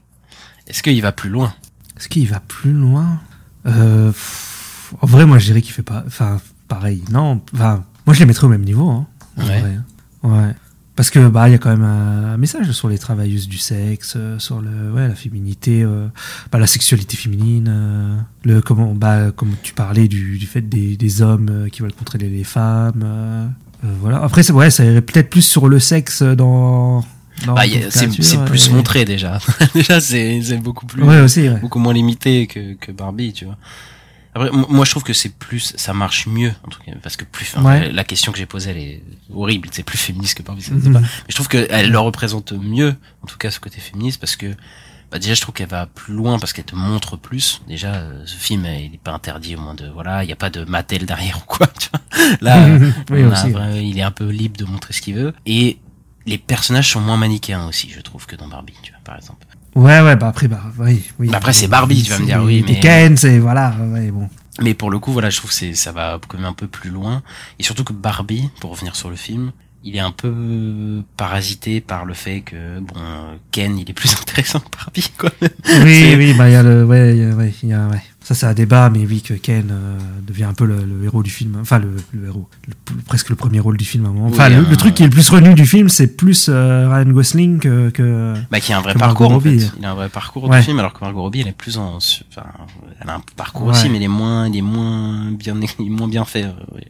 Est-ce 0.68 0.82
qu'il 0.84 1.02
va 1.02 1.12
plus 1.12 1.30
loin? 1.30 1.54
Est-ce 1.98 2.10
qu'il 2.10 2.28
va 2.28 2.40
plus 2.40 2.74
loin? 2.74 3.20
Euh, 3.66 4.08
pff, 4.12 4.94
En 5.02 5.08
vrai, 5.08 5.26
moi, 5.26 5.38
je 5.40 5.46
dirais 5.46 5.62
qu'il 5.62 5.74
fait 5.74 5.84
pas. 5.84 6.04
Enfin, 6.08 6.40
pareil. 6.68 7.04
Non. 7.12 7.42
Enfin, 7.54 7.84
moi, 8.06 8.14
je 8.14 8.20
les 8.20 8.26
mettrais 8.26 8.46
au 8.48 8.50
même 8.50 8.64
niveau. 8.66 8.90
Hein, 8.90 9.08
en 9.38 9.42
Ouais. 9.48 9.60
vrai. 9.62 9.80
Ouais. 10.24 10.56
Parce 10.96 11.10
que 11.10 11.28
bah, 11.28 11.50
il 11.50 11.52
y 11.52 11.56
a 11.56 11.58
quand 11.58 11.72
même 11.72 11.84
un 11.84 12.38
message 12.38 12.72
sur 12.72 12.88
les 12.88 12.98
travailleuses 12.98 13.50
du 13.50 13.58
sexe, 13.58 14.14
euh, 14.16 14.40
sur 14.40 14.62
le, 14.62 14.94
ouais, 14.94 15.10
la 15.10 15.14
féminité, 15.16 15.84
euh, 15.84 16.08
bah, 16.54 16.58
la 16.58 16.68
sexualité 16.68 17.18
féminine, 17.18 17.68
euh, 17.70 18.18
le 18.46 18.62
comment, 18.62 18.94
bah, 18.96 19.32
comme 19.32 19.56
tu 19.62 19.74
parlais 19.74 20.08
du, 20.08 20.38
du 20.38 20.46
fait 20.46 20.62
des, 20.62 20.96
des 20.96 21.22
hommes 21.22 21.68
qui 21.70 21.82
veulent 21.82 21.92
contrôler 21.94 22.30
les 22.30 22.46
femmes. 22.46 23.02
euh, 23.04 23.46
voilà. 24.00 24.24
Après, 24.24 24.42
c'est 24.42 24.54
ouais, 24.54 24.70
ça 24.72 24.86
irait 24.86 25.02
peut-être 25.02 25.30
plus 25.30 25.42
sur 25.42 25.68
le 25.68 25.80
sexe 25.80 26.24
dans. 26.24 27.04
Bah, 27.46 27.64
c'est, 27.90 28.08
plus 28.46 28.68
et- 28.68 28.72
montré, 28.72 29.06
déjà. 29.06 29.40
déjà, 29.74 30.00
c'est, 30.00 30.42
c'est 30.42 30.58
beaucoup 30.58 30.86
plus. 30.86 31.04
Ouais, 31.04 31.20
aussi. 31.20 31.50
Ouais. 31.50 31.60
beaucoup 31.60 31.80
moins 31.80 31.94
limité 31.94 32.48
que, 32.48 32.74
que 32.74 32.92
Barbie, 32.92 33.34
tu 33.34 33.46
vois. 33.46 33.58
Après, 34.34 34.50
moi, 34.52 34.84
je 34.84 34.92
trouve 34.92 35.04
que 35.04 35.14
c'est 35.14 35.34
plus, 35.34 35.74
ça 35.78 35.94
marche 35.94 36.28
mieux, 36.28 36.52
en 36.66 36.70
tout 36.70 36.80
cas, 36.86 36.92
parce 37.02 37.16
que 37.16 37.24
plus, 37.24 37.54
enfin, 37.56 37.80
la 37.90 38.04
question 38.04 38.32
que 38.34 38.38
j'ai 38.38 38.46
posée, 38.46 38.72
elle 38.72 38.78
est 38.78 39.04
horrible, 39.34 39.70
c'est 39.72 39.84
plus 39.84 39.98
féministe 39.98 40.38
que 40.38 40.44
Barbie, 40.44 40.62
ça, 40.62 40.74
Mhm. 40.74 40.82
c'est 40.84 40.92
pas. 40.92 41.00
Mais 41.00 41.08
je 41.30 41.36
trouve 41.36 41.48
qu'elle 41.48 41.90
le 41.90 42.00
représente 42.00 42.52
mieux, 42.52 42.96
en 43.24 43.28
tout 43.28 43.38
cas, 43.38 43.50
ce 43.52 43.60
côté 43.62 43.80
féministe, 43.80 44.20
parce 44.20 44.36
que, 44.36 44.48
bah, 45.12 45.20
déjà, 45.20 45.36
je 45.36 45.42
trouve 45.42 45.54
qu'elle 45.56 45.70
va 45.70 45.86
plus 45.86 46.14
loin 46.14 46.38
parce 46.40 46.52
qu'elle 46.52 46.66
te 46.66 46.76
montre 46.76 47.16
plus. 47.16 47.62
Déjà, 47.70 47.94
euh, 47.94 48.24
ce 48.26 48.36
film, 48.36 48.66
il 48.66 48.96
est 48.96 49.00
pas 49.02 49.12
interdit 49.14 49.56
au 49.56 49.60
moins 49.62 49.74
de, 49.76 49.88
voilà, 49.88 50.24
il 50.26 50.30
y 50.30 50.34
a 50.34 50.38
pas 50.38 50.50
de 50.50 50.66
Mattel 50.66 51.06
derrière 51.06 51.38
ou 51.42 51.46
quoi, 51.46 51.68
tu 51.80 51.88
vois. 51.94 52.02
Là, 52.42 52.68
Oui, 53.12 53.24
on 53.24 53.32
a 53.32 53.34
aussi, 53.42 53.52
vra- 53.54 53.82
il 53.82 53.98
est 53.98 54.02
un 54.02 54.12
peu 54.12 54.28
libre 54.30 54.58
de 54.58 54.66
montrer 54.66 54.94
ce 54.94 55.02
qu'il 55.02 55.16
veut. 55.16 55.34
Et 55.46 55.78
les 56.26 56.38
personnages 56.38 56.92
sont 56.92 57.02
moins 57.02 57.18
manichéens 57.18 57.68
aussi, 57.68 57.90
je 57.90 58.02
trouve, 58.02 58.26
que 58.26 58.36
dans 58.36 58.48
Barbie, 58.48 58.74
tu 58.82 58.92
vois, 58.92 59.02
par 59.04 59.16
exemple. 59.18 59.46
Ouais, 59.76 60.00
ouais, 60.02 60.16
bah 60.16 60.30
après, 60.30 60.48
bah, 60.48 60.62
oui, 60.80 61.04
oui. 61.20 61.28
Bah 61.30 61.38
après, 61.38 61.52
c'est 61.54 61.68
Barbie, 61.68 62.02
tu 62.04 62.10
vas 62.10 62.20
me 62.20 62.26
dire, 62.26 62.42
oui, 62.44 62.64
mais- 62.68 62.80
Ken, 62.80 63.18
c'est, 63.18 63.40
voilà, 63.40 63.76
ouais, 63.92 64.10
bon. 64.12 64.30
Mais 64.62 64.74
pour 64.74 64.90
le 64.90 65.00
coup, 65.00 65.12
voilà, 65.12 65.30
je 65.30 65.38
trouve 65.38 65.52
que 65.54 65.74
ça 65.74 65.92
va 65.92 66.20
quand 66.28 66.38
même 66.38 66.46
un 66.48 66.54
peu 66.54 66.68
plus 66.68 66.90
loin. 66.90 67.22
Et 67.60 67.64
surtout 67.64 67.84
que 67.84 67.92
Barbie, 67.92 68.50
pour 68.62 68.72
revenir 68.72 68.96
sur 68.96 69.10
le 69.10 69.18
film, 69.18 69.52
il 69.84 69.96
est 69.98 70.00
un 70.00 70.12
peu 70.12 71.04
parasité 71.18 71.82
par 71.82 72.06
le 72.06 72.14
fait 72.14 72.42
que, 72.42 72.80
bon, 72.80 72.96
Ken, 73.52 73.78
il 73.78 73.90
est 73.90 73.94
plus 73.94 74.14
intéressant 74.22 74.62
que 74.62 74.78
Barbie, 74.78 75.12
quoi. 75.18 75.30
Oui, 75.84 76.16
oui, 76.18 76.34
bah, 76.34 76.48
il 76.50 76.54
y 76.54 76.56
a 76.56 76.64
le, 76.64 76.86
ouais, 76.86 77.16
il 77.18 77.22
y 77.22 77.26
a- 77.26 77.36
ouais, 77.36 77.54
il 77.62 77.70
y 77.70 77.74
a, 77.74 77.86
ouais. 77.88 78.02
Ça, 78.28 78.34
c'est 78.34 78.48
un 78.48 78.56
débat, 78.56 78.90
mais 78.90 79.06
oui, 79.06 79.22
que 79.22 79.36
Ken 79.36 79.70
euh, 79.72 80.00
devient 80.26 80.46
un 80.46 80.56
peu 80.56 80.66
le, 80.66 80.84
le 80.84 81.04
héros 81.04 81.22
du 81.22 81.30
film. 81.30 81.58
Enfin, 81.62 81.78
le, 81.78 81.96
le 82.12 82.26
héros. 82.26 82.50
Le- 82.68 82.74
presque 83.04 83.30
le 83.30 83.36
premier 83.36 83.60
rôle 83.60 83.78
du 83.78 83.86
film 83.86 84.04
à 84.08 84.10
un 84.10 84.14
moment. 84.14 84.28
Enfin, 84.30 84.48
Oui, 84.50 84.56
le, 84.56 84.66
un- 84.66 84.70
le 84.72 84.78
truc 84.78 84.96
qui 84.96 85.04
est 85.04 85.06
le 85.06 85.12
plus 85.12 85.30
revenu 85.30 85.54
du 85.54 85.68
film, 85.68 85.90
c'est 85.90 86.18
plus 86.18 86.48
euh, 86.50 86.90
Ryan 86.90 87.12
Gosling 87.12 87.60
que, 87.60 87.92
que... 87.92 88.34
Bah, 88.50 88.60
qui 88.60 88.74
a 88.74 88.80
un 88.80 88.82
vrai 88.82 88.96
parcours, 88.96 89.32
en 89.32 89.40
fait. 89.40 89.70
Il 89.78 89.86
a 89.86 89.92
un 89.92 89.94
vrai 89.94 90.10
parcours 90.10 90.46
Ouais. 90.46 90.58
du 90.58 90.66
film, 90.66 90.80
alors 90.80 90.94
que 90.94 91.02
Margot 91.06 91.22
Robbie, 91.22 91.42
elle 91.42 91.50
est 91.50 91.52
plus 91.56 91.78
en, 91.78 91.98
enfin, 91.98 92.48
elle 93.00 93.10
a 93.12 93.14
un 93.14 93.22
parcours 93.36 93.68
Ouais. 93.68 93.72
aussi, 93.74 93.90
mais 93.90 93.98
il 93.98 94.04
est 94.04 94.08
moins, 94.08 94.48
il 94.48 94.58
est 94.58 94.62
moins 94.62 95.30
bien, 95.32 95.56
il 95.80 95.86
est 95.86 95.90
moins 95.90 96.08
bien 96.08 96.26
fait, 96.26 96.46
euh, 96.46 96.52
oui. 96.74 96.82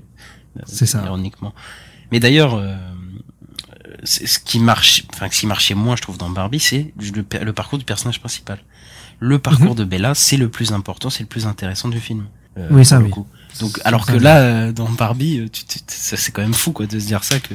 C'est 0.66 0.86
ça. 0.86 1.04
Ironiquement. 1.06 1.54
Mais 2.14 2.22
d'ailleurs, 2.22 2.56
euh, 2.56 2.78
c'est- 4.04 4.26
ce 4.26 4.40
qui 4.40 4.60
marche, 4.60 5.04
enfin, 5.14 5.28
ce 5.30 5.40
qui 5.40 5.48
marchait 5.48 5.76
moins, 5.76 5.98
je 5.98 6.02
trouve, 6.02 6.18
dans 6.18 6.30
Barbie, 6.30 6.60
c'est 6.62 6.94
le 7.12 7.52
parcours 7.52 7.78
du 7.78 7.84
personnage 7.86 8.22
principal. 8.22 8.60
Le 9.20 9.40
parcours 9.40 9.72
Mhm. 9.72 9.76
de 9.76 9.84
Bella, 9.86 10.14
c'est 10.16 10.38
le 10.38 10.50
plus 10.50 10.72
important, 10.74 11.10
c'est 11.10 11.24
le 11.24 11.28
plus 11.30 11.46
intéressant 11.48 11.90
du 11.90 12.00
film. 12.00 12.26
euh, 12.58 12.68
Oui, 12.72 12.86
ça, 12.86 13.00
oui. 13.00 13.10
coup. 13.10 13.28
Donc, 13.60 13.80
alors 13.86 14.06
que 14.06 14.14
là, 14.14 14.40
euh, 14.40 14.72
dans 14.72 14.90
Barbie, 14.90 15.40
euh, 15.40 15.48
tu, 15.52 15.64
tu- 15.66 15.80
ça, 15.88 16.16
c'est 16.18 16.32
quand 16.32 16.42
même 16.42 16.54
fou, 16.54 16.72
quoi, 16.72 16.86
de 16.86 17.00
se 17.00 17.06
dire 17.06 17.24
ça 17.24 17.40
que, 17.40 17.54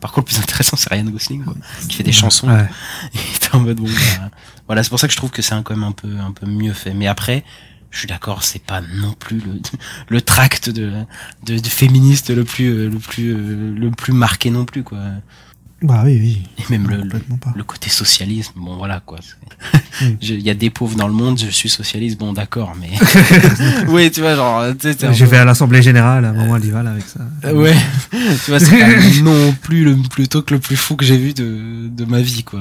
par 0.00 0.12
contre, 0.12 0.28
le 0.30 0.34
plus 0.34 0.42
intéressant, 0.42 0.76
c'est 0.76 0.90
Ryan 0.92 1.04
Gosling, 1.04 1.44
quoi, 1.44 1.54
qui 1.88 1.96
fait 1.96 2.02
des 2.02 2.12
chansons. 2.12 2.48
Ouais. 2.48 2.68
Et 3.14 3.38
t'es 3.38 3.54
en 3.54 3.60
mode 3.60 3.78
bon 3.78 3.84
bah, 3.88 4.30
voilà 4.66 4.82
c'est 4.82 4.88
pour 4.90 4.98
ça 5.00 5.06
que 5.06 5.12
je 5.12 5.16
trouve 5.18 5.30
que 5.30 5.42
c'est 5.42 5.54
un- 5.54 5.62
quand 5.62 5.74
même 5.74 5.84
un 5.84 5.92
peu 5.92 6.08
un 6.18 6.32
peu 6.32 6.46
mieux 6.46 6.72
fait 6.72 6.94
mais 6.94 7.06
après 7.06 7.44
je 7.90 7.98
suis 7.98 8.08
d'accord 8.08 8.42
c'est 8.42 8.62
pas 8.62 8.80
non 8.80 9.12
plus 9.12 9.38
le 9.40 9.60
le 10.08 10.20
tract 10.22 10.70
de 10.70 10.92
de, 11.44 11.58
de 11.58 11.68
féministe 11.68 12.30
le 12.30 12.44
plus 12.44 12.88
le 12.88 12.98
plus 12.98 13.34
le 13.74 13.90
plus 13.90 14.12
marqué 14.14 14.50
non 14.50 14.64
plus 14.64 14.82
quoi 14.82 14.98
Bah 15.82 16.02
oui, 16.04 16.18
oui. 16.20 16.42
et 16.58 16.70
même 16.70 16.88
le, 16.88 17.02
le, 17.56 17.64
côté 17.64 17.90
socialisme 17.90 18.52
bon 18.56 18.76
voilà 18.76 19.00
quoi 19.00 19.18
il 20.20 20.40
y 20.40 20.48
a 20.50 20.54
des 20.54 20.70
pauvres 20.70 20.96
dans 20.96 21.08
le 21.08 21.12
monde 21.14 21.38
je 21.38 21.48
suis 21.50 21.68
socialiste 21.68 22.18
bon 22.18 22.32
d'accord 22.32 22.74
mais 22.80 22.90
oui 23.88 24.10
tu 24.10 24.20
vois 24.20 24.36
genre 24.36 24.64
J'ai 24.80 24.94
peu- 24.94 25.30
fait 25.30 25.38
à 25.38 25.44
l'Assemblée 25.44 25.82
Générale, 25.82 26.24
à 26.24 26.28
un 26.28 26.32
moment, 26.32 26.56
elle 26.56 26.64
y 26.64 26.70
va, 26.70 26.82
là, 26.82 26.92
avec 26.92 27.04
ça. 27.04 27.20
Euh, 27.44 27.52
ouais 27.54 27.74
tu 28.44 28.50
vois 28.50 28.60
c'est 28.60 29.22
non 29.22 29.52
plus 29.60 29.84
le 29.84 29.96
plutôt 30.08 30.42
que 30.42 30.54
le 30.54 30.60
plus 30.60 30.76
fou 30.76 30.94
que 30.96 31.04
j'ai 31.04 31.18
vu 31.18 31.34
de 31.34 31.88
de 31.88 32.04
ma 32.04 32.20
vie 32.20 32.44
quoi 32.44 32.60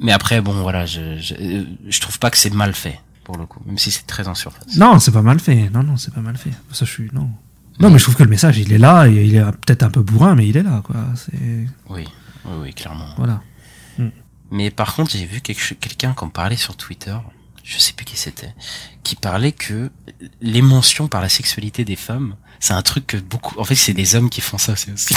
mais 0.00 0.12
après 0.12 0.40
bon 0.40 0.52
voilà 0.62 0.86
je 0.86 1.18
je, 1.18 1.34
je 1.88 2.00
trouve 2.00 2.18
pas 2.18 2.30
que 2.30 2.38
c'est 2.38 2.52
mal 2.54 2.72
fait 2.74 2.98
pour 3.24 3.36
le 3.36 3.46
coup 3.46 3.60
même 3.66 3.78
si 3.78 3.90
c'est 3.90 4.06
très 4.06 4.26
en 4.26 4.34
surface 4.34 4.76
Non, 4.76 4.98
c'est 4.98 5.12
pas 5.12 5.22
mal 5.22 5.38
fait. 5.38 5.70
Non, 5.72 5.82
non, 5.84 5.96
c'est 5.96 6.12
pas 6.12 6.20
mal 6.22 6.36
fait. 6.36 6.50
Ça, 6.72 6.84
je 6.84 6.90
suis, 6.90 7.08
non. 7.12 7.28
Non, 7.78 7.88
mais 7.90 7.98
je 7.98 8.02
trouve 8.02 8.16
que 8.16 8.22
le 8.24 8.28
message, 8.28 8.58
il 8.58 8.72
est 8.72 8.78
là, 8.78 9.06
et 9.06 9.24
il 9.24 9.36
est 9.36 9.42
peut-être 9.64 9.82
un 9.84 9.90
peu 9.90 10.02
bourrin, 10.02 10.34
mais 10.34 10.46
il 10.48 10.56
est 10.56 10.62
là, 10.64 10.82
quoi. 10.84 10.96
Oui, 11.88 12.04
oui, 12.44 12.54
oui, 12.62 12.74
clairement. 12.74 13.08
voilà. 13.16 13.42
Mais 14.50 14.70
par 14.70 14.94
contre, 14.94 15.12
j'ai 15.12 15.24
vu 15.24 15.40
quelqu'un 15.40 16.12
qui 16.12 16.24
en 16.24 16.28
parlait 16.28 16.56
sur 16.56 16.76
Twitter, 16.76 17.16
je 17.64 17.78
sais 17.78 17.94
plus 17.94 18.04
qui 18.04 18.18
c'était, 18.18 18.54
qui 19.02 19.16
parlait 19.16 19.52
que 19.52 19.90
les 20.42 20.60
mentions 20.60 21.08
par 21.08 21.22
la 21.22 21.30
sexualité 21.30 21.86
des 21.86 21.96
femmes, 21.96 22.36
c'est 22.60 22.74
un 22.74 22.82
truc 22.82 23.06
que 23.06 23.16
beaucoup, 23.16 23.58
en 23.58 23.64
fait, 23.64 23.74
c'est 23.76 23.94
des 23.94 24.14
hommes 24.14 24.28
qui 24.28 24.42
font 24.42 24.58
ça 24.58 24.76
c'est 24.76 24.92
aussi. 24.92 25.14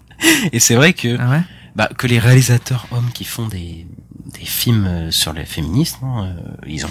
Et 0.52 0.58
c'est 0.58 0.74
vrai 0.74 0.94
que, 0.94 1.16
Ah 1.20 1.30
ouais? 1.30 1.42
bah, 1.76 1.88
que 1.98 2.06
les 2.06 2.18
réalisateurs 2.18 2.86
hommes 2.90 3.10
qui 3.12 3.24
font 3.24 3.46
des, 3.46 3.86
des 4.28 4.44
films 4.44 4.84
euh, 4.86 5.10
sur 5.10 5.32
le 5.32 5.44
féminisme, 5.44 6.04
hein, 6.04 6.26
euh, 6.36 6.56
ils 6.66 6.84
ont, 6.84 6.90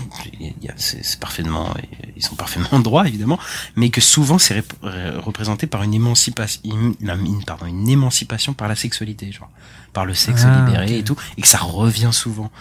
c'est 0.75 1.19
parfaitement, 1.19 1.73
ils 2.15 2.23
sont 2.23 2.35
parfaitement 2.35 2.79
droits 2.87 3.07
évidemment, 3.07 3.37
mais 3.75 3.89
que 3.91 4.01
souvent 4.01 4.39
c'est 4.39 4.55
ré- 4.55 5.09
représenté 5.17 5.67
par 5.67 5.83
une 5.83 5.93
émancipation, 5.93 6.61
une, 6.65 7.43
pardon, 7.45 7.67
une 7.67 7.87
émancipation 7.87 8.53
par 8.53 8.67
la 8.67 8.75
sexualité, 8.75 9.31
genre 9.31 9.51
par 9.93 10.05
le 10.05 10.13
sexe 10.15 10.43
Ah, 10.45 10.65
libéré 10.65 10.97
et 10.97 11.03
tout, 11.03 11.15
et 11.37 11.41
que 11.41 11.47
ça 11.47 11.59
revient 11.59 12.09
souvent. 12.11 12.51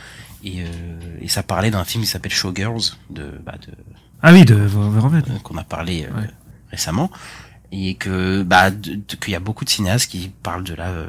Et, 0.44 0.60
euh, 0.62 1.18
et 1.22 1.28
ça 1.28 1.42
parlait 1.42 1.70
d'un 1.70 1.84
film 1.84 2.04
qui 2.04 2.10
s'appelle 2.10 2.32
Showgirls 2.32 2.96
de, 3.10 3.32
bah, 3.44 3.54
de 3.66 3.72
Ah 4.22 4.32
oui, 4.32 4.44
de 4.44 4.54
euh, 4.54 5.38
qu'on 5.42 5.56
a 5.56 5.64
parlé 5.64 6.04
euh, 6.04 6.20
Ouais. 6.20 6.28
récemment 6.70 7.10
et 7.72 7.94
que 7.94 8.42
bah 8.44 8.70
qu'il 8.70 9.32
y 9.32 9.34
a 9.34 9.40
beaucoup 9.40 9.64
de 9.64 9.70
cinéastes 9.70 10.08
qui 10.10 10.30
parlent 10.42 10.62
de 10.62 10.74
la 10.74 10.86
euh, 10.88 11.08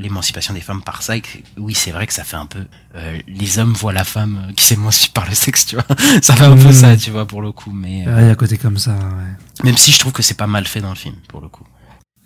l'émancipation 0.00 0.54
des 0.54 0.60
femmes 0.60 0.82
par 0.82 1.02
ça 1.02 1.16
et 1.16 1.20
que, 1.20 1.28
oui 1.58 1.74
c'est 1.74 1.90
vrai 1.92 2.06
que 2.06 2.12
ça 2.12 2.24
fait 2.24 2.36
un 2.36 2.46
peu 2.46 2.64
euh, 2.96 3.18
les 3.28 3.58
hommes 3.58 3.72
voient 3.74 3.92
la 3.92 4.04
femme 4.04 4.52
qui 4.56 4.64
s'émancipe 4.64 5.12
par 5.14 5.28
le 5.28 5.34
sexe 5.34 5.66
tu 5.66 5.76
vois 5.76 5.84
ça 6.22 6.34
fait 6.34 6.44
un 6.44 6.56
peu 6.56 6.70
Mm. 6.70 6.72
ça 6.72 6.96
tu 6.96 7.10
vois 7.10 7.26
pour 7.26 7.42
le 7.42 7.52
coup 7.52 7.70
mais 7.72 8.06
euh, 8.08 8.16
il 8.20 8.24
y 8.24 8.28
a 8.28 8.30
un 8.30 8.34
côté 8.34 8.56
comme 8.58 8.78
ça, 8.78 8.92
ouais. 8.94 9.64
même 9.64 9.76
si 9.76 9.92
je 9.92 9.98
trouve 9.98 10.12
que 10.12 10.22
c'est 10.22 10.36
pas 10.36 10.46
mal 10.46 10.66
fait 10.66 10.80
dans 10.80 10.90
le 10.90 10.96
film 10.96 11.14
pour 11.28 11.40
le 11.40 11.48
coup 11.48 11.64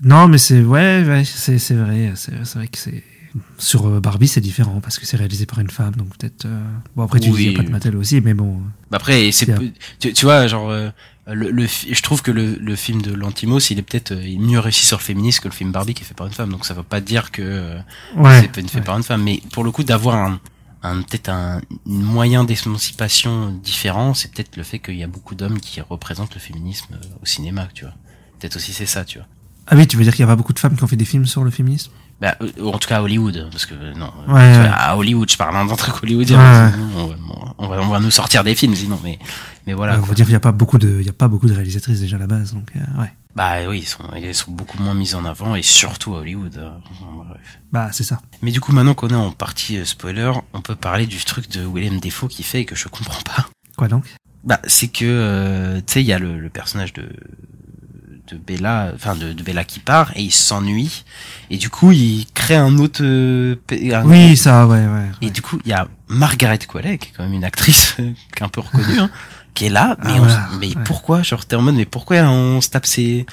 Non, 0.03 0.29
mais 0.29 0.39
c'est 0.39 0.61
ouais, 0.63 1.05
ouais 1.07 1.25
c'est 1.25 1.59
c'est 1.59 1.75
vrai, 1.75 2.13
c'est 2.17 2.33
c'est 2.45 2.59
vrai 2.59 2.69
que 2.69 2.79
c'est 2.79 3.03
sur 3.59 3.87
euh, 3.89 4.01
Barbie 4.01 4.29
c'est 4.29 4.41
différent 4.41 4.81
parce 4.81 4.99
que 4.99 5.07
c'est 5.07 5.17
réalisé 5.17 5.45
par 5.47 5.59
une 5.59 5.71
femme, 5.71 5.95
donc 5.97 6.17
peut-être. 6.17 6.45
euh, 6.47 6.63
Bon 6.95 7.03
après 7.05 7.19
tu 7.21 7.31
Oui. 7.31 7.37
disais 7.47 7.53
Pat 7.57 7.69
Mattel 7.69 7.97
aussi, 7.97 8.21
mais 8.21 8.33
bon. 8.35 8.61
Bah 8.91 8.99
après 8.99 9.33
c'est 9.33 9.49
tu, 9.99 10.13
tu 10.13 10.25
vois 10.25 10.47
genre 10.47 10.71
euh, 10.71 10.91
le, 11.27 11.51
le 11.51 11.67
je 11.67 12.03
trouve 12.03 12.21
que 12.23 12.31
le, 12.31 12.57
le 12.57 12.77
film 12.77 13.01
de 13.01 13.13
Lantimos 13.13 13.59
il 13.71 13.79
est 13.79 13.83
peut-être 13.83 14.13
euh, 14.13 14.37
mieux 14.39 14.59
réussi 14.59 14.85
sur 14.85 14.99
le 14.99 15.03
féminisme 15.03 15.43
que 15.43 15.49
le 15.49 15.55
film 15.55 15.73
Barbie 15.73 15.95
qui 15.95 16.03
est 16.03 16.07
fait 16.07 16.13
par 16.15 16.27
une 16.27 16.33
femme 16.35 16.51
donc 16.51 16.67
ça 16.67 16.75
veut 16.75 16.83
pas 16.83 17.01
dire 17.01 17.31
que 17.31 17.41
euh, 17.43 17.79
Ouais. 18.17 18.41
c'est 18.55 18.69
fait 18.69 18.79
ouais. 18.79 18.85
par 18.85 18.97
une 18.99 19.03
femme, 19.03 19.23
mais 19.23 19.41
pour 19.53 19.65
le 19.65 19.71
coup 19.71 19.85
d'avoir 19.85 20.17
un, 20.17 20.39
un 20.83 20.97
peut-être 21.03 21.31
un, 21.31 21.63
moyen 21.87 22.45
d'émancipation 22.45 23.51
différent, 23.53 24.13
c'est 24.13 24.31
peut-être 24.33 24.57
le 24.57 24.63
fait 24.65 24.79
qu'il 24.81 24.97
y 24.97 25.03
a 25.03 25.07
beaucoup 25.07 25.35
d'hommes 25.35 25.61
qui 25.61 25.81
représentent 25.81 26.35
le 26.35 26.41
féminisme 26.41 26.95
euh, 26.95 27.07
au 27.23 27.27
cinéma, 27.27 27.69
tu 27.73 27.85
vois. 27.87 27.95
Peut-être 28.39 28.57
aussi 28.57 28.73
c'est 28.75 28.85
ça, 28.87 29.05
tu 29.07 29.19
vois. 29.19 29.27
Ah 29.67 29.77
oui, 29.77 29.87
tu 29.87 29.97
veux 29.97 30.05
dire 30.05 30.13
qu'il 30.13 30.21
y 30.21 30.25
a 30.25 30.27
pas 30.27 30.37
beaucoup 30.37 30.53
de 30.53 30.59
femmes 30.59 30.77
qui 30.77 30.85
ont 30.85 30.87
fait 30.87 30.97
des 30.97 31.07
films 31.07 31.25
sur 31.25 31.43
le 31.43 31.51
féminisme? 31.51 31.91
Bah, 32.21 32.37
euh, 32.41 32.71
en 32.73 32.79
tout 32.79 32.89
cas 32.89 32.99
à 32.99 33.03
Hollywood, 33.03 33.49
parce 33.51 33.67
que 33.67 33.75
non, 33.97 34.11
euh, 34.29 34.33
Ouais, 34.33 34.69
à 34.73 34.97
Hollywood, 34.97 35.31
je 35.31 35.37
parle 35.37 35.69
d'un 35.69 35.75
truc 35.77 36.03
hollywoodien. 36.03 36.39
Ouais. 36.39 36.73
sinon, 36.73 36.87
on, 36.97 37.07
va, 37.09 37.15
on, 37.59 37.69
va, 37.69 37.81
on 37.83 37.89
va 37.89 38.01
nous 38.01 38.11
sortir 38.11 38.45
des 38.45 38.55
films 38.55 38.75
sinon, 38.75 38.99
mais 39.03 39.19
mais 39.67 39.73
voilà. 39.73 39.99
On 39.99 40.03
va 40.03 40.15
dire 40.15 40.25
qu'il 40.27 40.33
y 40.33 40.37
a 40.37 40.41
pas 40.41 40.53
beaucoup 40.53 40.79
de, 40.79 40.99
il 41.01 41.07
y 41.07 41.11
a 41.11 41.13
pas 41.15 41.29
beaucoup 41.29 41.49
de 41.49 41.55
réalisatrices 41.55 42.01
déjà 42.01 42.17
à 42.17 42.21
la 42.21 42.27
base, 42.27 42.55
donc 42.55 42.71
euh, 42.77 43.01
ouais. 43.01 43.13
Bah 43.35 43.55
oui, 43.69 43.81
ils 43.81 43.87
sont, 43.87 44.05
ils 44.17 44.33
sont 44.35 44.53
beaucoup 44.53 44.81
moins 44.81 44.95
mis 44.95 45.15
en 45.17 45.25
avant 45.25 45.57
et 45.57 45.63
surtout 45.63 46.15
à 46.15 46.19
Hollywood. 46.21 46.53
bref. 46.55 47.59
Bah 47.73 47.89
c'est 47.91 48.05
ça. 48.05 48.21
Mais 48.43 48.53
du 48.53 48.61
coup, 48.61 48.73
maintenant 48.73 48.95
qu'on 48.95 49.09
est 49.09 49.15
en 49.15 49.33
partie 49.33 49.79
euh, 49.79 49.85
spoiler, 49.85 50.31
on 50.53 50.61
peut 50.61 50.77
parler 50.77 51.07
du 51.07 51.23
truc 51.25 51.51
de 51.51 51.65
William 51.67 51.99
Defoe 51.99 52.29
qui 52.29 52.45
fait 52.45 52.61
et 52.61 52.65
que 52.65 52.77
je 52.77 52.87
comprends 52.87 53.23
pas. 53.23 53.49
Quoi 53.77 53.89
donc? 53.89 54.05
Bah, 54.45 54.61
c'est 54.67 54.89
que, 54.89 55.05
euh, 55.05 55.79
tu 55.79 55.95
sais, 55.95 56.01
il 56.03 56.07
y 56.07 56.13
a 56.13 56.19
le, 56.21 56.39
le 56.39 56.49
personnage 56.51 56.93
de 56.93 57.09
de 58.31 58.37
Bella, 58.39 58.93
enfin 58.95 59.15
de, 59.17 59.33
de 59.33 59.43
Bella 59.43 59.65
qui 59.65 59.81
part 59.81 60.11
et 60.17 60.23
il 60.23 60.31
s'ennuie 60.33 61.05
et 61.51 61.57
du 61.59 61.69
coup 61.69 61.93
il 61.93 62.25
crée 62.33 62.57
un 62.57 62.79
autre. 62.79 63.01
euh, 63.03 63.55
un- 63.93 64.05
Oui, 64.07 64.37
ça, 64.37 64.67
ouais, 64.67 64.79
ouais. 64.87 65.11
Et 65.21 65.31
du 65.31 65.43
coup 65.43 65.59
il 65.65 65.71
y 65.71 65.75
a 65.75 65.87
Margaret 66.09 66.59
Qualley 66.59 66.97
qui 66.99 67.09
est 67.09 67.13
quand 67.17 67.25
même 67.25 67.35
une 67.35 67.45
actrice 67.45 67.97
euh, 68.01 68.11
qui 68.35 68.43
est 68.43 68.45
un 68.45 68.49
peu 68.49 68.61
reconnue, 68.63 68.99
hein, 68.99 69.11
qui 69.53 69.67
est 69.67 69.71
là. 69.71 69.97
Mais, 70.05 70.13
Ah, 70.13 70.17
on 70.17 70.19
voilà, 70.25 70.49
se- 70.53 70.57
mais 70.59 70.69
ouais. 70.69 70.83
pourquoi 70.85 71.23
genre 71.23 71.45
t'es 71.45 71.57
en 71.57 71.63
mode 71.63 71.75
mais 71.75 71.85
pourquoi 71.85 72.17
on 72.23 72.61
se 72.63 72.71
tape 72.71 72.87
ces 72.87 73.27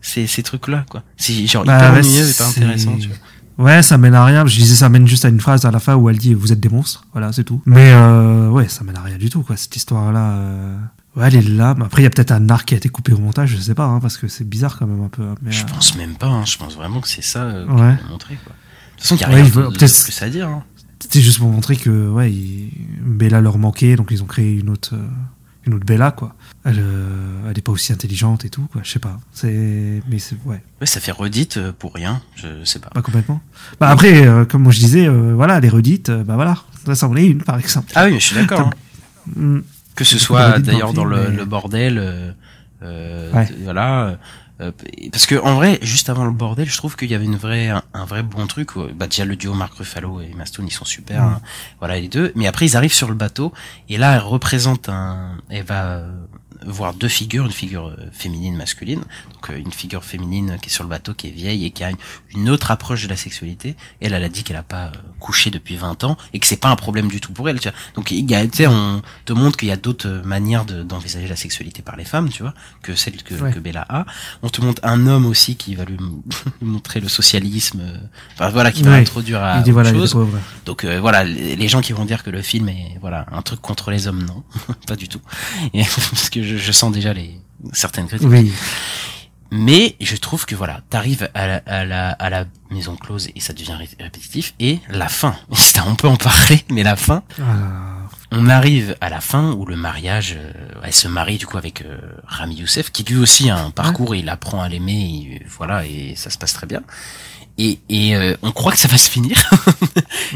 ces, 0.00 0.26
ces 0.26 0.42
trucs 0.42 0.68
là 0.68 0.84
quoi? 0.88 1.02
C'est 1.16 1.46
genre 1.46 1.64
Bah, 1.64 1.76
hyper 1.76 1.92
ouais, 1.92 1.98
ennuyeux 2.00 2.28
et 2.30 2.34
pas 2.34 2.46
intéressant. 2.48 2.96
Tu 2.98 3.08
vois. 3.08 3.16
Ouais, 3.56 3.82
ça 3.82 3.98
mène 3.98 4.14
à 4.16 4.24
rien. 4.24 4.44
Je 4.46 4.56
disais, 4.56 4.74
ça 4.74 4.88
mène 4.88 5.06
juste 5.06 5.24
à 5.24 5.28
une 5.28 5.40
phrase 5.40 5.64
à 5.64 5.70
la 5.70 5.78
fin 5.78 5.94
où 5.94 6.10
elle 6.10 6.18
dit 6.18 6.34
vous 6.34 6.52
êtes 6.52 6.58
des 6.60 6.68
monstres. 6.68 7.04
Voilà, 7.12 7.32
c'est 7.32 7.44
tout. 7.44 7.62
Mais 7.66 7.92
euh, 7.92 8.48
ouais, 8.48 8.68
ça 8.68 8.82
mène 8.82 8.96
à 8.96 9.00
rien 9.02 9.16
du 9.16 9.30
tout, 9.30 9.42
quoi. 9.42 9.56
Cette 9.56 9.76
histoire-là. 9.76 10.32
euh, 10.38 10.76
Ouais, 11.16 11.26
elle 11.28 11.36
est 11.36 11.42
là. 11.42 11.74
Mais 11.78 11.84
après, 11.84 12.02
il 12.02 12.04
y 12.04 12.06
a 12.06 12.10
peut-être 12.10 12.32
un 12.32 12.48
arc 12.48 12.66
qui 12.68 12.74
a 12.74 12.76
été 12.76 12.88
coupé 12.88 13.12
au 13.12 13.18
montage, 13.18 13.50
je 13.50 13.56
sais 13.56 13.74
pas, 13.74 13.84
hein, 13.84 14.00
parce 14.00 14.16
que 14.18 14.26
c'est 14.28 14.48
bizarre 14.48 14.78
quand 14.78 14.86
même 14.86 15.02
un 15.04 15.08
peu. 15.08 15.22
hein, 15.22 15.34
Mais, 15.42 15.52
Je 15.52 15.62
euh, 15.62 15.66
pense 15.66 15.96
même 15.96 16.16
pas. 16.16 16.26
Hein, 16.26 16.44
je 16.44 16.56
pense 16.56 16.74
vraiment 16.76 17.00
que 17.00 17.08
c'est 17.08 17.22
ça 17.22 17.42
euh, 17.44 17.64
qu'ils 17.66 17.74
Ouais. 17.74 17.96
montrer 18.10 18.36
quoi. 18.44 18.52
De 18.54 18.96
toute 18.96 19.02
façon, 19.02 19.14
il 19.16 19.20
y 19.20 19.24
a 19.24 19.28
Ouais, 19.28 19.34
rien 19.42 19.44
de, 19.44 19.76
plus 19.76 20.22
à 20.22 20.28
dire. 20.28 20.48
Hein. 20.48 20.64
C'était 21.00 21.20
juste 21.20 21.38
pour 21.38 21.48
montrer 21.50 21.76
que 21.76 22.08
ouais, 22.08 22.32
il- 22.32 22.70
Bella 23.00 23.40
leur 23.40 23.58
manquait, 23.58 23.94
donc 23.96 24.08
ils 24.10 24.22
ont 24.22 24.26
créé 24.26 24.54
une 24.58 24.70
autre, 24.70 24.94
euh, 24.94 25.06
une 25.66 25.74
autre 25.74 25.84
Bella, 25.86 26.10
quoi. 26.10 26.34
Elle, 26.64 26.78
euh, 26.80 27.48
elle 27.50 27.56
est 27.58 27.62
pas 27.62 27.72
aussi 27.72 27.92
intelligente 27.92 28.44
et 28.44 28.48
tout, 28.50 28.66
quoi. 28.72 28.80
Je 28.84 28.90
sais 28.90 28.98
pas. 28.98 29.20
C'est, 29.32 30.02
mais 30.10 30.18
c'est 30.18 30.36
ouais, 30.46 30.62
Ouais, 30.80 30.86
ça 30.86 30.98
fait 31.00 31.12
redite 31.12 31.58
euh, 31.58 31.72
pour 31.78 31.94
rien. 31.94 32.22
Je 32.34 32.64
sais 32.64 32.78
pas. 32.80 32.88
pas 32.90 33.02
complètement. 33.02 33.40
Bah 33.78 33.88
après, 33.90 34.26
comme 34.48 34.62
moi 34.62 34.72
je 34.72 34.78
disais, 34.80 35.06
voilà, 35.08 35.60
les 35.60 35.68
redites, 35.68 36.10
bah 36.10 36.34
voilà, 36.34 36.56
ça 36.86 36.94
c'en 36.96 37.14
est 37.16 37.26
une 37.26 37.42
par 37.42 37.58
exemple. 37.58 37.92
Ah 37.94 38.06
oui, 38.06 38.12
mais 38.14 38.20
je 38.20 38.24
suis 38.26 38.36
d'accord. 38.36 38.70
Que 39.94 40.04
ce 40.04 40.18
soit 40.18 40.58
d'ailleurs 40.58 40.90
le 40.90 40.94
dans 40.96 41.04
le, 41.04 41.28
mais- 41.30 41.36
le 41.36 41.44
bordel, 41.44 41.98
euh, 41.98 42.32
euh, 42.82 43.32
Ouais. 43.32 43.48
voilà. 43.62 44.18
euh, 44.60 44.70
parce 45.10 45.26
que 45.26 45.34
en 45.36 45.54
vrai, 45.56 45.78
juste 45.82 46.08
avant 46.10 46.24
le 46.24 46.30
bordel, 46.30 46.68
je 46.68 46.76
trouve 46.76 46.94
qu'il 46.96 47.10
y 47.10 47.14
avait 47.14 47.24
une 47.24 47.36
vraie, 47.36 47.68
un, 47.68 47.82
un 47.92 48.04
vrai 48.04 48.22
bon 48.22 48.46
truc. 48.46 48.76
où, 48.76 48.84
Bah 48.94 49.06
déjà 49.06 49.24
le 49.24 49.34
duo 49.36 49.52
Mark 49.54 49.74
Ruffalo 49.74 50.20
et 50.20 50.30
Emma 50.32 50.46
Stone, 50.46 50.66
ils 50.68 50.72
sont 50.72 50.84
super. 50.84 51.22
Hein. 51.22 51.40
Voilà 51.80 51.98
les 51.98 52.08
deux. 52.08 52.32
Mais 52.36 52.46
après, 52.46 52.66
ils 52.66 52.76
arrivent 52.76 52.92
sur 52.94 53.08
le 53.08 53.14
bateau 53.14 53.52
et 53.88 53.96
là, 53.98 54.14
elle 54.14 54.20
représente 54.22 54.88
un, 54.88 55.38
elle 55.50 55.64
va 55.64 55.84
euh, 55.96 56.12
voir 56.66 56.94
deux 56.94 57.08
figures, 57.08 57.44
une 57.44 57.52
figure 57.52 57.88
euh, 57.88 57.96
féminine, 58.12 58.56
masculine. 58.56 59.00
Donc 59.32 59.50
euh, 59.50 59.58
une 59.58 59.72
figure 59.72 60.04
féminine 60.04 60.56
qui 60.60 60.68
est 60.68 60.72
sur 60.72 60.84
le 60.84 60.90
bateau, 60.90 61.14
qui 61.14 61.28
est 61.28 61.30
vieille 61.30 61.64
et 61.64 61.70
qui 61.70 61.84
a 61.84 61.90
une, 62.34 62.48
autre 62.50 62.70
approche 62.70 63.02
de 63.04 63.08
la 63.08 63.16
sexualité. 63.16 63.76
Elle, 64.00 64.12
elle 64.14 64.24
a 64.24 64.28
dit 64.28 64.42
qu'elle 64.44 64.56
a 64.56 64.62
pas 64.62 64.86
euh, 64.86 64.90
couché 65.20 65.50
depuis 65.50 65.76
20 65.76 66.04
ans 66.04 66.16
et 66.32 66.38
que 66.38 66.46
c'est 66.46 66.56
pas 66.60 66.68
un 66.68 66.76
problème 66.76 67.08
du 67.08 67.20
tout 67.20 67.32
pour 67.32 67.48
elle. 67.48 67.60
Tu 67.60 67.68
vois. 67.68 67.76
Donc 67.94 68.10
il 68.10 68.30
y 68.30 68.34
a, 68.34 68.46
tu 68.46 68.56
sais, 68.58 68.66
on 68.66 69.02
te 69.24 69.32
montre 69.32 69.56
qu'il 69.56 69.68
y 69.68 69.72
a 69.72 69.76
d'autres 69.76 70.22
manières 70.24 70.64
de- 70.64 70.82
d'envisager 70.82 71.28
la 71.28 71.36
sexualité 71.36 71.82
par 71.82 71.96
les 71.96 72.04
femmes, 72.04 72.28
tu 72.28 72.42
vois, 72.42 72.54
que 72.82 72.94
celle 72.94 73.22
que, 73.22 73.34
Ouais. 73.34 73.52
que 73.52 73.58
Bella 73.58 73.84
a. 73.88 74.06
On 74.42 74.48
te 74.48 74.60
montre 74.60 74.80
un 74.84 75.06
homme 75.06 75.26
aussi 75.26 75.56
qui 75.56 75.74
va 75.74 75.84
lui 75.84 75.96
montrer 76.62 77.00
le 77.00 77.08
socialisme, 77.08 77.82
enfin 78.34 78.50
voilà, 78.50 78.70
qui 78.72 78.82
va 78.82 78.92
Ouais. 78.92 78.98
introduire 79.00 79.42
à 79.42 79.60
dit 79.60 79.70
autre 79.70 79.82
voilà, 79.82 79.92
chose. 79.92 80.16
Donc 80.66 80.84
euh, 80.84 81.00
voilà, 81.00 81.24
les 81.24 81.56
les 81.56 81.68
gens 81.68 81.80
qui 81.80 81.92
vont 81.92 82.04
dire 82.04 82.22
que 82.22 82.30
le 82.30 82.42
film 82.42 82.68
est 82.68 82.98
voilà 83.00 83.26
un 83.32 83.42
truc 83.42 83.60
contre 83.60 83.90
les 83.90 84.06
hommes, 84.06 84.22
non, 84.24 84.42
pas 84.86 84.96
du 84.96 85.08
tout. 85.08 85.20
Et, 85.72 85.82
parce 86.10 86.30
que 86.30 86.42
je, 86.42 86.53
je 86.56 86.72
sens 86.72 86.92
déjà 86.92 87.12
les 87.12 87.38
certaines 87.72 88.06
critiques. 88.06 88.28
Oui. 88.28 88.52
Mais 89.50 89.94
je 90.00 90.16
trouve 90.16 90.46
que 90.46 90.56
voilà, 90.56 90.80
t'arrives 90.90 91.28
à 91.34 91.46
la, 91.46 91.56
à 91.66 91.84
la 91.84 92.10
à 92.10 92.28
la 92.30 92.44
maison 92.70 92.96
close 92.96 93.28
et 93.36 93.40
ça 93.40 93.52
devient 93.52 93.74
ré- 93.74 93.88
répétitif. 94.00 94.54
Et 94.58 94.80
la 94.88 95.08
fin, 95.08 95.36
on 95.86 95.94
peut 95.94 96.08
en 96.08 96.16
parler, 96.16 96.64
mais 96.70 96.82
la 96.82 96.96
fin, 96.96 97.22
Ah, 97.40 98.08
on 98.32 98.48
arrive 98.48 98.96
à 99.00 99.10
la 99.10 99.20
fin 99.20 99.52
où 99.52 99.64
le 99.64 99.76
mariage, 99.76 100.34
euh, 100.36 100.50
elle 100.82 100.92
se 100.92 101.06
marie 101.06 101.38
du 101.38 101.46
coup 101.46 101.56
avec 101.56 101.82
euh, 101.82 101.98
Rami 102.26 102.56
Youssef, 102.56 102.90
qui 102.90 103.04
lui 103.04 103.16
aussi 103.16 103.48
a 103.48 103.56
un 103.56 103.70
parcours, 103.70 104.16
il 104.16 104.28
apprend 104.28 104.60
à 104.60 104.68
l'aimer, 104.68 105.38
et, 105.40 105.46
voilà, 105.56 105.86
et 105.86 106.14
ça 106.16 106.30
se 106.30 106.38
passe 106.38 106.52
très 106.54 106.66
bien. 106.66 106.80
Et, 107.56 107.78
et 107.88 108.16
euh, 108.16 108.34
on 108.42 108.50
croit 108.50 108.72
que 108.72 108.78
ça 108.78 108.88
va 108.88 108.98
se 108.98 109.08
finir. 109.08 109.36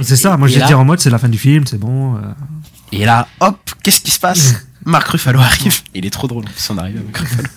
c'est 0.01 0.15
ça. 0.15 0.37
Moi, 0.37 0.47
Et 0.47 0.51
je 0.53 0.55
vais 0.57 0.61
là- 0.61 0.67
dire 0.69 0.79
en 0.79 0.85
mode, 0.85 1.01
c'est 1.01 1.11
la 1.11 1.19
fin 1.19 1.29
du 1.29 1.39
film, 1.39 1.67
c'est 1.67 1.79
bon. 1.79 2.15
euh. 2.19 2.21
Et 2.93 3.05
là, 3.05 3.27
hop, 3.41 3.59
qu'est-ce 3.83 4.01
qui 4.01 4.13
se 4.13 4.21
passe? 4.21 4.55
Marc 4.89 5.09
Ruffalo 5.09 5.39
arrive. 5.41 5.83
Il 5.95 6.07
est 6.07 6.11
trop 6.11 6.27
drôle 6.27 6.45
en 6.45 6.51
plus, 6.51 6.71
on 6.71 6.79
arrive 6.79 6.97
avec 6.97 7.17
Ruffalo. 7.17 7.49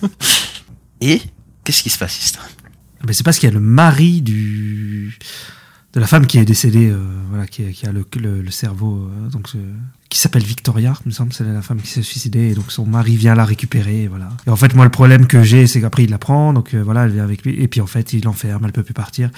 Et 0.99 1.21
qu'est-ce 1.63 1.81
qui 1.81 1.89
se 1.89 1.97
passe, 1.97 2.21
Istra 2.23 2.43
Mais 3.07 3.13
c'est 3.13 3.23
parce 3.23 3.39
qu'il 3.39 3.47
y 3.47 3.51
a 3.51 3.53
le 3.53 3.61
mari 3.61 4.21
du 4.21 5.17
de 5.93 5.99
la 5.99 6.07
femme 6.07 6.25
qui 6.25 6.37
est 6.37 6.45
décédée, 6.45 6.89
euh, 6.89 7.03
voilà, 7.29 7.45
qui, 7.47 7.69
qui 7.73 7.85
a 7.85 7.91
le, 7.91 8.05
le, 8.15 8.41
le 8.41 8.51
cerveau, 8.51 9.09
euh, 9.09 9.29
donc 9.29 9.49
euh, 9.55 9.59
qui 10.09 10.19
s'appelle 10.19 10.43
Victoria, 10.43 10.93
il 11.05 11.09
me 11.09 11.13
semble, 11.13 11.33
c'est 11.33 11.43
la 11.43 11.61
femme 11.61 11.81
qui 11.81 11.89
s'est 11.89 12.01
suicidée, 12.01 12.49
et 12.49 12.53
donc 12.53 12.71
son 12.71 12.85
mari 12.85 13.17
vient 13.17 13.35
la 13.35 13.43
récupérer, 13.43 14.03
et 14.03 14.07
voilà. 14.07 14.29
Et 14.47 14.49
en 14.49 14.55
fait, 14.55 14.73
moi, 14.73 14.85
le 14.85 14.91
problème 14.91 15.27
que 15.27 15.43
j'ai, 15.43 15.67
c'est 15.67 15.81
qu'après 15.81 16.03
il 16.03 16.09
la 16.09 16.17
prend, 16.17 16.53
donc 16.53 16.75
voilà, 16.75 17.05
elle 17.05 17.11
vient 17.11 17.23
avec 17.23 17.43
lui, 17.43 17.61
et 17.61 17.67
puis 17.67 17.81
en 17.81 17.87
fait, 17.87 18.13
il 18.13 18.23
l'enferme, 18.23 18.63
elle 18.65 18.71
peut 18.71 18.83
plus 18.83 18.93
partir. 18.93 19.29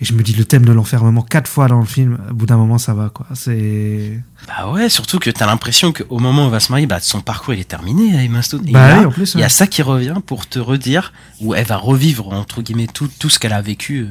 Et 0.00 0.04
je 0.04 0.12
me 0.12 0.22
dis, 0.22 0.34
le 0.34 0.44
thème 0.44 0.64
de 0.64 0.72
l'enfermement 0.72 1.22
quatre 1.22 1.48
fois 1.48 1.68
dans 1.68 1.80
le 1.80 1.86
film, 1.86 2.18
au 2.30 2.34
bout 2.34 2.46
d'un 2.46 2.56
moment, 2.56 2.78
ça 2.78 2.92
va, 2.92 3.08
quoi. 3.08 3.26
C'est 3.34 4.22
Bah 4.46 4.70
ouais, 4.70 4.88
surtout 4.90 5.18
que 5.18 5.30
t'as 5.30 5.46
l'impression 5.46 5.92
qu'au 5.92 6.18
moment 6.18 6.44
où 6.44 6.46
elle 6.46 6.52
va 6.52 6.60
se 6.60 6.72
marier, 6.72 6.86
bah 6.86 7.00
son 7.00 7.20
parcours 7.20 7.54
il 7.54 7.60
est 7.60 7.64
terminé 7.64 8.16
à 8.16 8.22
Emma 8.22 8.42
Stone. 8.42 8.66
Et 8.68 8.72
Bah 8.72 8.88
là, 8.88 8.98
oui, 9.00 9.06
en 9.06 9.10
plus, 9.10 9.34
il 9.34 9.40
y 9.40 9.44
a 9.44 9.50
ça 9.50 9.66
qui 9.66 9.82
revient 9.82 10.16
pour 10.24 10.46
te 10.46 10.58
redire, 10.58 11.12
où 11.40 11.54
elle 11.54 11.66
va 11.66 11.76
revivre 11.76 12.32
entre 12.32 12.62
guillemets 12.62 12.86
tout, 12.86 13.08
tout 13.18 13.30
ce 13.30 13.38
qu'elle 13.38 13.54
a 13.54 13.62
vécu 13.62 14.06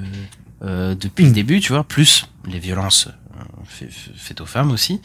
euh, 0.64 0.96
depuis 0.96 1.26
le 1.26 1.32
début, 1.32 1.60
tu 1.60 1.74
vois, 1.74 1.84
plus 1.84 2.26
les 2.46 2.60
violences 2.60 3.08
euh, 3.08 3.44
fait, 3.68 3.90
fait 4.16 4.42
aux 4.42 4.46
femmes 4.46 4.72
aussi. 4.72 5.02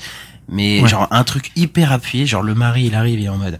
Mais 0.48 0.80
Ouais. 0.80 0.88
genre 0.88 1.08
un 1.10 1.24
truc 1.24 1.50
hyper 1.56 1.90
appuyé, 1.90 2.24
genre 2.24 2.42
le 2.42 2.54
mari 2.54 2.84
il 2.84 2.94
arrive 2.94 3.18
et 3.18 3.24
est 3.24 3.28
en 3.28 3.36
mode 3.36 3.58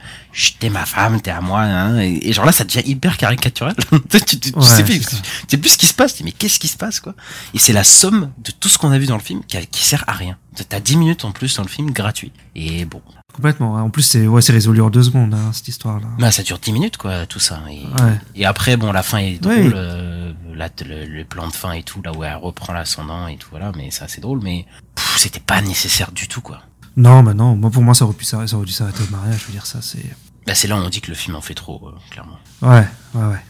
t'es 0.60 0.70
ma 0.70 0.86
femme, 0.86 1.20
t'es 1.20 1.32
à 1.32 1.40
moi, 1.40 1.62
hein, 1.62 1.98
et, 1.98 2.20
et 2.28 2.32
genre 2.32 2.44
là 2.44 2.52
ça 2.52 2.62
devient 2.62 2.82
hyper 2.88 3.16
caricatural. 3.16 3.74
tu, 4.08 4.20
tu, 4.20 4.38
tu 4.38 4.52
Ouais, 4.56 4.64
sais 4.64 4.84
plus, 4.84 5.00
tu 5.00 5.16
sais 5.48 5.56
plus 5.56 5.70
ce 5.70 5.78
qui 5.78 5.86
se 5.86 5.94
passe, 5.94 6.12
tu 6.14 6.18
dis 6.22 6.26
mais 6.26 6.30
qu'est-ce 6.32 6.60
qui 6.60 6.68
se 6.68 6.76
passe 6.76 7.00
quoi? 7.00 7.14
Et 7.54 7.58
c'est 7.58 7.72
la 7.72 7.82
somme 7.82 8.30
de 8.44 8.52
tout 8.52 8.68
ce 8.68 8.78
qu'on 8.78 8.92
a 8.92 8.98
vu 8.98 9.06
dans 9.06 9.16
le 9.16 9.22
film 9.22 9.40
qui, 9.48 9.58
qui 9.66 9.82
sert 9.82 10.04
à 10.06 10.12
rien. 10.12 10.36
T'as 10.68 10.78
10 10.78 10.96
minutes 10.96 11.24
en 11.24 11.32
plus 11.32 11.56
dans 11.56 11.64
le 11.64 11.68
film 11.68 11.90
gratuit. 11.90 12.30
Et 12.54 12.84
bon, 12.84 13.02
Complètement. 13.34 13.76
hein. 13.76 13.82
En 13.82 13.90
plus, 13.90 14.02
c'est 14.04 14.26
ouais, 14.28 14.40
c'est 14.40 14.52
résolu 14.52 14.80
en 14.80 14.88
deux 14.88 15.02
secondes, 15.02 15.34
hein, 15.34 15.50
cette 15.52 15.66
histoire-là. 15.68 16.06
bah 16.20 16.30
ça 16.30 16.44
dure 16.44 16.58
10 16.60 16.72
minutes 16.72 16.96
quoi 16.98 17.26
tout 17.26 17.40
ça. 17.40 17.60
Et, 17.68 17.80
Ouais. 18.00 18.12
et 18.36 18.46
après 18.46 18.76
bon 18.76 18.92
la 18.92 19.02
fin 19.02 19.18
est 19.18 19.42
drôle, 19.42 19.56
Oui. 19.56 19.72
euh, 19.74 20.32
là, 20.56 20.68
le, 20.84 21.04
le 21.06 21.24
plan 21.24 21.46
de 21.48 21.52
fin 21.52 21.72
et 21.72 21.82
tout, 21.82 22.00
là 22.02 22.12
où 22.12 22.24
elle 22.24 22.34
reprend 22.36 22.72
l'ascendant 22.72 23.26
et 23.28 23.36
tout 23.36 23.48
voilà, 23.50 23.72
mais 23.76 23.90
c'est 23.90 24.20
drôle, 24.20 24.40
mais 24.42 24.66
c'était 25.16 25.40
pas 25.40 25.60
nécessaire 25.62 26.12
du 26.12 26.26
tout 26.28 26.40
quoi. 26.40 26.62
Non, 26.96 27.22
bah 27.22 27.34
non. 27.34 27.54
Moi, 27.56 27.70
pour 27.70 27.82
moi, 27.82 27.94
ça 27.94 28.04
aurait 28.06 28.14
pu 28.14 28.24
s'arrêter, 28.24 28.50
ça 28.52 28.56
aurait 28.56 28.64
dû 28.66 28.72
s'arrêter 28.72 29.02
au 29.02 29.10
mariage. 29.14 29.40
Je 29.42 29.46
veux 29.46 29.52
dire, 29.52 29.66
ça, 29.66 29.82
c'est. 29.82 30.02
Bah 30.46 30.54
c'est 30.54 30.66
là 30.66 30.76
où 30.76 30.78
on 30.82 30.88
dit 30.88 31.00
que 31.02 31.10
le 31.10 31.14
film 31.16 31.36
en 31.36 31.40
fait 31.42 31.52
trop, 31.54 31.88
euh, 31.88 31.92
clairement. 32.10 32.38
Ouais, 32.62 32.86
ouais, 33.14 33.26
ouais. 33.32 33.44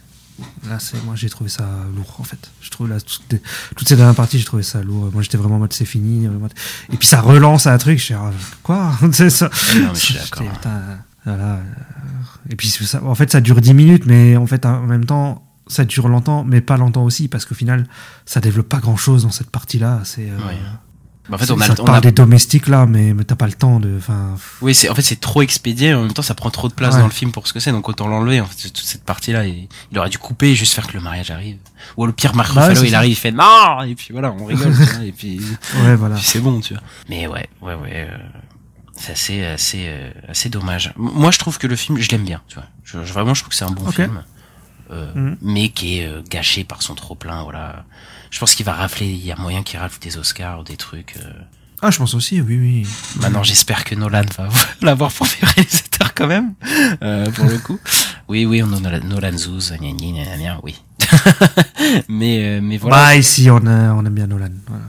Là, 0.69 0.79
c'est 0.81 1.03
moi, 1.05 1.15
j'ai 1.15 1.31
trouvé 1.31 1.49
ça 1.49 1.65
lourd, 1.95 2.17
en 2.19 2.25
fait. 2.25 2.51
Je 2.61 2.71
trouve 2.71 2.89
là, 2.89 3.01
toutes, 3.01 3.23
les- 3.33 3.41
toutes 3.77 3.89
ces 3.89 3.95
dernières 3.97 4.15
parties, 4.17 4.39
j'ai 4.39 4.45
trouvé 4.45 4.63
ça 4.65 4.83
lourd. 4.83 5.11
Moi, 5.13 5.23
j'étais 5.23 5.39
vraiment 5.39 5.57
en 5.57 5.61
mode 5.61 5.73
c'est 5.73 5.85
fini. 5.87 6.27
mode- 6.29 6.53
Et 6.93 6.97
puis 6.97 7.07
ça 7.09 7.21
relance 7.21 7.67
un 7.69 7.79
truc. 7.79 7.99
Je 7.99 8.05
suis 8.05 8.15
ah, 8.15 8.33
quoi? 8.65 8.93
C'est 9.13 9.31
ça. 9.31 9.49
Non, 9.77 9.89
mais 9.89 9.95
je 9.95 10.01
suis 10.01 10.15
d'accord. 10.15 10.43
Putain, 10.53 10.81
voilà. 11.25 11.45
euh, 11.45 11.63
Et 12.51 12.57
puis 12.57 12.69
ça, 12.69 13.03
en 13.03 13.15
fait, 13.15 13.31
ça 13.31 13.41
dure 13.41 13.61
10 13.61 13.73
minutes, 13.75 14.05
mais 14.07 14.37
en 14.37 14.47
fait, 14.47 14.67
en 14.67 14.81
même 14.83 15.07
temps, 15.07 15.46
ça 15.67 15.85
dure 15.85 16.09
longtemps, 16.09 16.45
mais 16.45 16.61
pas 16.61 16.77
longtemps 16.77 17.05
aussi, 17.05 17.29
parce 17.29 17.45
qu'au 17.45 17.55
final, 17.55 17.87
ça 18.25 18.41
développe 18.41 18.69
pas 18.69 18.79
grand 18.79 18.97
chose 18.97 19.23
dans 19.25 19.31
cette 19.31 19.51
partie-là. 19.51 20.01
C'est. 20.05 20.31
euh, 20.31 20.37
Ouais. 20.47 20.57
Bah, 21.29 21.35
en 21.35 21.39
fait 21.39 21.51
on 21.51 21.61
a, 21.61 21.67
ça 21.67 21.75
on 21.81 21.85
parle 21.85 21.99
a 21.99 22.01
des 22.01 22.13
domestiques 22.13 22.69
là, 22.69 22.87
mais, 22.87 23.13
mais 23.13 23.25
t'as 23.25 23.35
pas 23.35 23.49
le 23.49 23.53
temps 23.53 23.81
de. 23.81 23.97
Enfin, 23.99 24.37
Oui, 24.61 24.77
c'est 24.77 24.89
en 24.89 24.95
fait 24.95 25.03
c'est 25.03 25.19
trop 25.19 25.43
expédié. 25.43 25.93
En 25.93 26.03
même 26.03 26.13
temps, 26.13 26.23
ça 26.23 26.35
prend 26.37 26.51
trop 26.51 26.69
de 26.69 26.73
place 26.73 26.95
Ouais. 26.95 27.01
dans 27.01 27.07
le 27.07 27.13
film 27.13 27.33
pour 27.33 27.49
ce 27.49 27.53
que 27.53 27.59
c'est. 27.59 27.73
Donc 27.73 27.89
autant 27.89 28.07
l'enlever. 28.07 28.41
En 28.41 28.47
fait, 28.47 28.69
toute 28.69 28.79
cette 28.79 29.03
partie-là, 29.03 29.45
il, 29.45 29.67
il 29.91 29.99
aurait 29.99 30.09
dû 30.09 30.19
couper 30.19 30.51
et 30.51 30.55
juste 30.55 30.73
faire 30.75 30.87
que 30.87 30.93
le 30.93 31.01
mariage 31.03 31.33
arrive. 31.33 31.57
Ou 31.97 32.07
le 32.07 32.13
pire, 32.13 32.37
Marc 32.37 32.55
Bah 32.55 32.69
il 32.71 32.91
ça. 32.91 32.99
arrive, 32.99 33.11
il 33.11 33.17
fait 33.17 33.33
non 33.33 33.83
et 33.83 33.97
puis 33.97 34.11
voilà, 34.13 34.31
on 34.39 34.45
rigole. 34.45 34.69
vois, 34.71 35.03
et 35.05 35.11
puis, 35.11 35.41
ouais, 35.83 35.97
voilà. 35.97 36.17
c'est 36.17 36.39
bon, 36.39 36.61
tu 36.61 36.75
vois. 36.75 36.83
Mais 37.09 37.27
ouais, 37.27 37.49
ouais, 37.61 37.75
ouais. 37.75 38.07
euh, 38.09 38.17
c'est 38.97 39.11
assez, 39.13 39.45
assez, 39.45 39.87
euh, 39.89 40.13
assez 40.29 40.49
dommage. 40.49 40.93
Moi, 40.97 41.33
je 41.33 41.41
trouve 41.41 41.59
que 41.59 41.67
le 41.67 41.75
film, 41.75 41.99
je 41.99 42.09
l'aime 42.11 42.25
bien. 42.25 42.41
Tu 42.47 42.55
vois. 42.55 42.67
Je, 42.85 43.03
je- 43.05 43.13
vraiment, 43.13 43.35
je 43.35 43.41
trouve 43.43 43.51
que 43.51 43.57
c'est 43.57 43.65
un 43.65 43.71
bon 43.73 43.91
film, 43.91 44.23
euh, 44.91 45.13
Mhm. 45.15 45.37
mais 45.43 45.69
qui 45.71 45.99
est 46.01 46.07
euh, 46.07 46.23
gâché 46.31 46.65
par 46.65 46.83
son 46.83 46.95
trop 46.95 47.15
plein. 47.15 47.43
Voilà. 47.43 47.85
Je 48.31 48.39
pense 48.39 48.55
qu'il 48.55 48.67
va 48.67 48.73
rafler. 48.73 49.07
Il 49.07 49.25
y 49.25 49.33
a 49.33 49.37
moyen 49.37 49.63
qu'il 49.63 49.79
rafle 49.79 49.99
des 50.01 50.17
Oscars 50.19 50.61
ou 50.61 50.65
des 50.65 50.77
trucs. 50.77 51.15
euh, 51.19 51.31
Ah, 51.83 51.91
je 51.91 51.99
pense 51.99 52.15
aussi, 52.15 52.41
oui, 52.41 52.57
oui. 52.59 52.87
Maintenant, 53.21 53.43
j'espère 53.43 53.85
que 53.85 53.95
Nolan 53.95 54.23
va 54.39 54.49
l'avoir 54.83 55.13
pour 55.13 55.27
mes 55.27 55.47
réalisateurs 55.49 56.15
quand 56.15 56.27
même, 56.27 56.55
euh, 57.03 57.31
pour 57.31 57.45
le 57.45 57.59
coup. 57.59 57.79
Oui, 58.29 58.47
oui, 58.47 58.63
on 58.63 58.73
a 58.73 58.81
Nolan, 59.01 59.37
Zouz, 59.37 59.73
gna 59.79 59.93
gna 59.93 60.25
gna 60.25 60.37
gna 60.39 60.59
oui. 60.63 60.75
mais, 62.09 62.41
euh, 62.57 62.61
mais 62.63 62.79
voilà. 62.79 62.97
Bah, 62.97 63.17
ici, 63.17 63.49
on, 63.51 63.59
a- 63.67 63.93
on 63.93 64.05
aime 64.05 64.15
bien 64.15 64.27
Nolan. 64.27 64.49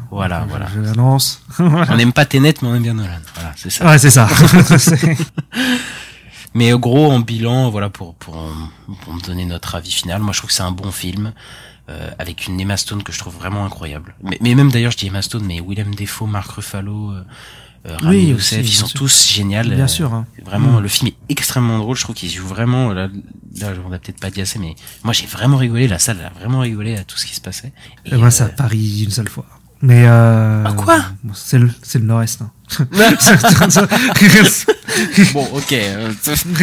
Voilà, 0.09 0.45
Voilà, 0.49 0.65
Je- 0.67 0.79
voilà. 0.79 0.89
L'annonce. 0.91 1.41
On 1.59 1.95
n'aime 1.95 2.13
pas 2.13 2.25
Tenet, 2.25 2.55
mais 2.61 2.69
on 2.69 2.75
aime 2.75 2.83
bien 2.83 2.93
Nolan. 2.95 3.19
Voilà, 3.35 3.51
c'est 3.57 3.69
ça. 3.69 3.85
ouais, 3.85 3.97
c'est 3.99 4.09
ça. 4.09 4.27
Mais 6.53 6.71
euh, 6.73 6.77
gros, 6.77 7.11
en 7.11 7.19
bilan, 7.19 7.69
voilà, 7.69 7.89
pour, 7.89 8.15
pour, 8.15 8.37
euh, 8.37 8.93
pour 9.01 9.13
me 9.13 9.21
donner 9.21 9.45
notre 9.45 9.75
avis 9.75 9.91
final, 9.91 10.21
moi 10.21 10.33
je 10.33 10.39
trouve 10.39 10.49
que 10.49 10.55
c'est 10.55 10.63
un 10.63 10.71
bon 10.71 10.91
film, 10.91 11.33
euh, 11.89 12.09
avec 12.19 12.47
une 12.47 12.59
Emma 12.59 12.77
Stone 12.77 13.03
que 13.03 13.11
je 13.11 13.19
trouve 13.19 13.35
vraiment 13.35 13.65
incroyable. 13.65 14.15
Mais, 14.23 14.37
mais 14.41 14.55
même 14.55 14.71
d'ailleurs, 14.71 14.91
je 14.91 14.97
dis 14.97 15.07
Emma 15.07 15.21
Stone, 15.21 15.43
mais 15.45 15.61
Willem 15.61 15.93
Dafoe, 15.95 16.25
Mark 16.27 16.49
Ruffalo, 16.51 17.11
euh, 17.11 17.23
euh, 17.87 17.95
Rami 18.01 18.17
Oui, 18.17 18.25
Youssef, 18.31 18.59
aussi, 18.59 18.69
ils 18.69 18.73
sont 18.73 18.87
sûr. 18.87 18.99
tous 18.99 19.27
géniaux. 19.31 19.61
Bien 19.63 19.79
euh, 19.79 19.87
sûr, 19.87 20.13
hein. 20.13 20.25
Vraiment, 20.43 20.79
Mm. 20.79 20.81
le 20.81 20.87
film 20.89 21.07
est 21.09 21.15
extrêmement 21.29 21.77
drôle. 21.77 21.95
Je 21.95 22.03
trouve 22.03 22.15
qu'ils 22.15 22.29
jouent 22.31 22.47
vraiment. 22.47 22.91
Là, 22.91 23.07
là 23.59 23.67
on 23.87 23.91
a 23.93 23.99
peut-être 23.99 24.19
pas 24.19 24.29
dit 24.31 24.41
assez, 24.41 24.59
mais 24.59 24.75
moi 25.03 25.13
j'ai 25.13 25.25
vraiment 25.27 25.57
rigolé. 25.57 25.87
La 25.87 25.99
salle 25.99 26.19
a 26.25 26.37
vraiment 26.37 26.59
rigolé 26.61 26.97
à 26.97 27.03
tout 27.05 27.17
ce 27.17 27.25
qui 27.25 27.35
se 27.35 27.39
passait. 27.41 27.71
Et, 28.05 28.15
moi, 28.15 28.31
ça 28.31 28.45
euh, 28.45 28.47
à 28.47 28.49
Paris 28.49 29.03
une 29.05 29.11
seule 29.11 29.29
fois. 29.29 29.45
Mais 29.81 30.05
euh, 30.07 30.63
Ah, 30.65 30.73
quoi? 30.73 30.99
C'est 31.33 31.59
le, 31.59 31.71
c'est 31.83 31.99
le 31.99 32.05
Nord-Est. 32.05 32.41
hein. 32.41 32.51
bon, 35.34 35.47
ok. 35.53 35.74
euh, 35.74 36.11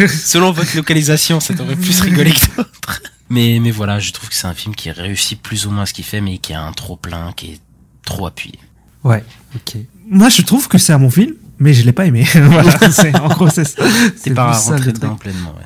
selon 0.07 0.51
votre 0.51 0.75
localisation, 0.75 1.39
ça 1.39 1.53
t'aurait 1.53 1.75
plus 1.75 1.99
rigolé 2.01 2.31
que 2.31 2.55
d'autres. 2.57 3.01
Mais, 3.29 3.59
mais 3.61 3.71
voilà, 3.71 3.99
je 3.99 4.11
trouve 4.11 4.29
que 4.29 4.35
c'est 4.35 4.47
un 4.47 4.53
film 4.53 4.75
qui 4.75 4.91
réussit 4.91 5.41
plus 5.41 5.65
ou 5.65 5.71
moins 5.71 5.85
ce 5.85 5.93
qu'il 5.93 6.05
fait, 6.05 6.21
mais 6.21 6.37
qui 6.37 6.53
a 6.53 6.61
un 6.61 6.71
trop 6.73 6.95
plein, 6.95 7.31
qui 7.33 7.53
est 7.53 7.59
trop 8.03 8.27
appuyé. 8.27 8.59
ouais, 9.03 9.23
ok. 9.55 9.77
Moi, 10.07 10.29
je 10.29 10.43
trouve 10.43 10.67
que 10.67 10.77
c'est 10.77 10.93
un 10.93 10.99
bon 10.99 11.09
film, 11.09 11.33
mais 11.57 11.73
je 11.73 11.83
l'ai 11.83 11.91
pas 11.91 12.05
aimé. 12.05 12.23
voilà, 12.35 12.91
c'est, 12.91 13.15
en 13.19 13.27
gros, 13.29 13.49
c'est 13.49 13.65
ça. 13.65 13.83
C'est 14.15 14.35
pas 14.35 14.53
truc. 14.77 14.93
dedans 14.93 15.15
pleinement, 15.15 15.55
ouais. 15.57 15.65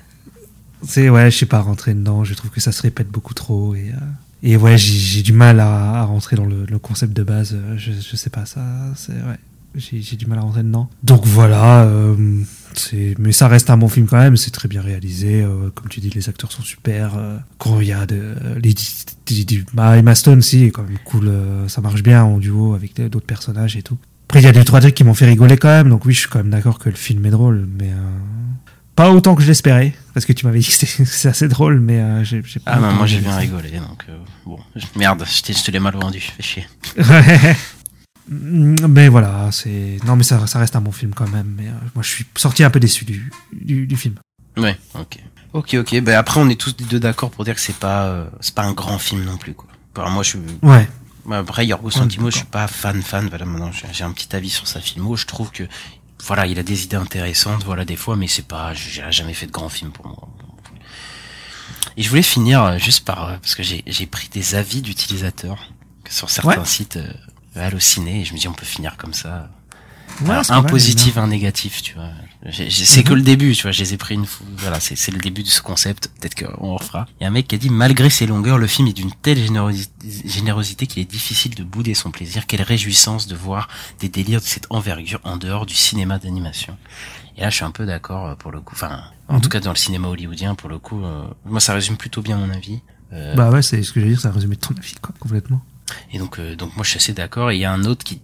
C'est 0.87 1.09
ouais, 1.09 1.29
je 1.29 1.37
sais 1.37 1.45
pas 1.45 1.59
rentrer 1.59 1.93
dedans. 1.93 2.23
Je 2.23 2.33
trouve 2.33 2.49
que 2.51 2.61
ça 2.61 2.71
se 2.71 2.81
répète 2.81 3.09
beaucoup 3.09 3.33
trop 3.33 3.75
et 3.75 3.91
euh, 3.93 3.99
et 4.41 4.55
ouais, 4.55 4.77
j'ai, 4.77 4.93
j'ai 4.97 5.21
du 5.21 5.33
mal 5.33 5.59
à, 5.59 5.99
à 5.99 6.03
rentrer 6.05 6.37
dans 6.37 6.45
le, 6.45 6.65
le 6.65 6.79
concept 6.79 7.11
de 7.11 7.23
base. 7.23 7.51
Euh, 7.53 7.77
Je, 7.77 7.91
je 7.91 8.15
sais 8.15 8.29
pas 8.29 8.45
ça. 8.45 8.61
C'est 8.95 9.11
ouais, 9.11 9.37
j'ai, 9.75 9.99
du 10.15 10.25
mal 10.25 10.39
à 10.39 10.41
rentrer 10.41 10.63
dedans. 10.63 10.89
Donc 11.03 11.25
voilà. 11.25 11.83
euh, 11.83 12.15
mais 13.17 13.31
ça 13.31 13.47
reste 13.47 13.69
un 13.69 13.77
bon 13.77 13.87
film 13.87 14.07
quand 14.07 14.17
même. 14.17 14.37
C'est 14.37 14.51
très 14.51 14.67
bien 14.67 14.81
réalisé. 14.81 15.41
euh, 15.43 15.69
comme 15.73 15.87
tu 15.89 15.99
dis, 15.99 16.09
les 16.09 16.29
acteurs 16.29 16.51
sont 16.51 16.61
super. 16.63 17.15
euh, 17.17 17.37
quand 17.57 17.79
il 17.81 17.87
y 17.87 17.93
a 17.93 18.05
de 18.05 18.35
les 18.61 18.73
des- 19.45 19.63
bah, 19.73 19.97
Emma 19.97 20.15
Stone 20.15 20.39
aussi 20.39 20.63
est 20.65 20.71
quand 20.71 20.83
même 20.83 20.97
cool. 21.05 21.27
euh, 21.27 21.67
ça 21.67 21.81
marche 21.81 22.01
bien 22.03 22.23
en 22.23 22.37
duo 22.37 22.73
avec 22.73 22.95
d'autres 23.09 23.25
personnages 23.27 23.75
et 23.77 23.81
tout. 23.83 23.97
Après, 24.27 24.41
il 24.41 24.45
y 24.45 24.47
a 24.47 24.51
deux 24.51 24.63
trois 24.63 24.79
trucs 24.81 24.95
qui 24.95 25.03
m'ont 25.03 25.13
fait 25.15 25.25
rigoler 25.25 25.57
quand 25.57 25.69
même. 25.69 25.89
Donc 25.89 26.05
oui, 26.05 26.13
je 26.13 26.19
suis 26.19 26.29
quand 26.29 26.39
même 26.39 26.51
d'accord 26.51 26.77
que 26.79 26.89
le 26.89 26.95
film 26.95 27.25
est 27.25 27.31
drôle, 27.31 27.67
mais 27.79 27.89
euh, 27.91 27.95
pas 28.95 29.11
autant 29.11 29.33
que 29.33 29.41
je 29.41 29.47
l'espérais, 29.47 29.93
parce 30.13 30.25
que 30.25 30.33
tu 30.33 30.45
m'avais 30.45 30.59
dit 30.59 30.65
que 30.67 30.71
c'était- 30.73 31.05
c'est 31.05 31.29
assez 31.29 31.47
drôle, 31.47 31.79
mais 31.79 31.99
euh, 31.99 32.23
j'ai 32.23 32.41
pas. 32.41 32.73
Ah, 32.73 32.79
bah, 32.79 32.91
moi 32.91 33.05
j'ai 33.07 33.19
bien 33.19 33.35
rigolé, 33.35 33.71
donc 33.79 34.05
euh, 34.09 34.17
bon. 34.45 34.59
Merde, 34.95 35.23
je 35.27 35.63
te 35.63 35.71
l'ai 35.71 35.79
mal 35.79 35.95
vendu, 35.95 36.19
fais 36.19 36.43
chier. 36.43 36.67
Ouais. 38.29 38.87
mais 38.87 39.07
voilà, 39.09 39.49
c'est. 39.51 39.97
Non, 40.05 40.15
mais 40.15 40.23
ça, 40.23 40.45
ça 40.47 40.59
reste 40.59 40.75
un 40.75 40.81
bon 40.81 40.91
film 40.91 41.13
quand 41.13 41.27
même. 41.29 41.53
Mais 41.57 41.67
euh, 41.67 41.71
moi, 41.95 42.03
je 42.03 42.09
suis 42.09 42.25
sorti 42.35 42.63
un 42.63 42.69
peu 42.69 42.79
déçu 42.79 43.05
du, 43.05 43.31
du, 43.53 43.87
du 43.87 43.97
film. 43.97 44.15
Ouais, 44.57 44.77
ok. 44.95 45.17
Ok, 45.53 45.73
ok. 45.79 45.99
Ben 46.01 46.15
après, 46.15 46.39
on 46.39 46.47
est 46.49 46.59
tous 46.59 46.75
les 46.79 46.85
deux 46.85 46.99
d'accord 46.99 47.31
pour 47.31 47.43
dire 47.43 47.55
que 47.55 47.61
c'est 47.61 47.75
pas, 47.75 48.05
euh, 48.05 48.29
c'est 48.39 48.53
pas 48.53 48.63
un 48.63 48.73
grand 48.73 48.99
film 48.99 49.23
non 49.23 49.37
plus, 49.37 49.53
quoi. 49.53 49.67
Alors 49.97 50.11
moi, 50.11 50.23
je 50.23 50.29
suis, 50.29 50.39
Ouais. 50.61 50.87
Après, 51.31 51.65
Yorgos 51.65 51.91
Lanthimos, 51.99 52.31
je 52.31 52.37
suis 52.37 52.45
pas 52.45 52.67
fan 52.67 53.01
fan. 53.01 53.27
Voilà, 53.29 53.45
maintenant, 53.45 53.71
j'ai 53.91 54.03
un 54.03 54.11
petit 54.11 54.35
avis 54.35 54.49
sur 54.49 54.67
sa 54.67 54.79
filmo. 54.79 55.15
Je 55.15 55.25
trouve 55.25 55.51
que, 55.51 55.63
voilà, 56.25 56.45
il 56.47 56.57
a 56.59 56.63
des 56.63 56.83
idées 56.83 56.95
intéressantes, 56.95 57.63
voilà, 57.65 57.83
des 57.85 57.95
fois, 57.95 58.15
mais 58.15 58.27
c'est 58.27 58.47
pas, 58.47 58.73
j'ai 58.73 59.03
jamais 59.11 59.33
fait 59.33 59.45
de 59.47 59.51
grand 59.51 59.69
film 59.69 59.91
pour 59.91 60.07
moi. 60.07 60.27
Et 61.97 62.03
je 62.03 62.09
voulais 62.09 62.21
finir 62.21 62.63
euh, 62.63 62.77
juste 62.77 63.03
par, 63.05 63.39
parce 63.41 63.55
que 63.55 63.63
j'ai 63.63 63.83
j'ai 63.87 64.05
pris 64.05 64.29
des 64.29 64.55
avis 64.55 64.81
d'utilisateurs 64.81 65.57
sur 66.09 66.29
certains 66.29 66.59
Ouais. 66.61 66.65
sites 66.65 66.97
hallucinés, 67.61 68.21
et 68.21 68.25
je 68.25 68.33
me 68.33 68.39
dis, 68.39 68.47
on 68.47 68.53
peut 68.53 68.65
finir 68.65 68.97
comme 68.97 69.13
ça. 69.13 69.49
Ouais, 70.21 70.31
Alors, 70.31 70.43
c'est 70.45 70.51
un 70.53 70.63
positif, 70.63 71.17
un 71.17 71.27
négatif, 71.27 71.81
tu 71.81 71.93
vois. 71.93 72.09
C'est 72.51 72.97
Mhm. 72.97 73.03
que 73.03 73.13
le 73.13 73.21
début, 73.21 73.53
tu 73.55 73.63
vois. 73.63 73.71
Je 73.71 73.79
les 73.81 73.93
ai 73.93 73.97
pris 73.97 74.15
une 74.15 74.25
fois. 74.25 74.45
Voilà, 74.57 74.79
c'est 74.79 75.11
le 75.11 75.19
début 75.19 75.43
de 75.43 75.47
ce 75.49 75.61
concept. 75.61 76.09
Peut-être 76.19 76.35
qu'on 76.35 76.75
refera. 76.75 77.05
Il 77.19 77.23
y 77.23 77.25
a 77.25 77.29
un 77.29 77.31
mec 77.31 77.47
qui 77.47 77.55
a 77.55 77.57
dit, 77.57 77.69
malgré 77.69 78.09
ses 78.09 78.25
longueurs, 78.27 78.57
le 78.57 78.67
film 78.67 78.87
est 78.87 78.93
d'une 78.93 79.11
telle 79.21 79.37
générosi- 79.37 79.89
générosité 80.25 80.87
qu'il 80.87 81.01
est 81.01 81.09
difficile 81.09 81.53
de 81.55 81.63
bouder 81.63 81.93
son 81.93 82.11
plaisir. 82.11 82.47
Quelle 82.47 82.61
réjouissance 82.63 83.27
de 83.27 83.35
voir 83.35 83.67
des 83.99 84.09
délires 84.09 84.39
de 84.41 84.45
cette 84.45 84.67
envergure 84.69 85.19
en 85.23 85.37
dehors 85.37 85.65
du 85.65 85.75
cinéma 85.75 86.17
d'animation. 86.17 86.77
Et 87.37 87.41
là, 87.41 87.49
je 87.49 87.55
suis 87.55 87.65
un 87.65 87.71
peu 87.71 87.85
d'accord 87.85 88.25
euh, 88.27 88.35
pour 88.35 88.51
le 88.51 88.59
coup. 88.61 88.73
Enfin, 88.75 89.03
en 89.29 89.35
Mhm. 89.35 89.41
tout 89.41 89.49
cas, 89.49 89.59
dans 89.61 89.71
le 89.71 89.77
cinéma 89.77 90.07
hollywoodien, 90.09 90.55
pour 90.55 90.69
le 90.69 90.79
coup, 90.79 91.03
euh, 91.03 91.23
moi, 91.45 91.59
ça 91.61 91.73
résume 91.73 91.95
plutôt 91.97 92.21
bien 92.21 92.37
mon 92.37 92.49
avis. 92.49 92.79
Euh, 93.13 93.35
Bah 93.35 93.49
ouais, 93.51 93.61
c'est 93.61 93.81
ce 93.83 93.91
que 93.93 93.99
j'allais 93.99 94.13
dire, 94.13 94.21
ça 94.21 94.29
a 94.29 94.31
résumé 94.31 94.55
ton 94.55 94.73
avis, 94.77 94.95
quoi, 95.01 95.13
complètement. 95.19 95.61
Et 96.13 96.17
donc, 96.19 96.39
euh, 96.39 96.55
donc 96.55 96.75
moi, 96.75 96.83
je 96.83 96.89
suis 96.91 96.97
assez 96.97 97.13
d'accord. 97.13 97.51
Et 97.51 97.55
il 97.55 97.59
y 97.59 97.65
a 97.65 97.71
un 97.71 97.83
autre 97.85 98.03
qui 98.03 98.21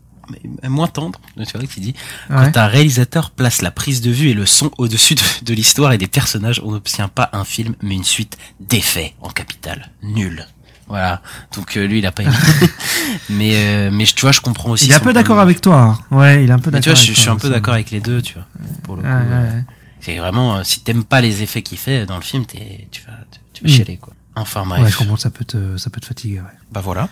moins 0.67 0.87
tendre, 0.87 1.19
tu 1.37 1.57
vois, 1.57 1.67
qui 1.67 1.79
dit 1.81 1.93
Ouais. 2.31 2.35
quand 2.51 2.57
un 2.57 2.65
réalisateur 2.65 3.29
place 3.29 3.61
la 3.61 3.69
prise 3.69 4.01
de 4.01 4.09
vue 4.09 4.29
et 4.29 4.33
le 4.33 4.47
son 4.47 4.71
au-dessus 4.79 5.13
de, 5.13 5.21
de 5.43 5.53
l'histoire 5.53 5.91
et 5.91 5.99
des 5.99 6.07
personnages, 6.07 6.59
on 6.65 6.71
n'obtient 6.71 7.07
pas 7.09 7.29
un 7.31 7.43
film, 7.45 7.75
mais 7.83 7.93
une 7.93 8.03
suite 8.03 8.35
d'effets 8.59 9.13
en 9.21 9.29
capital. 9.29 9.91
Nul. 10.01 10.47
Voilà. 10.87 11.21
Donc 11.55 11.77
euh, 11.77 11.85
lui, 11.85 11.99
il 11.99 12.05
a 12.07 12.11
pas 12.11 12.23
aimé. 12.23 12.33
mais 13.29 13.51
euh, 13.55 13.89
mais 13.91 14.05
tu 14.05 14.21
vois, 14.21 14.31
je 14.31 14.41
comprends 14.41 14.71
aussi. 14.71 14.85
Il 14.85 14.91
est 14.91 14.95
un 14.95 14.99
peu 14.99 15.13
d'accord 15.13 15.39
avec 15.39 15.61
toi. 15.61 15.79
hein. 15.79 16.15
Ouais, 16.15 16.43
il 16.43 16.49
est 16.49 16.53
un 16.53 16.59
peu 16.59 16.71
d'accord. 16.71 16.83
tu 16.83 16.89
vois, 16.89 16.99
je, 16.99 17.19
suis 17.19 17.29
un 17.29 17.35
peu 17.37 17.49
d'accord 17.49 17.73
avec 17.75 17.91
les 17.91 17.99
deux, 18.01 18.21
tu 18.21 18.33
vois. 18.35 18.45
Pour 18.83 18.95
le 18.95 19.03
Ouais, 19.03 19.07
ouais, 19.09 19.15
euh, 19.15 19.57
ouais. 19.57 19.63
c'est 19.99 20.17
vraiment 20.17 20.57
euh, 20.57 20.63
si 20.63 20.79
t'aimes 20.81 21.03
pas 21.03 21.21
les 21.21 21.43
effets 21.43 21.61
qu'il 21.61 21.77
fait 21.77 22.05
dans 22.07 22.15
le 22.17 22.21
film, 22.23 22.45
t'es 22.45 22.87
tu 22.91 23.01
vas 23.03 23.13
tu, 23.31 23.39
tu 23.53 23.63
vas 23.63 23.69
Mm. 23.69 23.73
chialer 23.75 23.97
quoi. 23.97 24.13
Enfin 24.35 24.65
bref. 24.65 24.83
Ouais, 24.83 24.89
je 24.91 24.97
comprends, 24.97 25.17
ça 25.17 25.29
peut 25.29 25.45
te, 25.45 25.77
ça 25.77 25.89
peut 25.89 26.01
te 26.01 26.05
fatiguer, 26.07 26.39
ouais. 26.39 26.47
Bah 26.71 26.81
voilà. 26.83 27.09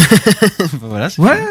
voilà. 0.80 1.08
Ouais, 1.18 1.44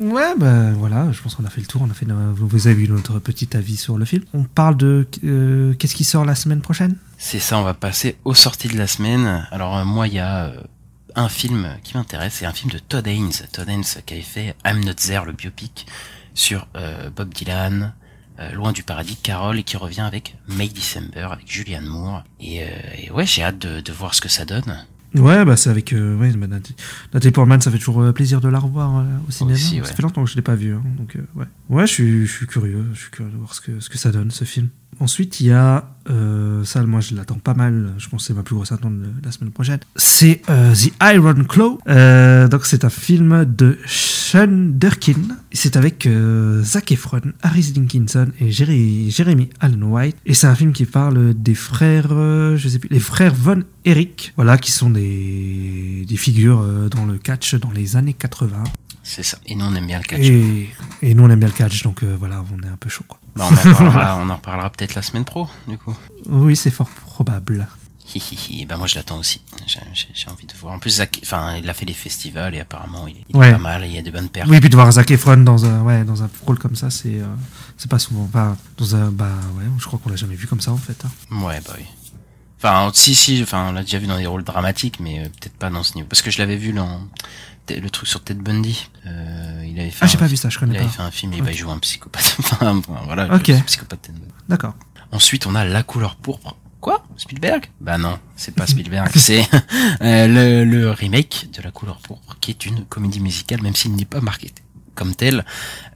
ouais, 0.00 0.34
bah 0.36 0.72
voilà, 0.72 1.10
je 1.12 1.20
pense 1.22 1.34
qu'on 1.34 1.44
a 1.44 1.50
fait 1.50 1.60
le 1.60 1.66
tour. 1.66 1.82
On 1.82 1.90
a 1.90 1.94
fait, 1.94 2.06
vous 2.06 2.66
avez 2.66 2.84
eu 2.84 2.88
notre 2.88 3.18
petit 3.18 3.56
avis 3.56 3.76
sur 3.76 3.98
le 3.98 4.04
film. 4.04 4.24
On 4.34 4.44
parle 4.44 4.76
de 4.76 5.06
euh, 5.24 5.74
qu'est-ce 5.74 5.94
qui 5.94 6.04
sort 6.04 6.24
la 6.24 6.34
semaine 6.34 6.60
prochaine? 6.60 6.96
C'est 7.18 7.40
ça, 7.40 7.58
on 7.58 7.62
va 7.62 7.74
passer 7.74 8.16
aux 8.24 8.34
sorties 8.34 8.68
de 8.68 8.78
la 8.78 8.86
semaine. 8.86 9.46
Alors 9.50 9.76
euh, 9.76 9.84
moi, 9.84 10.08
il 10.08 10.14
y 10.14 10.18
a 10.20 10.46
euh, 10.46 10.60
un 11.14 11.28
film 11.28 11.68
qui 11.82 11.96
m'intéresse, 11.96 12.34
c'est 12.38 12.46
un 12.46 12.52
film 12.52 12.70
de 12.70 12.78
Todd 12.78 13.06
Haynes. 13.06 13.32
Todd 13.52 13.68
Haynes 13.68 13.84
qui 14.06 14.14
avait 14.14 14.22
fait 14.22 14.54
I'm 14.64 14.84
Not 14.84 14.94
There, 14.94 15.24
le 15.26 15.32
biopic 15.32 15.86
sur 16.34 16.68
euh, 16.76 17.10
Bob 17.10 17.34
Dylan, 17.34 17.92
euh, 18.38 18.52
Loin 18.52 18.70
du 18.70 18.84
paradis, 18.84 19.16
Carole, 19.16 19.58
et 19.58 19.64
qui 19.64 19.76
revient 19.76 20.02
avec 20.02 20.36
May 20.46 20.68
December, 20.68 21.28
avec 21.32 21.50
Julianne 21.50 21.86
Moore. 21.86 22.22
Et, 22.38 22.62
euh, 22.62 22.66
et 22.96 23.10
ouais, 23.10 23.26
j'ai 23.26 23.42
hâte 23.42 23.58
de, 23.58 23.80
de 23.80 23.92
voir 23.92 24.14
ce 24.14 24.20
que 24.20 24.28
ça 24.28 24.44
donne. 24.44 24.86
Ouais, 25.14 25.44
bah 25.44 25.56
c'est 25.56 25.70
avec 25.70 25.92
euh, 25.92 26.16
ouais, 26.18 26.30
bah, 26.32 26.46
Nat- 26.46 26.60
Nathalie 27.14 27.32
Portman, 27.32 27.60
ça 27.60 27.70
fait 27.70 27.78
toujours 27.78 28.02
euh, 28.02 28.12
plaisir 28.12 28.40
de 28.40 28.48
la 28.48 28.58
revoir 28.58 28.98
euh, 28.98 29.04
au 29.26 29.30
cinéma. 29.30 29.54
Aussi, 29.54 29.80
ouais. 29.80 29.86
Ça 29.86 29.94
fait 29.94 30.02
longtemps 30.02 30.22
que 30.24 30.30
je 30.30 30.36
l'ai 30.36 30.42
pas 30.42 30.54
vu, 30.54 30.74
hein, 30.74 30.82
donc 30.98 31.16
euh, 31.16 31.20
ouais. 31.34 31.46
Ouais, 31.70 31.86
je 31.86 31.92
suis, 31.92 32.26
je 32.26 32.32
suis 32.32 32.46
curieux, 32.46 32.84
je 32.92 33.00
suis 33.00 33.10
curieux 33.10 33.30
de 33.32 33.36
voir 33.36 33.54
ce 33.54 33.60
que, 33.60 33.80
ce 33.80 33.88
que 33.88 33.96
ça 33.98 34.10
donne, 34.12 34.30
ce 34.30 34.44
film. 34.44 34.68
Ensuite, 35.00 35.40
il 35.40 35.46
y 35.46 35.52
a, 35.52 35.88
euh, 36.10 36.64
ça, 36.64 36.82
moi, 36.84 37.00
je 37.00 37.14
l'attends 37.14 37.38
pas 37.38 37.54
mal. 37.54 37.94
Je 37.98 38.08
pense 38.08 38.22
que 38.22 38.26
c'est 38.28 38.34
ma 38.34 38.42
plus 38.42 38.54
grosse 38.56 38.72
attente 38.72 38.98
de 38.98 39.10
la 39.24 39.30
semaine 39.30 39.52
prochaine. 39.52 39.78
C'est 39.96 40.42
euh, 40.50 40.74
The 40.74 40.92
Iron 41.14 41.44
Claw. 41.44 41.78
Euh, 41.88 42.48
donc, 42.48 42.66
c'est 42.66 42.84
un 42.84 42.90
film 42.90 43.44
de 43.44 43.78
Sean 43.86 44.48
Durkin. 44.74 45.20
C'est 45.52 45.76
avec 45.76 46.06
euh, 46.06 46.62
Zac 46.62 46.90
Efron, 46.92 47.20
Harris 47.42 47.72
Dickinson 47.72 48.28
et 48.40 48.50
Jerry- 48.50 49.10
Jeremy 49.10 49.50
Allen 49.60 49.82
White. 49.84 50.16
Et 50.26 50.34
c'est 50.34 50.46
un 50.48 50.54
film 50.54 50.72
qui 50.72 50.84
parle 50.84 51.34
des 51.34 51.54
frères, 51.54 52.08
je 52.56 52.68
sais 52.68 52.78
plus, 52.78 52.88
les 52.90 53.00
frères 53.00 53.34
Von 53.34 53.62
Erich. 53.84 54.32
Voilà, 54.36 54.58
qui 54.58 54.72
sont 54.72 54.90
des, 54.90 56.04
des 56.08 56.16
figures 56.16 56.62
dans 56.90 57.06
le 57.06 57.18
catch 57.18 57.54
dans 57.54 57.70
les 57.70 57.96
années 57.96 58.14
80. 58.14 58.64
C'est 59.04 59.22
ça. 59.22 59.38
Et 59.46 59.54
nous, 59.54 59.64
on 59.64 59.74
aime 59.74 59.86
bien 59.86 59.98
le 59.98 60.04
catch. 60.04 60.20
Et, 60.26 60.68
et 61.02 61.14
nous, 61.14 61.22
on 61.24 61.30
aime 61.30 61.38
bien 61.38 61.48
le 61.48 61.54
catch, 61.54 61.82
donc 61.82 62.02
voilà, 62.04 62.44
on 62.52 62.62
est 62.66 62.70
un 62.70 62.76
peu 62.76 62.90
chaud. 62.90 63.04
Quoi. 63.08 63.18
Bah, 63.38 63.46
on 63.50 63.54
en 63.54 63.74
parlera, 63.74 64.16
on 64.20 64.28
en 64.30 64.36
reparlera 64.36 64.70
peut-être 64.70 64.94
la 64.94 65.02
semaine 65.02 65.24
pro, 65.24 65.48
du 65.66 65.78
coup. 65.78 65.96
Oui, 66.28 66.56
c'est 66.56 66.70
fort 66.70 66.88
probable. 66.88 67.66
Ben 68.66 68.76
moi 68.78 68.86
je 68.86 68.94
l'attends 68.96 69.18
aussi. 69.18 69.42
J'ai- 69.66 70.30
envie 70.30 70.46
de 70.46 70.54
voir. 70.60 70.72
En 70.74 70.78
plus, 70.78 70.90
Zach, 70.96 71.20
enfin, 71.22 71.56
il 71.56 71.68
a 71.68 71.74
fait 71.74 71.84
les 71.84 71.92
festivals 71.92 72.54
et 72.54 72.60
apparemment 72.60 73.06
il 73.06 73.16
est, 73.18 73.32
pas 73.52 73.58
mal. 73.58 73.84
Il 73.84 73.92
y 73.92 73.98
a 73.98 74.02
de 74.02 74.10
bonnes 74.10 74.30
pertes. 74.30 74.48
Oui, 74.48 74.60
puis 74.60 74.70
de 74.70 74.74
voir 74.76 74.90
Zac 74.90 75.10
Efron 75.10 75.36
dans 75.38 75.64
un, 75.66 75.82
ouais, 75.82 76.04
dans 76.04 76.22
un 76.22 76.30
rôle 76.46 76.58
comme 76.58 76.74
ça, 76.74 76.88
c'est, 76.90 77.20
euh, 77.20 77.26
c'est 77.76 77.90
pas 77.90 77.98
souvent. 77.98 78.22
Enfin, 78.24 78.56
dans 78.78 78.96
un, 78.96 79.10
bah 79.10 79.30
ouais, 79.56 79.64
je 79.78 79.84
crois 79.86 79.98
qu'on 80.02 80.08
l'a 80.10 80.16
jamais 80.16 80.36
vu 80.36 80.46
comme 80.46 80.60
ça 80.62 80.72
en 80.72 80.78
fait. 80.78 81.04
hein. 81.04 81.36
Ouais, 81.44 81.60
bah 81.66 81.74
oui. 81.78 81.84
Enfin, 82.60 82.90
si, 82.94 83.14
si, 83.14 83.40
enfin, 83.42 83.68
on 83.68 83.72
l'a 83.72 83.82
déjà 83.82 83.98
vu 83.98 84.06
dans 84.06 84.18
des 84.18 84.26
rôles 84.26 84.42
dramatiques, 84.42 84.98
mais 85.00 85.20
euh, 85.20 85.24
peut-être 85.24 85.56
pas 85.58 85.70
dans 85.70 85.82
ce 85.84 85.94
niveau. 85.94 86.08
Parce 86.08 86.22
que 86.22 86.30
je 86.30 86.38
l'avais 86.38 86.56
vu 86.56 86.72
dans 86.72 87.02
le 87.70 87.90
truc 87.90 88.08
sur 88.08 88.22
Ted 88.22 88.40
Bundy. 88.42 88.88
Euh, 89.06 89.64
il 89.66 89.78
avait 89.80 89.90
fait 89.90 89.98
Ah, 90.02 90.06
j'ai 90.06 90.16
un- 90.16 90.20
pas 90.20 90.26
vu 90.26 90.36
ça, 90.36 90.48
je 90.48 90.56
Il 90.56 90.60
connais 90.60 90.76
avait 90.78 90.86
pas. 90.86 90.92
fait 90.92 91.02
un 91.02 91.10
film 91.10 91.32
et 91.32 91.40
bah, 91.40 91.50
il 91.52 91.56
joue 91.56 91.70
un 91.70 91.78
psychopathe. 91.78 92.36
enfin, 92.40 92.82
voilà, 93.06 93.26
le 93.26 93.38
psychopathe 93.64 94.02
Ted 94.02 94.18
Bundy. 94.18 94.32
D'accord. 94.48 94.74
Ensuite, 95.12 95.46
on 95.46 95.54
a 95.54 95.64
La 95.64 95.82
couleur 95.82 96.16
pourpre. 96.16 96.56
Quoi? 96.80 97.04
Spielberg? 97.16 97.64
Bah 97.80 97.98
non, 97.98 98.18
c'est 98.36 98.54
pas 98.54 98.66
Spielberg, 98.68 99.10
c'est 99.16 99.42
euh, 100.02 100.28
le, 100.28 100.64
le 100.64 100.90
remake 100.92 101.48
de 101.56 101.60
La 101.62 101.70
couleur 101.72 101.98
pourpre, 101.98 102.36
qui 102.40 102.52
est 102.52 102.66
une 102.66 102.84
comédie 102.84 103.18
musicale, 103.20 103.62
même 103.62 103.74
s'il 103.74 103.94
n'est 103.96 104.04
pas 104.04 104.20
marqué 104.20 104.52
comme 104.94 105.14
tel, 105.14 105.44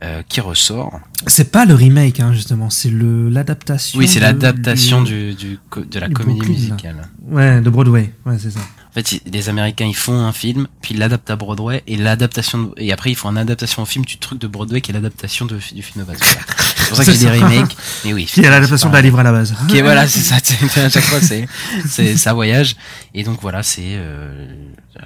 euh, 0.05 0.23
qui 0.29 0.41
ressort. 0.41 1.01
C'est 1.27 1.51
pas 1.51 1.64
le 1.64 1.75
remake, 1.75 2.20
hein, 2.20 2.33
justement, 2.33 2.70
c'est 2.70 2.89
le 2.91 3.29
l'adaptation. 3.29 3.99
Oui, 3.99 4.07
c'est 4.07 4.20
l'adaptation 4.20 5.03
du- 5.03 5.35
du, 5.35 5.51
du, 5.51 5.59
co- 5.70 5.85
de 5.85 5.99
la 5.99 6.09
comédie 6.09 6.39
Brooklyn, 6.39 6.55
là. 6.55 6.61
musicale. 6.75 7.09
Ouais, 7.27 7.61
de 7.61 7.68
Broadway. 7.68 8.14
Ouais, 8.27 8.39
c'est 8.39 8.53
ça. 8.53 8.61
En 8.93 9.01
fait, 9.01 9.22
les 9.24 9.49
Américains, 9.49 9.86
ils 9.86 9.97
font 9.97 10.20
un 10.26 10.32
film, 10.34 10.68
puis 10.82 10.93
ils 10.93 10.99
l'adaptent 10.99 11.30
à 11.30 11.36
Broadway, 11.36 11.82
et 11.86 11.97
l'adaptation, 11.97 12.74
et 12.76 12.93
après 12.93 13.11
ils 13.11 13.14
font 13.16 13.30
une 13.30 13.38
adaptation 13.38 13.82
au 13.82 13.86
film 13.86 14.05
du 14.05 14.18
truc 14.18 14.38
de 14.38 14.47
Broadway 14.47 14.82
qui 14.82 14.90
est 14.90 14.95
l'adaptation 14.95 15.47
du 15.47 15.59
film 15.61 16.05
de 16.05 16.05
base. 16.05 16.18
C'est 16.20 16.88
pour 16.88 16.97
ça 16.99 17.05
que 17.07 17.12
j'ai 17.12 17.16
C'est 17.18 17.24
des 17.24 17.38
remakes. 17.40 17.74
Mais 18.05 18.12
oui. 18.12 18.26
Qui 18.26 18.40
est 18.40 18.51
l'adaptation 18.51 18.90
de 18.90 18.95
la 18.95 19.01
livre 19.01 19.18
à 19.18 19.22
la 19.22 19.32
base. 19.32 19.55
Qui 19.68 19.80
voilà, 19.80 20.07
c'est 20.07 20.20
ça. 20.20 20.36
c'est- 20.43 20.78
À 20.78 20.90
chaque 20.90 21.05
fois, 21.05 21.20
c'est, 21.22 21.49
c'est, 21.88 22.18
ça 22.18 22.34
voyage. 22.34 22.76
Et 23.14 23.24
donc 23.24 23.40
voilà, 23.40 23.62
c'est 23.62 23.80
euh, 23.95 24.47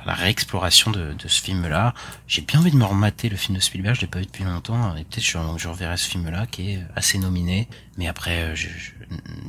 la 0.05 0.14
réexploration 0.14 0.91
de, 0.91 1.12
de 1.12 1.28
ce 1.28 1.41
film-là. 1.43 1.95
J'ai 2.26 2.43
bien 2.43 2.59
envie 2.59 2.72
de 2.72 2.76
me 2.76 2.84
remater 2.84 3.28
le 3.28 3.37
film 3.37 3.57
de 3.57 3.62
Spielberg. 3.62 3.95
Je 3.95 4.01
l'ai 4.01 4.07
pas 4.09 4.18
vu 4.18 4.24
depuis 4.26 4.43
longtemps, 4.43 4.97
et 4.97 5.05
peut-être 5.05 5.24
je, 5.24 5.39
je 5.59 5.68
reverrai 5.68 5.97
ce 5.97 6.09
film-là 6.09 6.47
qui 6.51 6.72
est 6.72 6.80
assez 6.97 7.18
nominé. 7.18 7.68
Mais 7.99 8.09
après, 8.09 8.39
euh, 8.43 8.55
je, 8.57 8.66
je, 8.66 8.91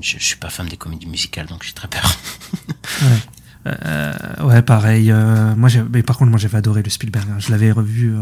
je, 0.02 0.18
je 0.20 0.24
suis 0.24 0.36
pas 0.36 0.50
fan 0.52 0.68
des 0.68 0.78
comédies 0.78 1.08
musicales, 1.08 1.48
donc 1.48 1.64
j'ai 1.64 1.74
très 1.74 1.88
peur. 1.88 2.16
Euh, 3.86 4.14
ouais, 4.44 4.62
pareil. 4.62 5.12
euh, 5.12 5.56
moi, 5.56 5.70
mais 5.92 6.04
par 6.04 6.18
contre, 6.18 6.30
moi, 6.32 6.40
j'avais 6.40 6.58
adoré 6.58 6.84
le 6.84 6.90
Spielberg. 6.90 7.28
hein. 7.30 7.36
Je 7.40 7.52
l'avais 7.52 7.72
revu. 7.72 8.16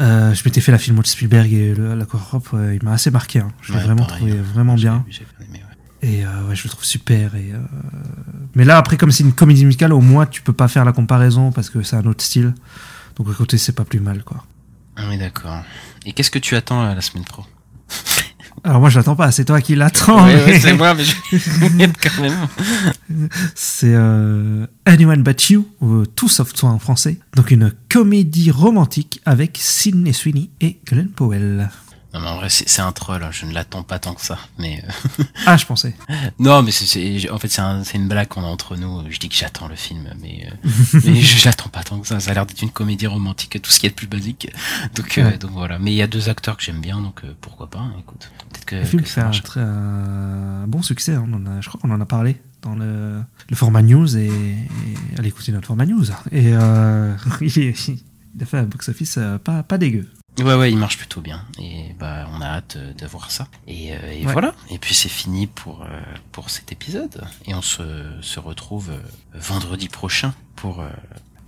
euh, 0.00 0.34
je 0.34 0.42
m'étais 0.44 0.60
fait 0.60 0.72
la 0.72 0.78
filmo 0.78 1.02
de 1.02 1.06
Spielberg 1.06 1.52
et 1.52 1.74
le, 1.74 1.94
la 1.94 2.04
Europe. 2.12 2.48
il 2.54 2.80
m'a 2.84 2.92
assez 2.92 3.10
marqué. 3.10 3.40
hein. 3.40 3.48
Je 3.62 3.72
l'ai 3.72 3.78
Ouais, 3.78 3.84
vraiment 3.84 4.04
pareil, 4.04 4.18
trouvé 4.18 4.32
hein. 4.38 4.44
vraiment 4.54 4.74
bien. 4.74 5.04
J'ai- 5.08 5.18
j'ai 5.20 5.26
bien 5.38 5.48
aimé, 5.48 5.62
ouais. 6.02 6.08
Et 6.08 6.24
ouais, 6.48 6.54
je 6.56 6.64
le 6.64 6.68
trouve 6.70 6.84
super. 6.84 7.34
Et, 7.36 7.52
euh, 7.52 7.58
Mais 8.54 8.64
là, 8.64 8.76
après, 8.78 8.96
comme 8.96 9.10
c'est 9.12 9.22
une 9.22 9.32
comédie 9.32 9.64
musicale, 9.64 9.92
au 9.92 10.00
moins, 10.00 10.26
tu 10.26 10.42
peux 10.42 10.52
pas 10.52 10.68
faire 10.68 10.84
la 10.84 10.92
comparaison 10.92 11.52
parce 11.52 11.70
que 11.70 11.82
c'est 11.82 11.96
un 11.96 12.04
autre 12.06 12.24
style. 12.24 12.54
Donc, 13.16 13.32
côté, 13.36 13.56
c'est 13.58 13.72
pas 13.72 13.84
plus 13.84 14.00
mal, 14.00 14.24
quoi. 14.24 14.44
Ah 14.96 15.02
Oui, 15.08 15.16
d'accord. 15.18 15.62
Et 16.04 16.12
qu'est-ce 16.12 16.30
que 16.30 16.38
tu 16.40 16.56
attends 16.56 16.82
à 16.82 16.94
la 16.94 17.00
semaine 17.00 17.24
pro? 17.24 17.44
Alors, 18.64 18.80
moi, 18.80 18.90
je 18.90 18.98
l'attends 18.98 19.16
pas. 19.16 19.32
C'est 19.32 19.44
toi 19.44 19.60
qui 19.60 19.74
l'attends. 19.74 20.24
Ouais, 20.24 20.34
ouais, 20.34 20.42
mais- 20.46 20.60
c'est 20.60 20.74
moi, 20.74 20.94
mais 20.94 21.04
je 21.04 21.14
quand 22.02 22.22
même. 22.22 23.28
C'est 23.56 23.92
euh, 23.94 24.66
Anyone 24.84 25.22
But 25.22 25.50
You, 25.50 25.66
ou 25.80 26.06
Tout 26.06 26.28
sauf 26.28 26.52
toi 26.52 26.70
en 26.70 26.78
français. 26.78 27.18
Donc, 27.34 27.50
une 27.50 27.72
comédie 27.88 28.50
romantique 28.52 29.20
avec 29.24 29.58
Sidney 29.60 30.12
Sweeney 30.12 30.50
et 30.60 30.78
Glenn 30.86 31.08
Powell. 31.08 31.70
Non, 32.14 32.20
mais 32.20 32.26
en 32.28 32.36
vrai, 32.36 32.48
c'est 32.50 32.80
un 32.82 32.92
troll. 32.92 33.22
hein. 33.22 33.30
Je 33.32 33.46
ne 33.46 33.52
l'attends 33.54 33.82
pas 33.82 33.98
tant 33.98 34.12
que 34.14 34.20
ça. 34.20 34.38
Mais 34.58 34.82
euh, 35.18 35.24
Ah, 35.46 35.56
je 35.56 35.64
pensais. 35.64 35.94
non, 36.38 36.62
mais 36.62 36.70
c'est- 36.70 37.30
en 37.30 37.38
fait 37.38 37.48
c'est 37.48 37.62
un, 37.62 37.82
une 37.82 38.06
blague 38.08 38.28
qu'on 38.28 38.42
a 38.42 38.46
entre 38.46 38.76
nous. 38.76 39.02
Je 39.10 39.18
dis 39.18 39.28
que 39.30 39.34
j'attends 39.34 39.66
le 39.68 39.76
film, 39.76 40.12
mais 40.20 40.46
euh, 40.46 41.00
mais 41.04 41.20
je 41.20 41.44
l'attends 41.46 41.70
pas 41.70 41.82
tant 41.82 41.98
que 42.00 42.06
ça. 42.06 42.20
Ça 42.20 42.30
a 42.32 42.34
l'air 42.34 42.44
d'être 42.46 42.60
une 42.62 42.70
comédie 42.70 43.06
romantique, 43.06 43.60
tout 43.62 43.70
ce 43.70 43.80
qui 43.80 43.86
est 43.86 43.90
de 43.90 43.94
plus 43.94 44.06
basique. 44.06 44.50
Donc 44.94 45.16
euh, 45.18 45.36
donc 45.38 45.52
voilà. 45.52 45.78
Mais 45.78 45.92
il 45.92 45.96
y 45.96 46.02
a 46.02 46.06
deux 46.06 46.28
acteurs 46.28 46.56
que 46.58 46.62
j'aime 46.62 46.80
bien, 46.80 47.00
donc 47.00 47.22
euh, 47.24 47.34
pourquoi 47.40 47.70
pas. 47.70 47.78
hein, 47.80 47.94
Écoute, 47.98 48.30
peut-être 48.50 48.64
que, 48.66 48.76
Le 48.76 48.84
film 48.84 49.02
que 49.02 49.08
fait 49.08 49.20
ça 49.20 49.28
un, 49.28 49.30
très, 49.30 49.60
un 49.60 50.66
bon 50.66 50.82
succès. 50.82 51.14
hein. 51.14 51.24
On 51.26 51.32
en 51.34 51.46
a- 51.46 51.60
je 51.60 51.68
crois 51.68 51.80
qu'on 51.80 51.90
en 51.90 52.00
a 52.00 52.06
parlé 52.06 52.40
dans 52.60 52.74
le, 52.74 53.22
le 53.48 53.56
format 53.56 53.80
news. 53.82 54.16
Et, 54.18 54.26
et 54.26 55.18
allez 55.18 55.28
écouter 55.28 55.50
notre 55.52 55.66
format 55.66 55.86
news. 55.86 56.04
Et 56.30 56.52
euh, 56.54 57.14
il, 57.40 57.74
a 58.40 58.44
fait 58.44 58.58
un 58.58 58.62
box-office 58.64 59.16
euh, 59.18 59.38
pas, 59.38 59.62
pas 59.62 59.78
dégueu. 59.78 60.08
Ouais, 60.38 60.54
ouais, 60.54 60.70
il 60.72 60.78
marche 60.78 60.96
plutôt 60.96 61.20
bien. 61.20 61.44
Et 61.58 61.94
bah, 61.98 62.26
on 62.32 62.40
a 62.40 62.46
hâte 62.46 62.76
euh, 62.76 62.94
de 62.94 63.06
voir 63.06 63.30
ça. 63.30 63.48
Et, 63.66 63.92
euh, 63.92 63.96
et 64.12 64.24
Ouais. 64.26 64.32
voilà. 64.32 64.54
Et 64.70 64.78
puis 64.78 64.94
c'est 64.94 65.10
fini 65.10 65.46
pour 65.46 65.82
euh, 65.82 66.00
pour 66.32 66.48
cet 66.50 66.72
épisode. 66.72 67.22
Et 67.46 67.54
on 67.54 67.60
se 67.62 67.82
se 68.22 68.40
retrouve 68.40 68.90
euh, 68.92 68.98
vendredi 69.34 69.88
prochain 69.88 70.32
pour 70.56 70.80
euh, 70.80 70.88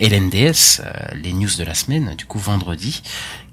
LNDS, 0.01 0.81
euh, 0.81 0.93
les 1.15 1.33
news 1.33 1.49
de 1.57 1.65
la 1.65 1.73
semaine. 1.75 2.15
Du 2.17 2.27
coup, 2.27 2.39
vendredi 2.39 3.03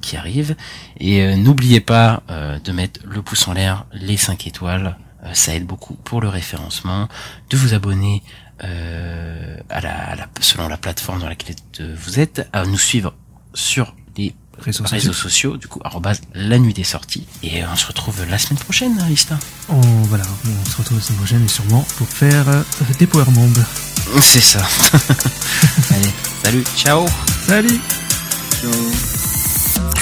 qui 0.01 0.17
arrive. 0.17 0.55
Et 0.99 1.21
euh, 1.21 1.38
n'oubliez 1.38 1.79
pas 1.79 2.23
euh, 2.29 2.59
de 2.59 2.71
mettre 2.73 2.99
le 3.05 3.21
pouce 3.21 3.47
en 3.47 3.53
l'air, 3.53 3.86
les 3.93 4.17
5 4.17 4.47
étoiles. 4.47 4.97
Euh, 5.23 5.34
ça 5.34 5.55
aide 5.55 5.65
beaucoup 5.65 5.93
pour 5.93 6.19
le 6.19 6.27
référencement. 6.27 7.07
De 7.49 7.55
vous 7.55 7.73
abonner 7.73 8.21
euh, 8.63 9.57
à, 9.69 9.79
la, 9.82 9.95
à 9.95 10.15
la 10.15 10.27
selon 10.41 10.67
la 10.67 10.77
plateforme 10.77 11.19
dans 11.21 11.29
laquelle 11.29 11.55
vous 11.79 12.19
êtes, 12.19 12.47
à 12.51 12.65
nous 12.65 12.77
suivre 12.77 13.13
sur 13.53 13.95
les 14.17 14.36
réseaux, 14.60 14.84
réseaux 14.86 15.14
sociaux. 15.14 15.58
du 15.58 15.68
coup, 15.68 15.80
arrobase 15.84 16.22
la 16.34 16.60
nuit 16.60 16.74
des 16.74 16.84
sorties. 16.84 17.26
Et 17.43 17.64
euh, 17.64 17.68
on 17.72 17.76
se 17.76 17.88
retrouve 17.88 18.24
la 18.30 18.38
semaine 18.38 18.60
prochaine, 18.60 18.97
hein, 18.99 19.08
Lista. 19.10 19.38
On, 19.70 19.82
voilà, 19.82 20.24
on 20.45 20.70
se 20.70 20.78
retrouve 20.78 20.97
la 20.97 21.04
semaine 21.04 21.18
prochaine, 21.18 21.45
et 21.45 21.47
sûrement 21.47 21.86
pour 21.97 22.08
faire 22.08 22.47
euh, 22.49 22.64
des 22.99 23.08
Power 23.08 23.30
Monde. 23.32 23.64
C'est 24.22 24.41
ça. 24.41 24.60
Allez, 25.91 26.14
salut, 26.43 26.64
ciao. 26.76 27.06
Salut. 27.47 27.80
Ciao. 28.62 30.02